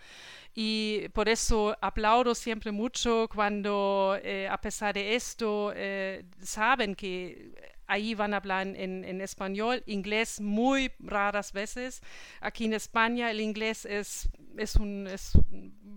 Y 0.54 1.08
por 1.10 1.28
eso 1.28 1.76
aplaudo 1.80 2.34
siempre 2.34 2.72
mucho 2.72 3.28
cuando, 3.32 4.18
eh, 4.22 4.48
a 4.50 4.60
pesar 4.60 4.94
de 4.94 5.14
esto, 5.14 5.72
saben 6.42 6.94
que 6.94 7.52
ahí 7.88 8.14
van 8.14 8.34
a 8.34 8.36
hablar 8.36 8.66
en, 8.66 9.04
en, 9.04 9.20
español, 9.20 9.82
inglés 9.86 10.40
muy 10.40 10.92
raras 11.00 11.52
veces. 11.52 12.02
Aquí 12.40 12.66
en 12.66 12.74
España 12.74 13.30
el 13.30 13.40
inglés 13.40 13.84
es, 13.86 14.28
es 14.56 14.76
un, 14.76 15.06
es, 15.06 15.32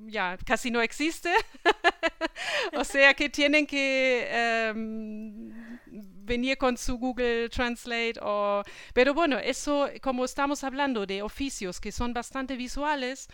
ya, 0.07 0.37
casi 0.45 0.71
no 0.71 0.81
existe. 0.81 1.31
o 2.73 2.83
sea 2.83 3.13
que 3.13 3.29
tienen 3.29 3.67
que 3.67 4.71
um, 4.73 5.70
venir 6.31 6.57
con 6.57 6.77
su 6.77 6.97
Google 6.97 7.49
Translate 7.49 8.17
o... 8.21 8.63
Pero 8.93 9.13
bueno, 9.13 9.37
eso, 9.37 9.89
como 10.01 10.23
estamos 10.23 10.63
hablando 10.63 11.05
de 11.05 11.21
oficios 11.21 11.79
que 11.81 11.91
son 11.91 12.13
bastante 12.13 12.55
visuales, 12.55 13.27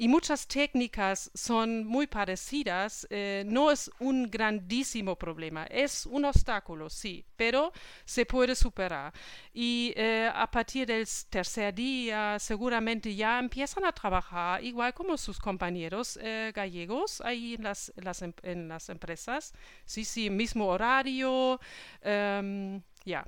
y 0.00 0.06
muchas 0.06 0.46
técnicas 0.46 1.28
son 1.34 1.84
muy 1.84 2.06
parecidas, 2.06 3.04
eh, 3.10 3.42
no 3.46 3.72
es 3.72 3.90
un 3.98 4.30
grandísimo 4.30 5.16
problema, 5.16 5.64
es 5.64 6.06
un 6.06 6.24
obstáculo, 6.24 6.88
sí, 6.88 7.24
pero 7.36 7.72
se 8.04 8.24
puede 8.24 8.54
superar. 8.54 9.12
Y 9.52 9.92
eh, 9.96 10.30
a 10.32 10.48
partir 10.48 10.86
del 10.86 11.04
tercer 11.28 11.74
día 11.74 12.38
seguramente 12.38 13.12
ya 13.14 13.40
empiezan 13.40 13.84
a 13.84 13.92
trabajar 13.92 14.62
igual 14.62 14.94
como 14.94 15.16
sus 15.16 15.38
compañeros 15.40 16.16
eh, 16.22 16.52
gallegos 16.54 17.20
ahí 17.20 17.54
en 17.54 17.64
las, 17.64 17.92
em, 18.22 18.32
en 18.42 18.68
las, 18.68 18.88
empresas, 18.90 19.52
sí, 19.84 20.04
sí, 20.04 20.30
mismo 20.30 20.66
horario, 20.68 21.60
em, 22.02 22.80
ya. 23.04 23.26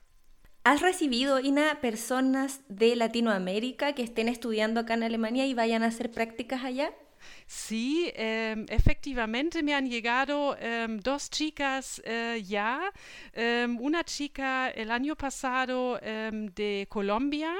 ¿Has 0.62 0.82
recibido, 0.82 1.40
Ina, 1.40 1.80
personas 1.80 2.60
de 2.68 2.94
Latinoamérica 2.94 3.94
que 3.94 4.02
estén 4.02 4.28
estudiando 4.28 4.80
acá 4.80 4.92
en 4.92 5.04
Alemania 5.04 5.46
y 5.46 5.54
vayan 5.54 5.82
a 5.82 5.86
hacer 5.86 6.10
prácticas 6.10 6.64
allá? 6.64 6.92
Sí, 7.46 8.10
em, 8.14 8.66
efectivamente 8.68 9.62
me 9.62 9.74
han 9.74 9.88
llegado 9.88 10.56
em, 10.58 10.98
dos 10.98 11.30
chicas 11.30 12.02
eh, 12.04 12.42
ya. 12.46 12.92
Em, 13.32 13.78
una 13.80 14.04
chica 14.04 14.68
el 14.70 14.90
año 14.90 15.16
pasado 15.16 15.98
de 15.98 16.86
Colombia. 16.90 17.54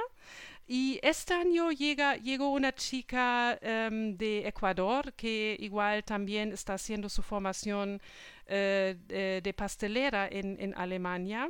Y 0.66 1.00
este 1.02 1.34
año 1.34 1.72
llega, 1.72 2.16
llegó 2.16 2.52
una 2.52 2.72
chica 2.72 3.58
de 3.60 4.46
Ecuador 4.46 5.12
que 5.14 5.56
igual 5.58 6.04
también 6.04 6.52
está 6.52 6.74
haciendo 6.74 7.08
su 7.08 7.22
formación 7.22 8.00
eh, 8.46 9.42
de, 9.42 9.54
pastelera 9.54 10.28
en, 10.30 10.72
Alemania 10.76 11.48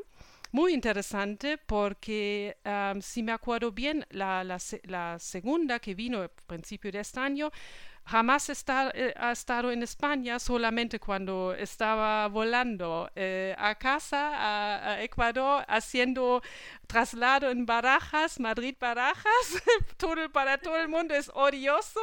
muy 0.52 0.74
interesante 0.74 1.58
porque 1.58 2.56
si 3.00 3.22
me 3.22 3.32
acuerdo 3.32 3.72
bien, 3.72 4.06
la, 4.10 4.44
la, 4.44 5.18
segunda 5.18 5.78
que 5.78 5.94
vino 5.94 6.22
al 6.22 6.30
principio 6.46 6.90
de 6.90 7.00
este 7.00 7.20
año 7.20 7.50
jamás 8.04 8.48
está, 8.48 8.90
eh, 8.94 9.14
ha 9.16 9.32
estado 9.32 9.70
en 9.70 9.82
España, 9.82 10.38
solamente 10.38 10.98
cuando 10.98 11.54
estaba 11.54 12.26
volando 12.28 13.10
eh, 13.14 13.54
a 13.58 13.74
casa, 13.76 14.92
a, 14.92 15.02
Ecuador, 15.02 15.64
haciendo 15.68 16.42
traslado 16.86 17.50
en 17.50 17.64
Barajas, 17.66 18.40
Madrid-Barajas. 18.40 19.62
todo, 19.96 20.30
para 20.30 20.58
todo 20.58 20.76
el 20.76 20.88
mundo 20.88 21.14
es 21.14 21.30
odioso 21.34 22.00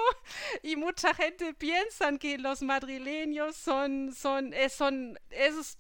y 0.64 0.76
mucha 0.76 1.14
gente 1.14 1.54
piensa 1.54 2.18
que 2.18 2.38
los 2.38 2.62
madrileños 2.62 3.56
son, 3.56 4.14
son, 4.14 4.54
es, 4.54 4.74
son, 4.74 5.20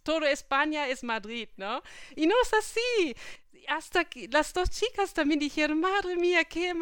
todo 0.03 0.25
España 0.25 0.87
es 0.87 1.03
Madrid, 1.03 1.49
¿no? 1.57 1.81
Y 2.15 2.27
no 2.27 2.35
es 2.43 2.53
así 2.53 3.15
hasta 3.67 4.05
que 4.05 4.27
las 4.31 4.53
dos 4.53 4.69
chicas 4.69 5.13
también 5.13 5.39
dijeron, 5.39 5.79
madre 5.79 6.15
mía, 6.15 6.43
qué, 6.45 6.73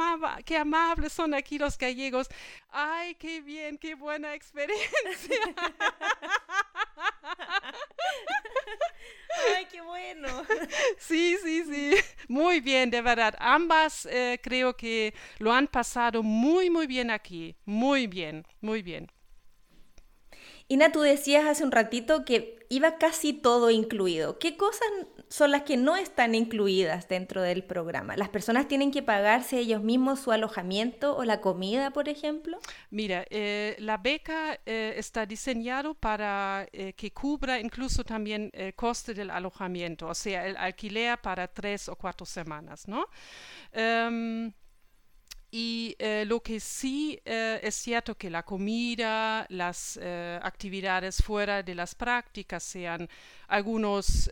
qué 0.45 0.57
amables 0.57 1.13
son 1.13 1.33
aquí 1.33 1.57
los 1.57 1.77
gallegos. 1.77 2.27
Ay, 2.69 3.15
qué 3.15 3.41
bien, 3.41 3.77
qué 3.77 3.95
buena 3.95 4.33
experiencia. 4.33 5.35
Ay, 9.55 9.65
qué 9.71 9.81
bueno. 9.81 10.27
Sí, 10.97 11.37
sí, 11.43 11.63
sí. 11.65 11.95
Muy 12.27 12.61
bien, 12.61 12.89
de 12.89 13.01
verdad. 13.01 13.35
Ambas 13.39 14.05
eh, 14.05 14.39
creo 14.41 14.77
que 14.77 15.13
lo 15.39 15.51
han 15.51 15.67
pasado 15.67 16.23
muy, 16.23 16.69
muy 16.69 16.87
bien 16.87 17.11
aquí. 17.11 17.55
Muy 17.65 18.07
bien, 18.07 18.45
muy 18.61 18.81
bien. 18.81 19.11
Ina, 20.67 20.91
tú 20.91 21.01
decías 21.01 21.45
hace 21.45 21.63
un 21.63 21.71
ratito 21.71 22.25
que 22.25 22.65
iba 22.69 22.97
casi 22.97 23.33
todo 23.33 23.69
incluido. 23.69 24.39
¿Qué 24.39 24.57
cosas 24.57 24.87
son 25.29 25.51
las 25.51 25.63
que 25.63 25.77
no 25.77 25.95
están 25.95 26.35
incluidas 26.35 27.07
dentro 27.07 27.41
del 27.41 27.63
programa? 27.63 28.15
¿Las 28.15 28.29
personas 28.29 28.67
tienen 28.67 28.91
que 28.91 29.03
pagarse 29.03 29.59
ellos 29.59 29.81
mismos 29.81 30.19
su 30.19 30.31
alojamiento 30.31 31.15
o 31.15 31.23
la 31.23 31.41
comida, 31.41 31.91
por 31.91 32.09
ejemplo? 32.09 32.59
Mira, 32.89 33.25
eh, 33.29 33.75
la 33.79 33.97
beca 33.97 34.59
eh, 34.65 34.93
está 34.97 35.25
diseñado 35.25 35.93
para 35.93 36.67
eh, 36.71 36.93
que 36.93 37.11
cubra 37.11 37.59
incluso 37.59 38.03
también 38.03 38.49
el 38.53 38.73
coste 38.75 39.13
del 39.13 39.29
alojamiento, 39.29 40.07
o 40.07 40.15
sea, 40.15 40.47
el 40.47 40.57
alquiler 40.57 41.19
para 41.21 41.47
tres 41.47 41.89
o 41.89 41.95
cuatro 41.95 42.25
semanas, 42.25 42.87
¿no? 42.87 43.05
Em, 43.71 44.51
y 45.57 45.95
eh, 45.99 46.25
lo 46.27 46.43
que 46.43 46.59
sí 46.59 47.17
eh, 47.23 47.61
es 47.63 47.75
cierto 47.75 48.17
que 48.17 48.29
la 48.29 48.43
comida, 48.43 49.45
las 49.47 49.97
eh, 50.01 50.37
actividades 50.43 51.23
fuera 51.23 51.63
de 51.63 51.73
las 51.73 51.95
prácticas, 51.95 52.61
sean 52.61 53.07
algunos 53.47 54.29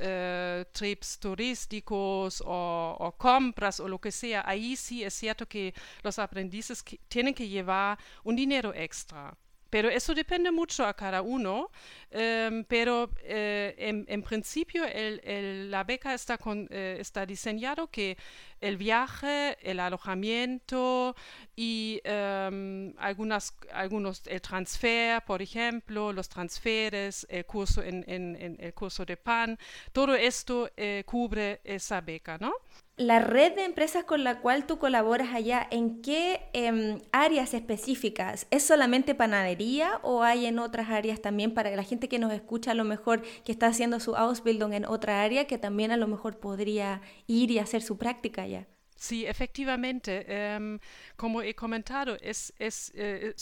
trips 0.74 1.20
turísticos 1.20 2.44
o, 2.46 3.16
compras 3.18 3.80
o 3.80 3.88
lo 3.88 4.00
que 4.02 4.12
sea, 4.12 4.44
ahí 4.46 4.76
sí 4.76 5.02
es 5.02 5.14
cierto 5.14 5.48
que 5.48 5.74
los 6.04 6.20
aprendices 6.20 6.84
tienen 7.08 7.34
que 7.34 7.48
llevar 7.48 7.98
un 8.26 8.36
dinero 8.36 8.74
extra. 8.76 9.34
Pero 9.74 9.90
eso 9.90 10.14
depende 10.14 10.52
mucho 10.52 10.86
a 10.86 10.94
cada 10.94 11.24
uno, 11.24 11.72
em, 12.12 12.64
pero 12.66 13.10
eh, 13.24 13.74
en, 14.08 14.22
principio 14.22 14.84
la 14.86 15.84
beca 15.84 16.14
está, 16.14 16.38
con, 16.38 16.68
eh, 16.70 17.02
diseñado 17.26 17.90
que 17.90 18.16
el 18.62 18.78
viaje, 18.78 19.58
el 19.64 19.80
alojamiento 19.80 21.16
y 21.56 22.00
em, 22.04 22.94
algunas, 23.00 23.58
algunos, 23.72 24.22
el 24.28 24.42
transfer, 24.42 25.24
por 25.26 25.42
ejemplo, 25.42 26.14
los 26.14 26.30
transferes, 26.30 27.26
el 27.28 27.44
curso 27.48 27.82
en, 27.82 28.06
en 28.08 28.56
el 28.60 28.74
curso 28.76 29.04
de 29.06 29.18
PAN, 29.18 29.58
todo 29.92 30.14
esto 30.14 30.70
eh, 30.78 31.02
cubre 31.04 31.62
esa 31.64 32.00
beca, 32.00 32.38
¿no? 32.38 32.54
La 32.96 33.18
red 33.20 33.56
de 33.56 33.66
empresas 33.66 34.04
con 34.04 34.24
la 34.24 34.40
cual 34.40 34.68
tú 34.68 34.78
colaboras 34.78 35.34
allá, 35.34 35.68
¿en 35.72 36.04
qué 36.04 36.42
em, 36.54 37.02
áreas 37.12 37.56
específicas? 37.56 38.46
¿Es 38.52 38.64
solamente 38.64 39.16
panadería 39.16 40.00
o 40.04 40.22
hay 40.22 40.46
en 40.46 40.60
otras 40.60 40.90
áreas 40.90 41.20
también 41.20 41.56
para 41.56 41.76
la 41.76 41.82
gente 41.84 42.08
que 42.08 42.20
nos 42.20 42.32
escucha 42.32 42.72
a 42.72 42.76
lo 42.76 42.84
mejor 42.84 43.24
que 43.44 43.52
está 43.52 43.66
haciendo 43.66 44.00
su 44.00 44.16
Ausbildung 44.16 44.74
en 44.74 44.86
otra 44.86 45.24
área 45.24 45.48
que 45.48 45.58
también 45.58 45.90
a 45.92 45.98
lo 45.98 46.08
mejor 46.08 46.40
podría 46.40 47.02
ir 47.26 47.50
y 47.50 47.58
hacer 47.58 47.82
su 47.82 47.98
práctica 47.98 48.44
allá? 48.44 48.68
Sí, 49.04 49.26
efectivamente. 49.26 50.24
Em, 50.30 50.80
como 51.18 51.42
he 51.42 51.54
comentado, 51.54 52.18
es, 52.22 52.54
es, 52.58 52.90
eh, 52.96 53.34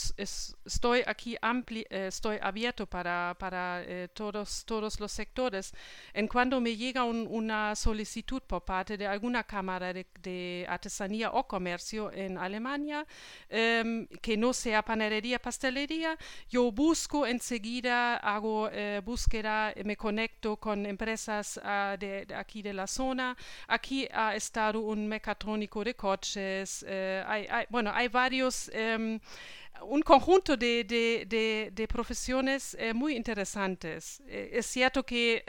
estoy 0.65 1.03
aquí 1.05 1.37
eh, 1.37 2.07
estoy 2.07 2.37
abierto 2.41 2.87
para, 2.87 3.35
para 3.37 3.83
eh, 3.85 4.07
todos, 4.11 4.65
todos 4.65 4.99
los 4.99 5.11
sectores. 5.11 5.71
En 6.13 6.27
cuando 6.27 6.59
me 6.59 6.75
llega 6.75 7.03
una 7.03 7.75
solicitud 7.75 8.41
por 8.41 8.65
parte 8.65 8.97
de 8.97 9.05
alguna 9.05 9.43
cámara 9.43 9.93
de, 9.93 10.65
artesanía 10.67 11.29
o 11.31 11.47
comercio 11.47 12.11
en 12.11 12.39
Alemania, 12.39 13.05
em, 13.47 14.07
que 14.19 14.35
no 14.37 14.53
sea 14.53 14.81
panadería, 14.81 15.37
pastelería, 15.37 16.17
yo 16.49 16.71
busco 16.71 17.27
enseguida, 17.27 18.17
hago 18.17 18.67
búsqueda, 19.03 19.73
me 19.85 19.95
conecto 19.95 20.57
con 20.57 20.87
empresas 20.87 21.59
ah, 21.63 21.95
de, 21.99 22.25
aquí 22.35 22.63
de 22.63 22.73
la 22.73 22.87
zona. 22.87 23.37
Aquí 23.67 24.07
ha 24.11 24.35
estado 24.35 24.79
un 24.79 25.07
mecatrónico 25.07 25.50
de 25.59 25.95
coches, 25.95 26.85
eh, 26.87 27.23
hay, 27.27 28.07
varios, 28.07 28.69
em, 28.73 29.19
un 29.83 30.01
conjunto 30.01 30.55
de, 30.57 31.87
profesiones 31.89 32.75
eh, 32.79 32.93
muy 32.93 33.15
interesantes. 33.15 34.21
Eh, 34.27 34.51
es 34.53 34.65
cierto 34.65 35.03
que 35.03 35.43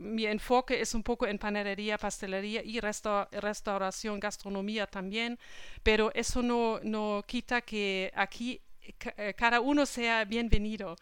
mi 0.00 0.26
enfoque 0.26 0.80
es 0.80 0.94
un 0.94 1.02
poco 1.02 1.26
en 1.26 1.38
panadería, 1.38 1.98
pastelería 1.98 2.62
y 2.62 2.80
restauración, 2.80 4.20
gastronomía 4.20 4.86
también, 4.86 5.38
pero 5.82 6.10
eso 6.14 6.42
no, 6.42 6.80
no 6.82 7.22
quita 7.26 7.60
que 7.62 8.12
aquí 8.14 8.60
cada 9.36 9.60
uno 9.60 9.84
sea 9.86 10.24
bienvenido. 10.24 10.96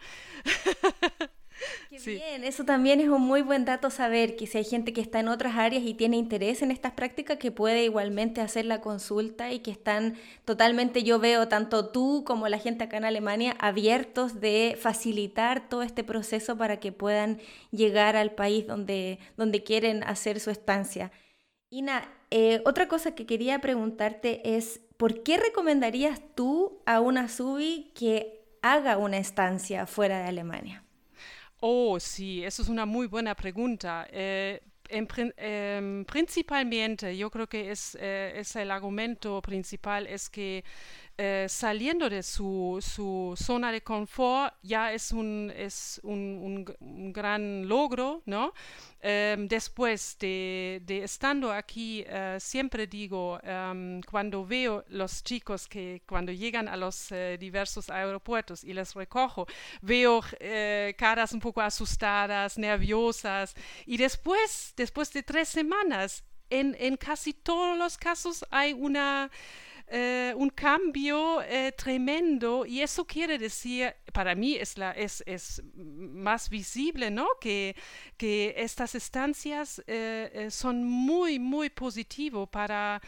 Qué 1.91 1.99
bien, 1.99 2.45
eso 2.45 2.65
también 2.65 3.01
es 3.01 3.09
un 3.09 3.23
muy 3.23 3.43
buen 3.43 3.65
dato 3.65 3.91
saber 3.91 4.37
que 4.37 4.47
si 4.47 4.59
hay 4.59 4.65
gente 4.65 4.93
que 4.93 5.01
está 5.01 5.21
en 5.21 5.29
otras 5.29 5.57
áreas 5.57 5.85
y 5.85 5.95
tiene 5.95 6.17
interés 6.17 6.63
en 6.63 6.71
estas 6.71 6.93
prácticas, 6.93 7.39
que 7.39 7.51
puede 7.51 7.85
igualmente 7.85 8.41
hacer 8.41 8.65
la 8.65 8.81
consulta 8.81 9.53
y 9.53 9.61
que 9.61 9.71
están 9.71 10.17
totalmente, 10.45 11.03
yo 11.03 11.19
veo 11.19 11.49
tanto 11.49 11.89
tú 11.91 12.25
como 12.27 12.49
la 12.49 12.59
gente 12.59 12.85
acá 12.85 12.97
en 12.97 13.05
Alemania 13.05 13.57
abiertos 13.59 14.41
de 14.41 14.77
facilitar 14.81 15.69
todo 15.69 15.83
este 15.83 16.05
proceso 16.05 16.57
para 16.57 16.79
que 16.79 16.93
puedan 16.93 17.39
llegar 17.71 18.17
al 18.17 18.33
país 18.33 18.67
donde, 18.67 19.19
donde 19.37 19.63
quieren 19.63 20.03
hacer 20.05 20.41
su 20.41 20.51
estancia. 20.51 21.13
Ina, 21.71 22.09
eh, 22.31 22.63
otra 22.65 22.89
cosa 22.89 23.15
que 23.15 23.27
quería 23.27 23.61
preguntarte 23.61 24.57
es, 24.57 24.81
¿por 24.97 25.23
qué 25.23 25.37
recomendarías 25.37 26.21
tú 26.35 26.83
a 26.87 27.01
una 27.01 27.29
SUBI 27.29 27.93
que 27.95 28.45
haga 28.63 28.97
una 28.97 29.19
estancia 29.19 29.87
fuera 29.87 30.19
de 30.19 30.29
Alemania? 30.29 30.86
Oh, 31.61 31.99
sí, 32.01 32.45
eso 32.45 32.63
es 32.63 32.69
una 32.69 32.85
muy 32.87 33.07
buena 33.07 33.35
pregunta. 33.35 34.07
Eh, 34.11 34.61
em, 34.89 36.05
principalmente, 36.05 37.17
yo 37.17 37.31
creo 37.31 37.49
que 37.49 37.71
es, 37.71 37.97
eh, 38.01 38.35
es, 38.37 38.55
el 38.57 38.71
argumento 38.71 39.41
principal, 39.43 40.07
es 40.07 40.29
que 40.31 40.65
eh, 41.19 41.47
saliendo 41.49 42.11
de 42.11 42.23
su, 42.23 42.79
su, 42.83 43.35
zona 43.37 43.73
de 43.73 43.83
confort 43.83 44.53
ya 44.63 44.93
es 44.93 45.13
un, 45.13 45.51
es 45.57 45.99
un, 46.03 46.67
un, 46.79 47.13
gran 47.13 47.67
logro, 47.67 48.23
¿no? 48.27 48.53
Em, 49.01 49.49
después 49.49 50.19
de, 50.19 50.83
de, 50.85 51.05
estando 51.05 51.51
aquí, 51.51 52.05
uh, 52.05 52.39
siempre 52.39 52.87
digo, 52.87 53.41
um, 53.43 54.03
cuando 54.03 54.45
veo 54.45 54.85
los 54.89 55.23
chicos 55.23 55.67
que 55.67 56.03
cuando 56.07 56.33
llegan 56.33 56.69
a 56.69 56.77
los 56.77 57.11
uh, 57.11 57.39
diversos 57.39 57.89
aeropuertos 57.89 58.63
y 58.63 58.75
les 58.75 58.93
recojo, 58.95 59.47
veo 59.81 60.21
caras 60.99 61.33
un 61.33 61.41
poco 61.41 61.63
asustadas, 61.63 62.59
nerviosas, 62.59 63.55
y 63.87 63.97
después, 63.97 64.75
después 64.77 65.11
de 65.15 65.23
tres 65.23 65.49
semanas, 65.49 66.25
en, 66.51 66.77
en 66.79 66.97
casi 66.97 67.33
todos 67.33 67.77
los 67.79 67.97
casos 67.97 68.45
hay 68.51 68.73
una 68.75 69.31
eh, 69.89 70.35
un 70.37 70.51
cambio 70.51 71.43
eh, 71.43 71.73
tremendo 71.73 72.67
y 72.67 72.83
eso 72.83 73.05
quiere 73.05 73.39
decir, 73.39 73.95
para 74.13 74.35
mí 74.35 74.57
es, 74.57 74.77
la, 74.79 74.93
es, 74.93 75.23
es 75.27 75.63
más 75.75 76.49
visible, 76.49 77.11
¿no? 77.11 77.27
Que, 77.41 77.77
que 78.17 78.55
estas 78.57 78.95
estancias 78.95 79.83
eh, 79.87 80.49
son 80.51 80.85
muy, 80.85 81.39
muy 81.39 81.71
positivo 81.71 82.47
para 82.47 83.01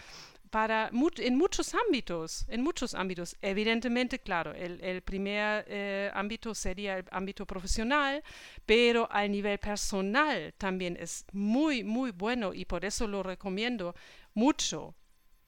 para 0.49 0.91
en 1.19 1.37
muchos 1.37 1.75
ámbitos, 1.75 2.47
en 2.49 2.63
muchos 2.63 2.95
ámbitos. 2.95 3.37
Evidentemente, 3.41 4.19
claro, 4.19 4.53
el, 4.55 5.03
primer 5.03 5.65
eh, 5.69 6.11
ámbito 6.15 6.55
sería 6.55 6.99
el 6.99 7.05
ámbito 7.11 7.47
profesional, 7.47 8.23
pero 8.67 9.09
a 9.11 9.27
nivel 9.27 9.59
personal 9.59 10.55
también 10.59 10.97
es 10.99 11.25
muy, 11.33 11.85
muy 11.85 12.11
bueno 12.11 12.55
y 12.55 12.65
por 12.65 12.85
eso 12.85 13.07
lo 13.07 13.23
recomiendo 13.23 13.95
mucho 14.35 14.95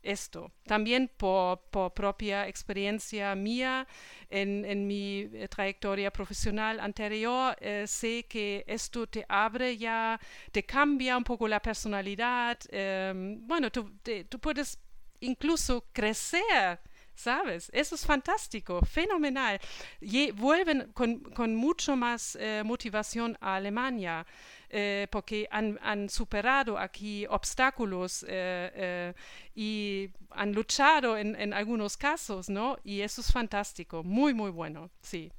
esto. 0.03 0.53
También 0.65 1.11
por, 1.17 1.61
propia 1.95 2.49
experiencia 2.49 3.35
mía 3.35 3.87
en, 4.29 4.87
mi 4.87 5.29
eh, 5.33 5.49
trayectoria 5.49 6.11
profesional 6.13 6.81
anterior, 6.81 7.57
eh, 7.61 7.85
sé 7.87 8.27
que 8.29 8.65
esto 8.67 9.07
te 9.07 9.25
abre 9.29 9.77
ya, 9.77 10.19
te 10.53 10.63
cambia 10.65 11.17
un 11.17 11.25
poco 11.25 11.49
la 11.49 11.61
personalidad. 11.61 12.59
Em, 12.71 13.47
bueno, 13.47 13.71
tú, 13.71 13.93
tú 14.29 14.39
puedes 14.39 14.79
incluso 15.21 15.85
crecer 15.93 16.81
¿sabes? 17.21 17.71
Eso 17.73 17.95
es 17.95 18.07
fantástico, 18.07 18.81
fenomenal. 18.85 19.61
Y 20.01 20.31
vuelven 20.33 20.91
con, 20.93 21.21
con 21.21 21.55
mucho 21.55 21.95
más 21.97 22.37
eh, 22.41 22.63
motivación 22.65 23.37
a 23.41 23.57
Alemania. 23.57 24.27
Eh, 24.73 25.09
porque 25.11 25.49
han, 25.51 26.09
superado 26.09 26.79
aquí 26.79 27.27
obstáculos 27.29 28.25
eh, 28.29 28.71
eh, 28.75 29.14
y 29.53 30.09
han 30.31 30.53
luchado 30.53 31.16
en, 31.16 31.35
en, 31.35 31.53
algunos 31.53 31.97
casos, 31.97 32.49
¿no? 32.49 32.79
Y 32.85 33.01
eso 33.01 33.21
es 33.21 33.33
fantástico, 33.33 34.05
muy, 34.05 34.33
muy 34.33 34.53
bueno, 34.53 34.89
sí. 35.03 35.33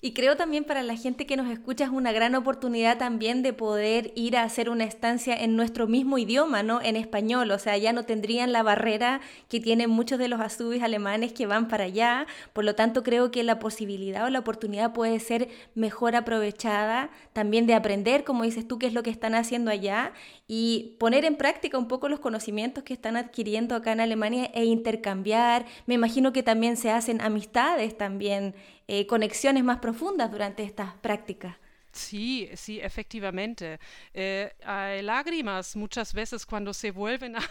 Y 0.00 0.12
creo 0.12 0.36
también 0.36 0.62
para 0.62 0.84
la 0.84 0.94
gente 0.94 1.26
que 1.26 1.36
nos 1.36 1.50
escucha 1.50 1.82
es 1.82 1.90
una 1.90 2.12
gran 2.12 2.36
oportunidad 2.36 2.98
también 2.98 3.42
de 3.42 3.52
poder 3.52 4.12
ir 4.14 4.36
a 4.36 4.44
hacer 4.44 4.70
una 4.70 4.84
estancia 4.84 5.34
en 5.34 5.56
nuestro 5.56 5.88
mismo 5.88 6.18
idioma, 6.18 6.62
¿no? 6.62 6.80
En 6.80 6.94
español, 6.94 7.50
o 7.50 7.58
sea, 7.58 7.76
ya 7.78 7.92
no 7.92 8.04
tendrían 8.04 8.52
la 8.52 8.62
barrera 8.62 9.20
que 9.48 9.58
tienen 9.58 9.90
muchos 9.90 10.20
de 10.20 10.28
los 10.28 10.40
azubis 10.40 10.84
alemanes 10.84 11.32
que 11.32 11.46
van 11.46 11.66
para 11.66 11.84
allá, 11.84 12.28
por 12.52 12.64
lo 12.64 12.76
tanto 12.76 13.02
creo 13.02 13.32
que 13.32 13.42
la 13.42 13.58
posibilidad 13.58 14.24
o 14.24 14.30
la 14.30 14.38
oportunidad 14.38 14.92
puede 14.92 15.18
ser 15.18 15.48
mejor 15.74 16.14
aprovechada 16.14 17.10
también 17.32 17.66
de 17.66 17.74
aprender, 17.74 18.22
como 18.22 18.44
dices 18.44 18.68
tú, 18.68 18.78
qué 18.78 18.86
es 18.86 18.94
lo 18.94 19.02
que 19.02 19.10
están 19.10 19.34
haciendo 19.34 19.72
allá 19.72 20.12
y 20.48 20.96
poner 20.98 21.26
en 21.26 21.36
práctica 21.36 21.76
un 21.76 21.86
poco 21.86 22.08
los 22.08 22.20
conocimientos 22.20 22.82
que 22.82 22.94
están 22.94 23.16
adquiriendo 23.16 23.76
acá 23.76 23.92
en 23.92 24.00
Alemania 24.00 24.50
e 24.54 24.64
intercambiar. 24.64 25.66
Me 25.86 25.94
imagino 25.94 26.32
que 26.32 26.42
también 26.42 26.78
se 26.78 26.90
hacen 26.90 27.20
amistades 27.20 27.96
también 27.96 28.54
eh, 28.88 29.06
conexiones 29.06 29.62
más 29.62 29.78
profundas 29.78 30.32
durante 30.32 30.64
estas 30.64 30.94
prácticas. 30.94 31.56
Sí, 31.92 32.48
sí, 32.54 32.80
efectivamente. 32.80 33.78
Eh, 34.14 34.52
hay 34.64 35.02
lágrimas 35.02 35.76
muchas 35.76 36.14
veces 36.14 36.46
cuando 36.46 36.72
se 36.72 36.92
vuelven 36.92 37.36
a 37.36 37.42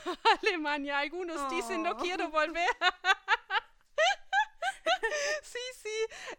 Alemania. 0.42 1.00
Algunos 1.00 1.50
dicen, 1.52 1.84
no 1.84 1.98
quiero 1.98 2.28
oh. 2.28 2.32
volver. 2.32 2.68
sí, 5.42 5.60
sí. 5.82 5.90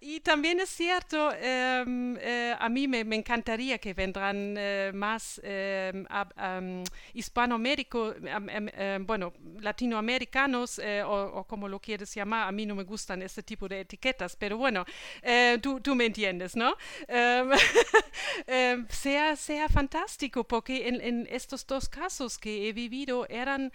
Y 0.01 0.21
también 0.21 0.61
es 0.61 0.69
cierto, 0.69 1.33
em, 1.33 2.17
eh, 2.21 2.55
a 2.59 2.69
mí 2.69 2.87
me, 2.89 3.01
encantaría 3.01 3.79
que 3.79 3.95
vendrán 3.95 4.55
eh, 4.57 4.91
más 4.95 5.41
eh, 5.43 6.05
hispanoaméricos, 7.15 8.17
bueno, 9.01 9.33
latinoamericanos 9.61 10.81
o, 11.07 11.45
como 11.49 11.69
lo 11.69 11.81
quieres 11.81 12.15
llamar. 12.15 12.49
A 12.49 12.53
mí 12.53 12.67
no 12.67 12.75
me 12.75 12.85
gustan 12.85 13.23
este 13.23 13.43
tipo 13.43 13.69
de 13.69 13.81
etiquetas, 13.81 14.37
pero 14.37 14.57
bueno, 14.57 14.85
tú, 15.61 15.81
tú, 15.81 15.95
me 15.95 16.07
entiendes, 16.07 16.57
¿no? 16.57 16.77
sea, 18.89 19.37
sea 19.37 19.69
fantástico, 19.69 20.45
porque 20.45 20.89
en, 20.89 21.01
en 21.01 21.29
estos 21.31 21.67
dos 21.67 21.89
casos 21.89 22.39
que 22.39 22.69
he 22.69 22.73
vivido 22.73 23.27
eran 23.29 23.73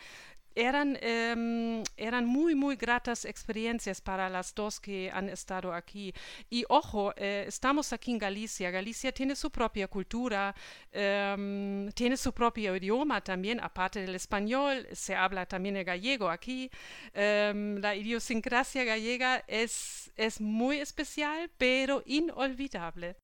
eran, 0.55 0.97
em, 1.01 1.83
eran 1.97 2.25
muy, 2.25 2.55
muy 2.55 2.75
gratas 2.75 3.25
experiencias 3.25 4.01
para 4.01 4.29
las 4.29 4.53
dos 4.53 4.79
que 4.79 5.09
han 5.11 5.29
estado 5.29 5.73
aquí. 5.73 6.13
Y 6.49 6.65
ojo, 6.69 7.13
eh, 7.15 7.45
estamos 7.47 7.93
aquí 7.93 8.11
en 8.11 8.19
Galicia. 8.19 8.71
Galicia 8.71 9.11
tiene 9.11 9.35
su 9.35 9.49
propia 9.51 9.87
cultura, 9.87 10.55
em, 10.91 11.91
tiene 11.91 12.17
su 12.17 12.33
propio 12.33 12.75
idioma 12.75 13.21
también, 13.21 13.59
aparte 13.59 14.01
del 14.01 14.15
español, 14.15 14.87
se 14.91 15.15
habla 15.15 15.45
también 15.45 15.77
el 15.77 15.85
gallego 15.85 16.29
aquí. 16.29 16.69
Em, 17.13 17.77
la 17.79 17.95
idiosincrasia 17.95 18.83
gallega 18.83 19.43
es, 19.47 20.11
es 20.15 20.41
muy 20.41 20.79
especial, 20.79 21.49
pero 21.57 22.03
inolvidable. 22.05 23.15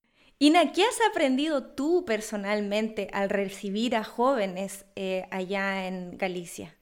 Ina, 0.42 0.72
¿qué 0.72 0.84
has 0.84 0.98
aprendido 1.12 1.64
tú 1.76 2.06
personalmente 2.06 3.10
al 3.12 3.30
recibir 3.30 3.98
a 3.98 4.06
jóvenes 4.06 4.86
eh, 4.96 5.26
allá 5.32 5.86
en 5.86 6.18
Galicia? 6.18 6.79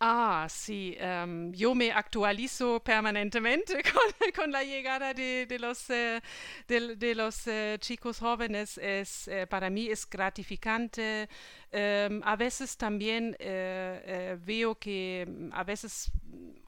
Ah, 0.00 0.46
sí, 0.48 0.94
em, 0.96 1.52
yo 1.52 1.74
me 1.74 1.90
actualizo 1.90 2.78
permanentemente 2.80 3.82
con, 4.36 4.52
la 4.52 4.62
llegada 4.62 5.12
de, 5.12 5.58
los, 5.58 5.88
de, 5.88 7.14
los 7.16 7.46
eh, 7.48 7.76
chicos 7.80 8.20
jóvenes. 8.20 8.78
Es, 8.78 9.26
eh, 9.26 9.48
para 9.48 9.70
mí 9.70 9.88
es 9.88 10.08
gratificante. 10.08 11.28
Em, 11.72 12.20
a 12.24 12.36
veces 12.36 12.76
también 12.76 13.36
veo 13.40 14.76
que 14.76 15.26
mm, 15.28 15.50
a 15.52 15.64
veces 15.64 16.12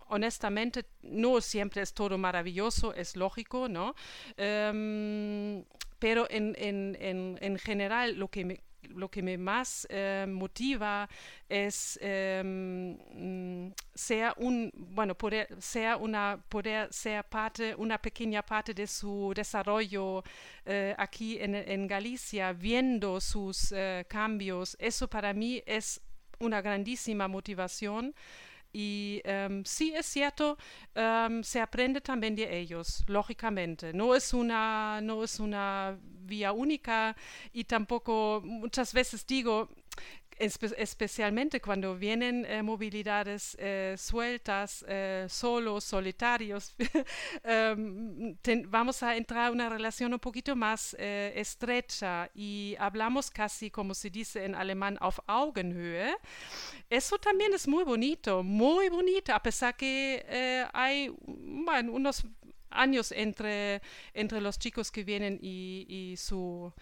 honestamente 0.08 0.86
no 1.02 1.40
siempre 1.40 1.82
es 1.82 1.94
todo 1.94 2.18
maravilloso, 2.18 2.92
es 2.94 3.14
lógico, 3.16 3.68
¿no? 3.68 3.94
Em, 4.36 5.64
pero 6.00 6.26
en, 6.30 6.56
en, 6.58 6.96
en, 7.00 7.38
en 7.40 7.58
general 7.58 8.16
lo 8.18 8.28
que 8.28 8.44
me 8.44 8.60
lo 8.88 9.08
que 9.10 9.22
me 9.22 9.36
más 9.38 9.86
eh, 9.90 10.26
motiva 10.28 11.08
es 11.48 11.98
mm, 12.02 13.68
sea 13.94 14.34
un 14.38 14.70
bueno 14.74 15.14
poder 15.14 15.48
sea 15.60 15.96
una 15.96 16.42
poder 16.48 16.92
ser 16.92 17.24
parte 17.24 17.74
una 17.74 17.98
pequeña 17.98 18.42
parte 18.42 18.74
de 18.74 18.86
su 18.86 19.32
desarrollo 19.34 20.22
eh, 20.64 20.94
aquí 20.98 21.38
en, 21.40 21.54
en, 21.54 21.86
Galicia 21.86 22.52
viendo 22.52 23.20
sus 23.20 23.72
eh, 23.72 24.04
cambios 24.08 24.76
eso 24.78 25.08
para 25.08 25.32
mí 25.32 25.62
es 25.66 26.00
una 26.38 26.60
grandísima 26.60 27.28
motivación 27.28 28.14
y 28.72 29.20
um, 29.24 29.64
sí 29.64 29.92
es 29.94 30.06
cierto, 30.06 30.56
um, 30.94 31.42
se 31.42 31.60
aprende 31.60 32.00
también 32.00 32.34
de 32.36 32.58
ellos, 32.58 33.04
lógicamente. 33.06 33.92
No 33.92 34.14
es, 34.14 34.32
una, 34.32 35.00
no 35.02 35.24
es 35.24 35.40
una 35.40 35.98
vía 36.02 36.52
única 36.52 37.16
y 37.52 37.64
tampoco 37.64 38.40
muchas 38.44 38.92
veces 38.92 39.26
digo, 39.26 39.68
especialmente 40.40 41.60
cuando 41.60 41.96
vienen 41.96 42.46
eh, 42.46 42.62
movilidades 42.62 43.56
eh, 43.58 43.94
sueltas, 43.98 44.84
eh, 44.88 45.26
solos, 45.28 45.84
solitarios, 45.84 46.74
em, 47.44 48.36
vamos 48.66 49.02
a 49.02 49.16
entrar 49.16 49.48
a 49.48 49.50
una 49.50 49.68
relación 49.68 50.14
un 50.14 50.18
poquito 50.18 50.56
más 50.56 50.96
estrecha 50.98 52.30
y 52.34 52.74
hablamos 52.78 53.30
casi, 53.30 53.70
como 53.70 53.94
se 53.94 54.08
dice 54.08 54.44
en 54.44 54.54
alemán, 54.54 54.96
auf 55.00 55.18
Augenhöhe. 55.26 56.16
Eso 56.88 57.18
también 57.18 57.52
es 57.52 57.68
muy 57.68 57.84
bonito, 57.84 58.42
muy 58.42 58.88
bonito, 58.88 59.34
a 59.34 59.42
pesar 59.42 59.76
que 59.76 60.24
hay 60.72 61.14
unos 61.26 62.24
años 62.70 63.12
entre, 63.12 63.82
entre 64.14 64.40
los 64.40 64.58
chicos 64.58 64.90
que 64.90 65.04
vienen 65.04 65.38
y, 65.42 65.86
y 65.88 66.16
su, 66.16 66.72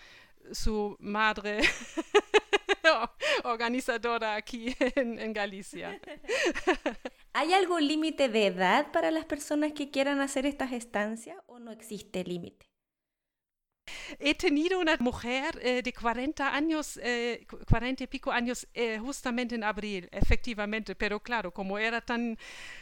su 0.52 0.96
madre 1.00 1.60
organizadora 3.44 4.34
aquí 4.34 4.74
en, 4.94 5.32
Galicia. 5.32 6.00
¿Hay 7.32 7.52
algún 7.52 7.86
límite 7.86 8.28
de 8.28 8.46
edad 8.46 8.90
para 8.92 9.10
las 9.10 9.24
personas 9.24 9.72
que 9.72 9.90
quieran 9.90 10.20
hacer 10.20 10.46
estas 10.46 10.72
estancias 10.72 11.38
o 11.46 11.58
no 11.58 11.70
existe 11.70 12.24
límite? 12.24 12.66
He 14.18 14.34
tenido 14.34 14.78
una 14.78 14.96
mujer 14.98 15.58
eh, 15.62 15.82
de 15.82 15.92
40 15.92 16.54
años, 16.54 16.98
40 17.68 18.02
eh, 18.02 18.04
y 18.04 18.06
pico 18.06 18.30
años, 18.30 18.66
eh, 18.74 18.98
justamente 18.98 19.54
en 19.54 19.64
abril, 19.64 20.08
efectivamente, 20.12 20.94
pero 20.94 21.20
claro, 21.20 21.52
como 21.52 21.78
era 21.78 22.00
tan, 22.00 22.38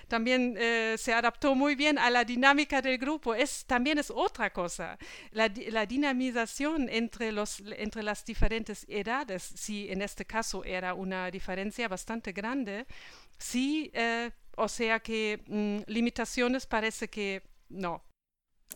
también 0.09 0.57
se 0.99 1.13
adaptó 1.13 1.55
muy 1.55 1.75
bien 1.75 1.99
a 1.99 2.11
la 2.11 2.25
dinámica 2.25 2.81
del 2.81 2.99
grupo, 2.99 3.35
es, 3.35 3.65
también 3.67 3.99
es 3.99 4.11
otra 4.11 4.53
cosa. 4.53 4.99
La, 5.33 5.53
la 5.71 5.87
dinamización 5.87 6.89
entre, 6.89 7.33
los, 7.33 7.63
entre 7.77 8.03
las 8.03 8.25
diferentes 8.25 8.85
edades, 8.89 9.43
si 9.43 9.91
en 9.91 10.03
este 10.03 10.25
caso 10.25 10.65
era 10.65 10.95
una 10.95 11.31
diferencia 11.31 11.89
bastante 11.89 12.33
grande, 12.33 12.87
sí, 13.39 13.91
o 14.57 14.69
sea 14.69 15.01
que 15.01 15.43
mm, 15.47 15.91
limitaciones 15.91 16.67
parece 16.67 17.09
que 17.09 17.43
no, 17.69 18.03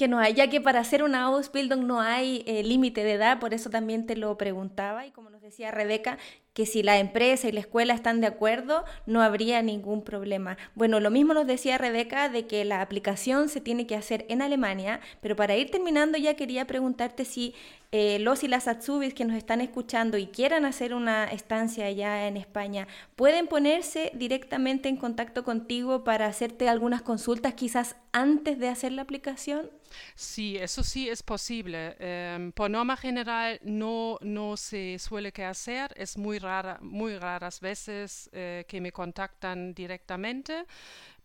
que 0.01 0.09
no 0.09 0.18
hay, 0.18 0.32
ya 0.32 0.48
que 0.48 0.62
para 0.62 0.80
hacer 0.80 1.03
una 1.03 1.24
Ausbildung 1.24 1.86
no 1.86 2.01
hay 2.01 2.42
eh, 2.46 2.62
límite 2.62 3.05
de 3.05 3.12
edad, 3.12 3.38
por 3.38 3.53
eso 3.53 3.68
también 3.68 4.07
te 4.07 4.16
lo 4.16 4.38
preguntaba 4.38 5.05
y 5.05 5.11
como 5.11 5.28
decía 5.41 5.70
Rebeca, 5.70 6.18
que 6.53 6.66
si 6.66 6.82
la 6.82 6.99
empresa 6.99 7.49
y 7.49 7.53
la 7.53 7.61
escuela 7.61 7.95
están 7.95 8.20
de 8.20 8.26
acuerdo, 8.26 8.84
no 9.07 9.22
habría 9.22 9.62
ningún 9.62 10.03
problema. 10.03 10.59
Bueno, 10.74 11.01
lo 11.01 11.11
mismo 11.11 11.32
nos 11.32 11.47
decía 11.47 11.78
Rebeca 11.78 12.28
de 12.28 12.47
que 12.47 12.64
la 12.66 12.82
aplicación 12.82 13.49
se 13.49 13.62
tiene 13.62 13.86
que 13.86 13.97
hacer 13.97 14.26
en 14.28 14.43
Alemania, 14.43 15.01
pero 15.22 15.36
para 15.36 15.57
ir 15.57 15.70
terminando 15.70 16.18
ya 16.18 16.34
quería 16.34 16.66
preguntarte 16.66 17.24
si 17.24 17.55
eh, 17.93 18.18
los 18.18 18.45
y 18.45 18.49
las 18.49 18.68
Atsubis 18.68 19.14
que 19.14 19.24
nos 19.24 19.36
están 19.36 19.61
escuchando 19.61 20.18
y 20.18 20.26
quieran 20.26 20.64
hacer 20.64 20.93
una 20.93 21.24
estancia 21.24 21.86
allá 21.86 22.28
en 22.28 22.36
España, 22.36 22.86
pueden 23.16 23.47
ponerse 23.47 24.12
directamente 24.14 24.88
en 24.88 24.97
contacto 24.97 25.43
contigo 25.43 26.05
para 26.05 26.26
hacerte 26.26 26.68
algunas 26.68 27.01
consultas 27.01 27.55
quizás 27.55 27.97
antes 28.12 28.59
de 28.59 28.68
hacer 28.68 28.93
la 28.93 29.03
aplicación. 29.03 29.70
Sí, 30.14 30.57
eso 30.57 30.82
sí 30.82 31.09
es 31.09 31.22
posible. 31.22 31.97
Em, 31.99 32.53
por 32.53 32.70
norma 32.70 32.97
general 32.97 33.59
no, 33.64 34.18
no 34.20 34.57
se 34.57 34.99
suele 34.99 35.29
que 35.32 35.44
hacer, 35.44 35.92
es 35.96 36.16
muy 36.16 36.38
rara, 36.38 36.78
muy 36.80 37.18
raras 37.18 37.60
veces 37.60 38.28
eh, 38.32 38.64
que 38.68 38.80
me 38.80 38.92
contactan 38.92 39.74
directamente 39.74 40.66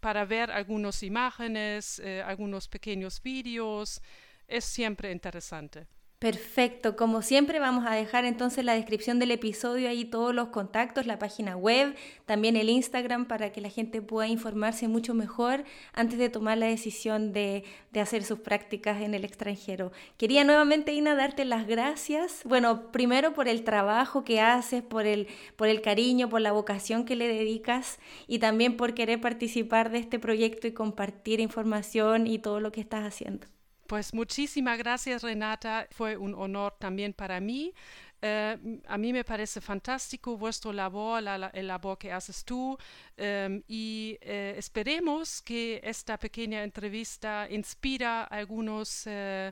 para 0.06 0.24
ver 0.24 0.52
algunas 0.52 1.02
imágenes, 1.02 2.00
algunos 2.24 2.68
pequeños 2.68 3.20
vídeos, 3.24 4.04
es 4.48 4.64
siempre 4.64 5.12
interesante. 5.12 5.88
Perfecto, 6.18 6.96
como 6.96 7.22
siempre 7.22 7.60
vamos 7.60 7.86
a 7.86 7.94
dejar 7.94 8.24
entonces 8.24 8.60
en 8.60 8.68
la 8.68 8.74
descripción 8.74 9.20
del 9.20 9.32
episodio 9.32 9.90
ahí 9.90 10.06
todos 10.06 10.34
los 10.34 10.48
contactos, 10.48 11.06
la 11.06 11.20
página 11.20 11.58
web, 11.58 11.94
también 12.26 12.56
el 12.56 12.70
Instagram 12.70 13.26
para 13.26 13.52
que 13.52 13.60
la 13.60 13.70
gente 13.70 14.02
pueda 14.02 14.28
informarse 14.28 14.88
mucho 14.88 15.14
mejor 15.14 15.66
antes 15.94 16.18
de 16.18 16.30
tomar 16.30 16.58
la 16.58 16.68
decisión 16.68 17.34
de, 17.34 17.66
de 17.92 18.00
hacer 18.00 18.24
sus 18.24 18.40
prácticas 18.40 19.02
en 19.02 19.14
el 19.14 19.26
extranjero. 19.26 19.92
Quería 20.18 20.46
nuevamente, 20.46 20.94
Ina, 20.94 21.16
darte 21.16 21.44
las 21.44 21.68
gracias. 21.68 22.42
Bueno, 22.46 22.92
primero 22.94 23.34
por 23.34 23.50
el 23.50 23.66
trabajo 23.66 24.24
que 24.24 24.40
haces, 24.40 24.82
por 24.84 25.06
el, 25.06 25.28
por 25.58 25.68
el 25.68 25.82
cariño, 25.82 26.30
por 26.30 26.40
la 26.40 26.54
vocación 26.54 27.04
que 27.04 27.18
le 27.18 27.28
dedicas 27.28 28.00
y 28.26 28.40
también 28.40 28.78
por 28.78 28.94
querer 28.94 29.20
participar 29.20 29.92
de 29.92 30.00
este 30.00 30.18
proyecto 30.18 30.66
y 30.66 30.72
compartir 30.72 31.42
información 31.42 32.26
y 32.26 32.40
todo 32.40 32.62
lo 32.62 32.72
que 32.72 32.80
estás 32.80 33.04
haciendo. 33.04 33.55
Pues 33.88 34.14
muchísimas 34.16 34.80
gracias 34.80 35.22
Renata, 35.22 35.88
fue 35.92 36.18
un 36.18 36.34
honor 36.34 36.76
también 36.80 37.14
para 37.14 37.40
mí. 37.40 37.74
Eh, 38.22 38.58
a 38.88 38.98
mí 38.98 39.14
me 39.14 39.24
parece 39.24 39.62
fantástico 39.62 40.38
vuestro 40.38 40.74
labor, 40.74 41.22
la, 41.22 41.38
la 41.38 41.48
el 41.50 41.68
labor 41.68 41.98
que 41.98 42.12
haces 42.12 42.44
tú 42.44 42.72
um, 42.72 43.62
y 43.68 44.18
eh, 44.22 44.56
esperemos 44.58 45.42
que 45.44 45.80
esta 45.84 46.18
pequeña 46.18 46.64
entrevista 46.64 47.48
inspira 47.52 48.24
a 48.24 48.38
algunos 48.38 49.06
uh, 49.06 49.52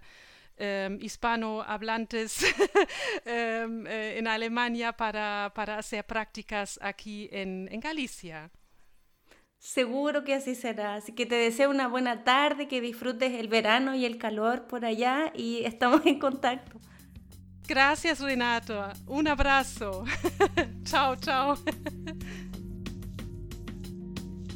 um, 0.60 0.98
hispanohablantes 1.00 2.42
um, 3.26 3.86
en 4.18 4.28
Alemania 4.28 4.94
para, 4.94 5.52
para, 5.54 5.78
hacer 5.78 6.04
prácticas 6.06 6.80
aquí 6.82 7.30
en, 7.32 7.70
en 7.72 7.80
Galicia. 7.80 8.50
Seguro 9.64 10.26
que 10.26 10.36
así 10.36 10.56
será. 10.56 10.96
Así 10.96 11.14
que 11.14 11.26
te 11.26 11.36
deseo 11.36 11.70
una 11.70 11.88
buena 11.88 12.26
tarde, 12.26 12.68
que 12.68 12.82
disfrutes 12.82 13.32
el 13.32 13.48
verano 13.48 13.96
y 13.96 14.04
el 14.04 14.18
calor 14.18 14.68
por 14.68 14.84
allá 14.84 15.32
y 15.34 15.64
estamos 15.64 16.06
en 16.06 16.20
contacto. 16.20 16.82
Gracias 17.66 18.20
Renato. 18.20 18.90
Un 19.08 19.30
abrazo. 19.30 20.04
chao, 20.84 21.16
chao. 21.16 21.58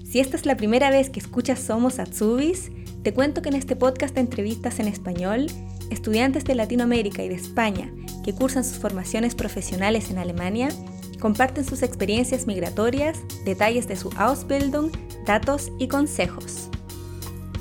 Si 0.03 0.19
esta 0.19 0.35
es 0.35 0.45
la 0.45 0.57
primera 0.57 0.89
vez 0.89 1.09
que 1.09 1.21
escuchas 1.21 1.59
Somos 1.59 1.99
Atsubis, 1.99 2.69
te 3.01 3.13
cuento 3.13 3.41
que 3.41 3.47
en 3.47 3.55
este 3.55 3.77
podcast 3.77 4.13
de 4.13 4.21
entrevistas 4.21 4.79
en 4.81 4.89
español, 4.89 5.47
estudiantes 5.89 6.43
de 6.43 6.55
Latinoamérica 6.55 7.23
y 7.23 7.29
de 7.29 7.35
España 7.35 7.89
que 8.25 8.33
cursan 8.33 8.65
sus 8.65 8.77
formaciones 8.77 9.35
profesionales 9.35 10.11
en 10.11 10.17
Alemania 10.17 10.67
Comparten 11.19 11.65
sus 11.65 11.81
experiencias 11.81 12.47
migratorias, 12.47 13.19
detalles 13.43 13.87
de 13.87 13.95
su 13.95 14.09
Ausbildung, 14.17 14.91
datos 15.25 15.71
y 15.79 15.87
consejos. 15.87 16.69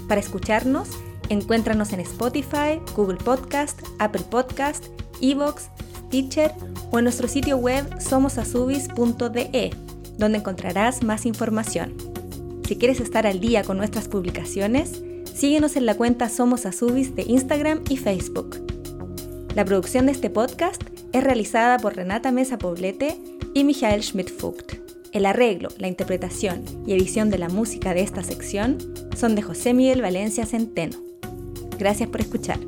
Para 0.09 0.21
escucharnos, 0.21 0.89
encuéntranos 1.29 1.93
en 1.93 2.01
Spotify, 2.01 2.81
Google 2.95 3.19
Podcast, 3.19 3.81
Apple 3.99 4.25
Podcast, 4.31 4.87
Evox, 5.21 5.71
Stitcher 6.07 6.53
o 6.91 6.99
en 6.99 7.05
nuestro 7.05 7.29
sitio 7.29 7.57
web 7.57 7.85
somosasubis.de, 8.01 9.71
donde 10.19 10.39
encontrarás 10.39 11.03
más 11.03 11.27
información. 11.27 11.95
Si 12.67 12.77
quieres 12.77 13.01
estar 13.01 13.27
al 13.27 13.41
día 13.41 13.65
con 13.65 13.77
nuestras 13.77 14.09
publicaciones, 14.09 15.03
síguenos 15.35 15.77
en 15.77 15.87
la 15.87 15.95
cuenta 15.95 16.29
Somos 16.29 16.67
Asubis 16.67 17.15
de 17.15 17.23
Instagram 17.23 17.83
y 17.89 17.97
Facebook. 17.97 18.61
La 19.55 19.65
producción 19.65 20.07
de 20.07 20.13
este 20.13 20.31
podcast 20.31 20.83
es 21.13 21.25
realizada 21.25 21.79
por 21.79 21.97
Renata 21.97 22.33
Mesa 22.33 22.59
Poblete 22.59 23.17
y 23.55 23.65
Michael 23.65 24.03
Schmidt-Vogt. 24.03 24.75
El 25.13 25.27
arreglo, 25.27 25.71
la 25.79 25.89
interpretación 25.89 26.63
y 26.87 26.93
edición 26.93 27.31
de 27.31 27.39
la 27.39 27.49
música 27.49 27.95
de 27.95 28.03
esta 28.03 28.23
sección 28.23 28.79
son 29.17 29.35
de 29.35 29.43
José 29.43 29.73
Miguel 29.73 30.03
Valencia 30.03 30.45
Centeno. 30.45 30.99
Gracias 31.79 32.09
por 32.09 32.21
escuchar. 32.21 32.59